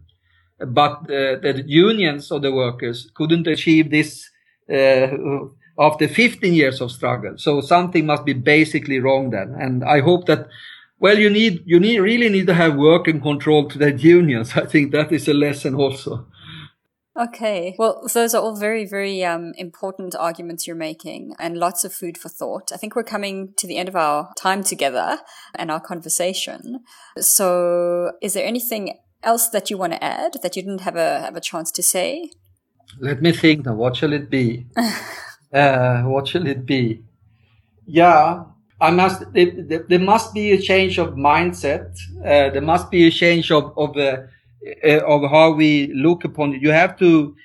but 0.66 1.02
uh, 1.02 1.38
the 1.40 1.62
unions 1.66 2.30
of 2.30 2.42
the 2.42 2.52
workers 2.52 3.10
couldn't 3.14 3.46
achieve 3.46 3.90
this 3.90 4.28
uh, 4.72 5.08
after 5.78 6.08
15 6.08 6.52
years 6.52 6.80
of 6.80 6.90
struggle. 6.90 7.34
So 7.38 7.60
something 7.60 8.06
must 8.06 8.24
be 8.24 8.32
basically 8.32 8.98
wrong 8.98 9.30
then. 9.30 9.54
And 9.58 9.84
I 9.84 10.00
hope 10.00 10.26
that, 10.26 10.48
well, 10.98 11.18
you 11.18 11.30
need, 11.30 11.62
you 11.64 11.78
need, 11.78 12.00
really 12.00 12.28
need 12.28 12.48
to 12.48 12.54
have 12.54 12.74
working 12.74 13.20
control 13.20 13.68
to 13.68 13.78
the 13.78 13.92
unions. 13.96 14.56
I 14.56 14.66
think 14.66 14.92
that 14.92 15.12
is 15.12 15.28
a 15.28 15.34
lesson 15.34 15.74
also. 15.74 16.26
Okay. 17.18 17.74
Well, 17.78 18.08
those 18.14 18.32
are 18.34 18.40
all 18.40 18.54
very, 18.54 18.86
very 18.86 19.24
um, 19.24 19.52
important 19.56 20.14
arguments 20.14 20.66
you're 20.66 20.76
making 20.76 21.34
and 21.40 21.56
lots 21.56 21.84
of 21.84 21.92
food 21.92 22.16
for 22.16 22.28
thought. 22.28 22.70
I 22.72 22.76
think 22.76 22.94
we're 22.94 23.02
coming 23.02 23.54
to 23.56 23.66
the 23.66 23.76
end 23.76 23.88
of 23.88 23.96
our 23.96 24.32
time 24.36 24.62
together 24.62 25.18
and 25.56 25.70
our 25.70 25.80
conversation. 25.80 26.84
So 27.18 28.12
is 28.22 28.34
there 28.34 28.46
anything 28.46 28.98
else 29.24 29.48
that 29.48 29.68
you 29.68 29.76
want 29.76 29.94
to 29.94 30.04
add 30.04 30.38
that 30.42 30.54
you 30.54 30.62
didn't 30.62 30.82
have 30.82 30.94
a 30.94 31.20
have 31.20 31.34
a 31.34 31.40
chance 31.40 31.72
to 31.72 31.82
say? 31.82 32.30
Let 33.00 33.20
me 33.20 33.32
think 33.32 33.66
now. 33.66 33.74
What 33.74 33.96
shall 33.96 34.12
it 34.12 34.30
be? 34.30 34.66
uh, 35.52 36.02
what 36.02 36.28
shall 36.28 36.46
it 36.46 36.64
be? 36.66 37.02
Yeah. 37.84 38.44
I 38.80 38.92
must, 38.92 39.24
there, 39.32 39.84
there, 39.88 39.98
must 39.98 40.32
be 40.32 40.52
a 40.52 40.60
change 40.60 40.98
of 40.98 41.14
mindset. 41.14 41.98
Uh, 42.20 42.50
there 42.50 42.62
must 42.62 42.92
be 42.92 43.08
a 43.08 43.10
change 43.10 43.50
of, 43.50 43.76
of, 43.76 43.96
uh, 43.96 44.00
uh, 44.00 44.26
of 45.06 45.30
how 45.30 45.52
we 45.52 45.92
look 45.94 46.24
upon 46.24 46.54
it. 46.54 46.62
You 46.62 46.70
have 46.70 46.98
to, 46.98 47.36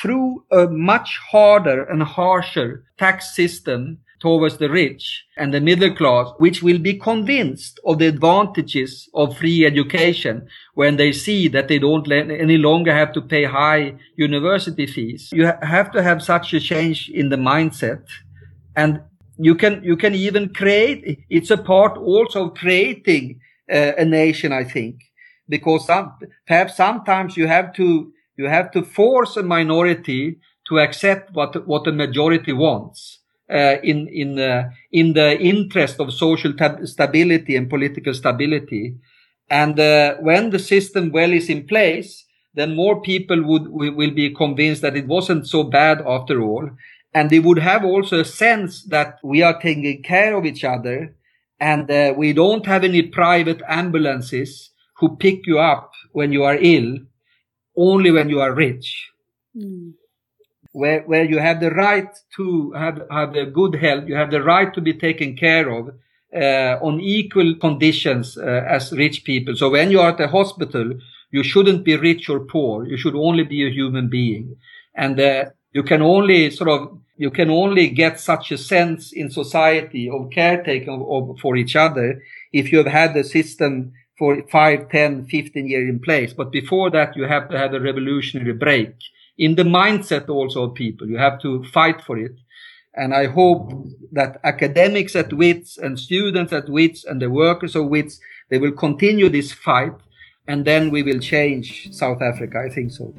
through 0.00 0.44
a 0.50 0.66
much 0.68 1.18
harder 1.30 1.84
and 1.84 2.02
harsher 2.02 2.84
tax 2.98 3.34
system 3.34 3.98
towards 4.22 4.58
the 4.58 4.70
rich 4.70 5.24
and 5.36 5.52
the 5.52 5.60
middle 5.60 5.92
class, 5.92 6.28
which 6.38 6.62
will 6.62 6.78
be 6.78 6.94
convinced 6.94 7.80
of 7.84 7.98
the 7.98 8.06
advantages 8.06 9.08
of 9.14 9.36
free 9.36 9.66
education 9.66 10.46
when 10.74 10.96
they 10.96 11.10
see 11.10 11.48
that 11.48 11.66
they 11.66 11.78
don't 11.78 12.10
any 12.10 12.56
longer 12.56 12.94
have 12.94 13.12
to 13.12 13.20
pay 13.20 13.44
high 13.44 13.94
university 14.16 14.86
fees. 14.86 15.28
You 15.32 15.52
have 15.62 15.90
to 15.90 16.02
have 16.02 16.22
such 16.22 16.54
a 16.54 16.60
change 16.60 17.10
in 17.12 17.30
the 17.30 17.36
mindset. 17.36 18.04
And 18.76 19.00
you 19.38 19.56
can, 19.56 19.82
you 19.82 19.96
can 19.96 20.14
even 20.14 20.54
create, 20.54 21.18
it's 21.28 21.50
a 21.50 21.56
part 21.56 21.98
also 21.98 22.46
of 22.46 22.54
creating 22.54 23.40
uh, 23.70 23.92
a 23.98 24.04
nation, 24.04 24.52
I 24.52 24.62
think, 24.62 25.02
because 25.54 25.86
some, 25.86 26.06
perhaps 26.46 26.76
sometimes 26.76 27.36
you 27.36 27.46
have 27.46 27.68
to, 27.74 28.12
you 28.38 28.46
have 28.46 28.70
to 28.72 28.82
force 28.82 29.36
a 29.36 29.42
minority 29.42 30.38
to 30.68 30.78
accept 30.78 31.34
what, 31.34 31.66
what 31.66 31.84
the 31.84 31.92
majority 31.92 32.52
wants. 32.52 33.18
Uh, 33.50 33.76
in 33.82 34.08
in 34.08 34.38
uh, 34.38 34.70
in 34.92 35.12
the 35.12 35.38
interest 35.38 36.00
of 36.00 36.10
social 36.14 36.54
tab- 36.54 36.86
stability 36.86 37.54
and 37.54 37.68
political 37.68 38.14
stability. 38.14 38.94
And 39.50 39.78
uh, 39.78 40.14
when 40.20 40.48
the 40.50 40.58
system 40.58 41.12
well 41.12 41.32
is 41.32 41.50
in 41.50 41.66
place, 41.66 42.24
then 42.54 42.74
more 42.74 43.02
people 43.02 43.42
would 43.42 43.66
will 43.68 44.14
be 44.22 44.32
convinced 44.32 44.80
that 44.82 44.96
it 44.96 45.06
wasn't 45.06 45.46
so 45.46 45.64
bad 45.64 46.00
after 46.06 46.40
all, 46.40 46.70
and 47.12 47.28
they 47.28 47.40
would 47.40 47.58
have 47.58 47.84
also 47.84 48.20
a 48.20 48.24
sense 48.24 48.84
that 48.84 49.18
we 49.22 49.42
are 49.42 49.60
taking 49.60 50.02
care 50.02 50.34
of 50.34 50.46
each 50.46 50.64
other, 50.64 51.14
and 51.60 51.90
uh, 51.90 52.14
we 52.16 52.32
don't 52.32 52.64
have 52.64 52.84
any 52.84 53.02
private 53.02 53.60
ambulances 53.68 54.71
who 55.02 55.16
pick 55.16 55.46
you 55.46 55.58
up 55.58 55.92
when 56.12 56.32
you 56.32 56.44
are 56.44 56.56
ill, 56.58 56.96
only 57.76 58.10
when 58.10 58.30
you 58.30 58.40
are 58.40 58.54
rich. 58.54 59.10
Mm 59.54 59.92
where, 60.72 61.02
where 61.02 61.24
you 61.24 61.38
have 61.38 61.60
the 61.60 61.70
right 61.70 62.08
to 62.36 62.72
have, 62.72 63.02
have 63.10 63.34
a 63.34 63.46
good 63.46 63.76
health, 63.76 64.04
you 64.06 64.14
have 64.14 64.30
the 64.30 64.42
right 64.42 64.72
to 64.74 64.80
be 64.80 64.94
taken 64.94 65.36
care 65.36 65.68
of 65.68 65.90
uh, 66.34 66.78
on 66.82 66.98
equal 67.00 67.54
conditions 67.56 68.38
uh, 68.38 68.64
as 68.66 68.92
rich 68.92 69.24
people. 69.24 69.54
So 69.54 69.70
when 69.70 69.90
you 69.90 70.00
are 70.00 70.10
at 70.10 70.18
the 70.18 70.28
hospital, 70.28 70.94
you 71.30 71.42
shouldn't 71.42 71.84
be 71.84 71.96
rich 71.96 72.28
or 72.28 72.40
poor. 72.40 72.86
You 72.86 72.96
should 72.96 73.14
only 73.14 73.44
be 73.44 73.66
a 73.66 73.70
human 73.70 74.08
being. 74.08 74.56
And 74.94 75.20
uh, 75.20 75.44
you 75.72 75.82
can 75.82 76.00
only 76.00 76.50
sort 76.50 76.70
of, 76.70 76.98
you 77.16 77.30
can 77.30 77.50
only 77.50 77.88
get 77.88 78.18
such 78.18 78.50
a 78.50 78.58
sense 78.58 79.12
in 79.12 79.30
society 79.30 80.08
of 80.08 80.30
caretaking 80.30 80.88
of, 80.88 81.30
of, 81.30 81.38
for 81.38 81.56
each 81.56 81.76
other 81.76 82.22
if 82.52 82.72
you 82.72 82.78
have 82.78 82.86
had 82.86 83.14
the 83.14 83.24
system 83.24 83.92
for 84.22 84.40
5, 84.52 84.88
10, 84.88 85.26
15 85.26 85.66
years 85.66 85.88
in 85.88 85.98
place. 85.98 86.32
But 86.32 86.52
before 86.52 86.90
that, 86.90 87.16
you 87.16 87.24
have 87.24 87.48
to 87.48 87.58
have 87.58 87.74
a 87.74 87.80
revolutionary 87.80 88.52
break 88.52 88.94
in 89.36 89.56
the 89.56 89.64
mindset 89.64 90.28
also 90.28 90.62
of 90.62 90.74
people. 90.76 91.08
You 91.08 91.18
have 91.18 91.40
to 91.40 91.64
fight 91.64 92.00
for 92.00 92.16
it. 92.16 92.36
And 92.94 93.14
I 93.14 93.26
hope 93.26 93.72
that 94.12 94.38
academics 94.44 95.16
at 95.16 95.32
WITS 95.32 95.76
and 95.76 95.98
students 95.98 96.52
at 96.52 96.68
WITS 96.68 97.04
and 97.04 97.20
the 97.20 97.30
workers 97.30 97.74
of 97.74 97.86
WITS, 97.86 98.20
they 98.48 98.58
will 98.58 98.70
continue 98.70 99.28
this 99.28 99.50
fight 99.50 99.96
and 100.46 100.64
then 100.64 100.92
we 100.92 101.02
will 101.02 101.18
change 101.18 101.92
South 101.92 102.22
Africa. 102.22 102.62
I 102.64 102.72
think 102.72 102.92
so. 102.92 103.12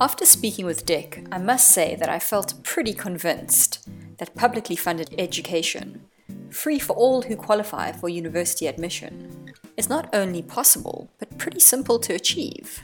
After 0.00 0.24
speaking 0.24 0.66
with 0.66 0.86
Dick, 0.86 1.26
I 1.32 1.38
must 1.38 1.66
say 1.66 1.96
that 1.96 2.08
I 2.08 2.20
felt 2.20 2.62
pretty 2.62 2.94
convinced 2.94 3.88
that 4.18 4.36
publicly 4.36 4.76
funded 4.76 5.12
education, 5.18 6.02
free 6.50 6.78
for 6.78 6.94
all 6.94 7.22
who 7.22 7.36
qualify 7.36 7.92
for 7.92 8.08
university 8.08 8.66
admission, 8.66 9.50
is 9.76 9.88
not 9.88 10.08
only 10.12 10.42
possible, 10.42 11.10
but 11.18 11.38
pretty 11.38 11.60
simple 11.60 11.98
to 11.98 12.14
achieve. 12.14 12.82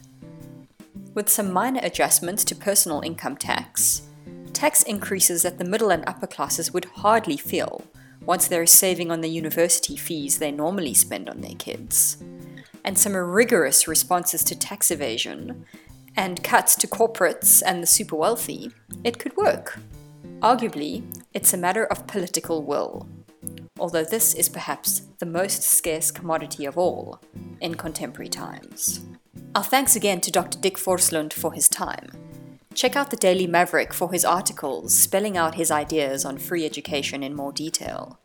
With 1.14 1.28
some 1.28 1.52
minor 1.52 1.80
adjustments 1.82 2.44
to 2.44 2.54
personal 2.54 3.00
income 3.00 3.36
tax, 3.36 4.02
tax 4.52 4.82
increases 4.82 5.42
that 5.42 5.58
the 5.58 5.64
middle 5.64 5.90
and 5.90 6.04
upper 6.06 6.26
classes 6.26 6.72
would 6.72 6.86
hardly 6.86 7.36
feel 7.36 7.82
once 8.24 8.48
they're 8.48 8.66
saving 8.66 9.10
on 9.10 9.20
the 9.20 9.28
university 9.30 9.96
fees 9.96 10.38
they 10.38 10.50
normally 10.50 10.94
spend 10.94 11.28
on 11.28 11.40
their 11.40 11.54
kids, 11.58 12.22
and 12.84 12.98
some 12.98 13.16
rigorous 13.16 13.88
responses 13.88 14.44
to 14.44 14.58
tax 14.58 14.90
evasion 14.90 15.64
and 16.16 16.42
cuts 16.42 16.74
to 16.74 16.86
corporates 16.86 17.62
and 17.64 17.82
the 17.82 17.86
super 17.86 18.16
wealthy, 18.16 18.70
it 19.04 19.18
could 19.18 19.36
work. 19.36 19.78
Arguably, 20.40 21.02
it's 21.32 21.54
a 21.54 21.56
matter 21.56 21.84
of 21.86 22.06
political 22.06 22.62
will, 22.62 23.08
although 23.78 24.04
this 24.04 24.34
is 24.34 24.48
perhaps 24.48 25.02
the 25.18 25.26
most 25.26 25.62
scarce 25.62 26.10
commodity 26.10 26.64
of 26.64 26.76
all 26.76 27.20
in 27.60 27.74
contemporary 27.74 28.28
times. 28.28 29.04
Our 29.54 29.64
thanks 29.64 29.96
again 29.96 30.20
to 30.22 30.30
Dr. 30.30 30.58
Dick 30.58 30.76
Forslund 30.76 31.32
for 31.32 31.52
his 31.52 31.68
time. 31.68 32.10
Check 32.74 32.94
out 32.94 33.10
the 33.10 33.16
Daily 33.16 33.46
Maverick 33.46 33.92
for 33.92 34.12
his 34.12 34.24
articles 34.24 34.96
spelling 34.96 35.36
out 35.36 35.56
his 35.56 35.70
ideas 35.70 36.24
on 36.24 36.38
free 36.38 36.64
education 36.64 37.22
in 37.22 37.34
more 37.34 37.52
detail. 37.52 38.20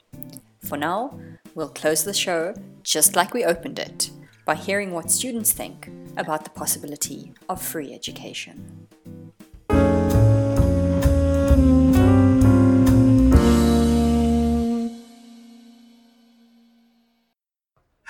For 0.60 0.78
now, 0.78 1.20
we'll 1.56 1.70
close 1.70 2.04
the 2.04 2.14
show 2.14 2.54
just 2.84 3.16
like 3.16 3.34
we 3.34 3.44
opened 3.44 3.80
it 3.80 4.12
by 4.46 4.56
hearing 4.56 4.92
what 4.92 5.10
students 5.10 5.54
think 5.54 5.90
about 6.18 6.44
the 6.44 6.50
possibility 6.50 7.34
of 7.50 7.62
free 7.62 7.94
education. 7.94 8.83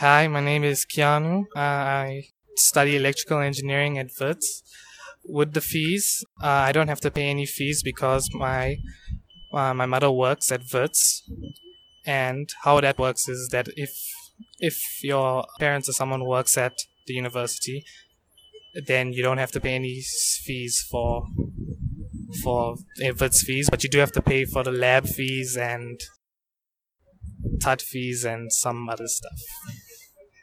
Hi, 0.03 0.27
my 0.27 0.41
name 0.41 0.65
is 0.65 0.85
Keanu. 0.85 1.45
Uh, 1.55 1.59
I 1.59 2.23
study 2.57 2.97
electrical 2.97 3.39
engineering 3.39 3.97
at 3.97 4.09
WITS. 4.19 4.61
With 5.23 5.53
the 5.53 5.61
fees, 5.61 6.25
uh, 6.43 6.47
I 6.67 6.73
don't 6.73 6.89
have 6.89 6.99
to 6.99 7.09
pay 7.09 7.29
any 7.29 7.45
fees 7.45 7.81
because 7.81 8.29
my 8.33 8.79
uh, 9.53 9.73
my 9.73 9.85
mother 9.85 10.11
works 10.11 10.51
at 10.51 10.63
WITS. 10.73 11.23
And 12.05 12.49
how 12.65 12.81
that 12.81 12.99
works 12.99 13.29
is 13.29 13.47
that 13.53 13.69
if 13.77 13.91
if 14.59 14.77
your 15.01 15.45
parents 15.57 15.87
or 15.87 15.93
someone 15.93 16.25
works 16.25 16.57
at 16.57 16.73
the 17.07 17.13
university, 17.13 17.85
then 18.85 19.13
you 19.13 19.23
don't 19.23 19.37
have 19.37 19.53
to 19.53 19.61
pay 19.61 19.75
any 19.75 20.01
fees 20.43 20.85
for 20.91 21.27
for 22.43 22.75
WITS 22.99 23.43
fees, 23.43 23.69
but 23.69 23.85
you 23.85 23.89
do 23.89 23.99
have 23.99 24.11
to 24.11 24.21
pay 24.21 24.43
for 24.43 24.63
the 24.63 24.71
lab 24.73 25.07
fees 25.07 25.55
and 25.55 25.97
TUT 27.61 27.81
fees 27.81 28.25
and 28.25 28.51
some 28.51 28.89
other 28.89 29.07
stuff 29.07 29.39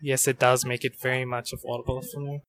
yes, 0.03 0.27
it 0.27 0.39
does 0.39 0.65
make 0.65 0.85
it 0.85 1.01
very 1.01 1.25
much 1.25 1.53
affordable 1.53 2.05
for 2.05 2.21
me. 2.21 2.43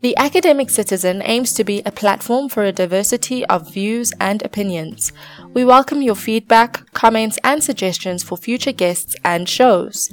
The 0.02 0.16
Academic 0.18 0.70
Citizen 0.70 1.22
aims 1.24 1.52
to 1.54 1.64
be 1.64 1.82
a 1.86 1.90
platform 1.90 2.48
for 2.48 2.64
a 2.64 2.72
diversity 2.72 3.46
of 3.46 3.72
views 3.72 4.12
and 4.20 4.44
opinions. 4.44 5.12
We 5.54 5.64
welcome 5.64 6.02
your 6.02 6.16
feedback, 6.16 6.92
comments, 6.92 7.38
and 7.42 7.64
suggestions 7.64 8.22
for 8.22 8.36
future 8.36 8.72
guests 8.72 9.16
and 9.24 9.48
shows. 9.48 10.10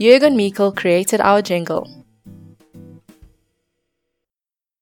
Jürgen 0.00 0.34
Meikle 0.34 0.72
created 0.72 1.20
our 1.20 1.42
jingle. 1.42 2.01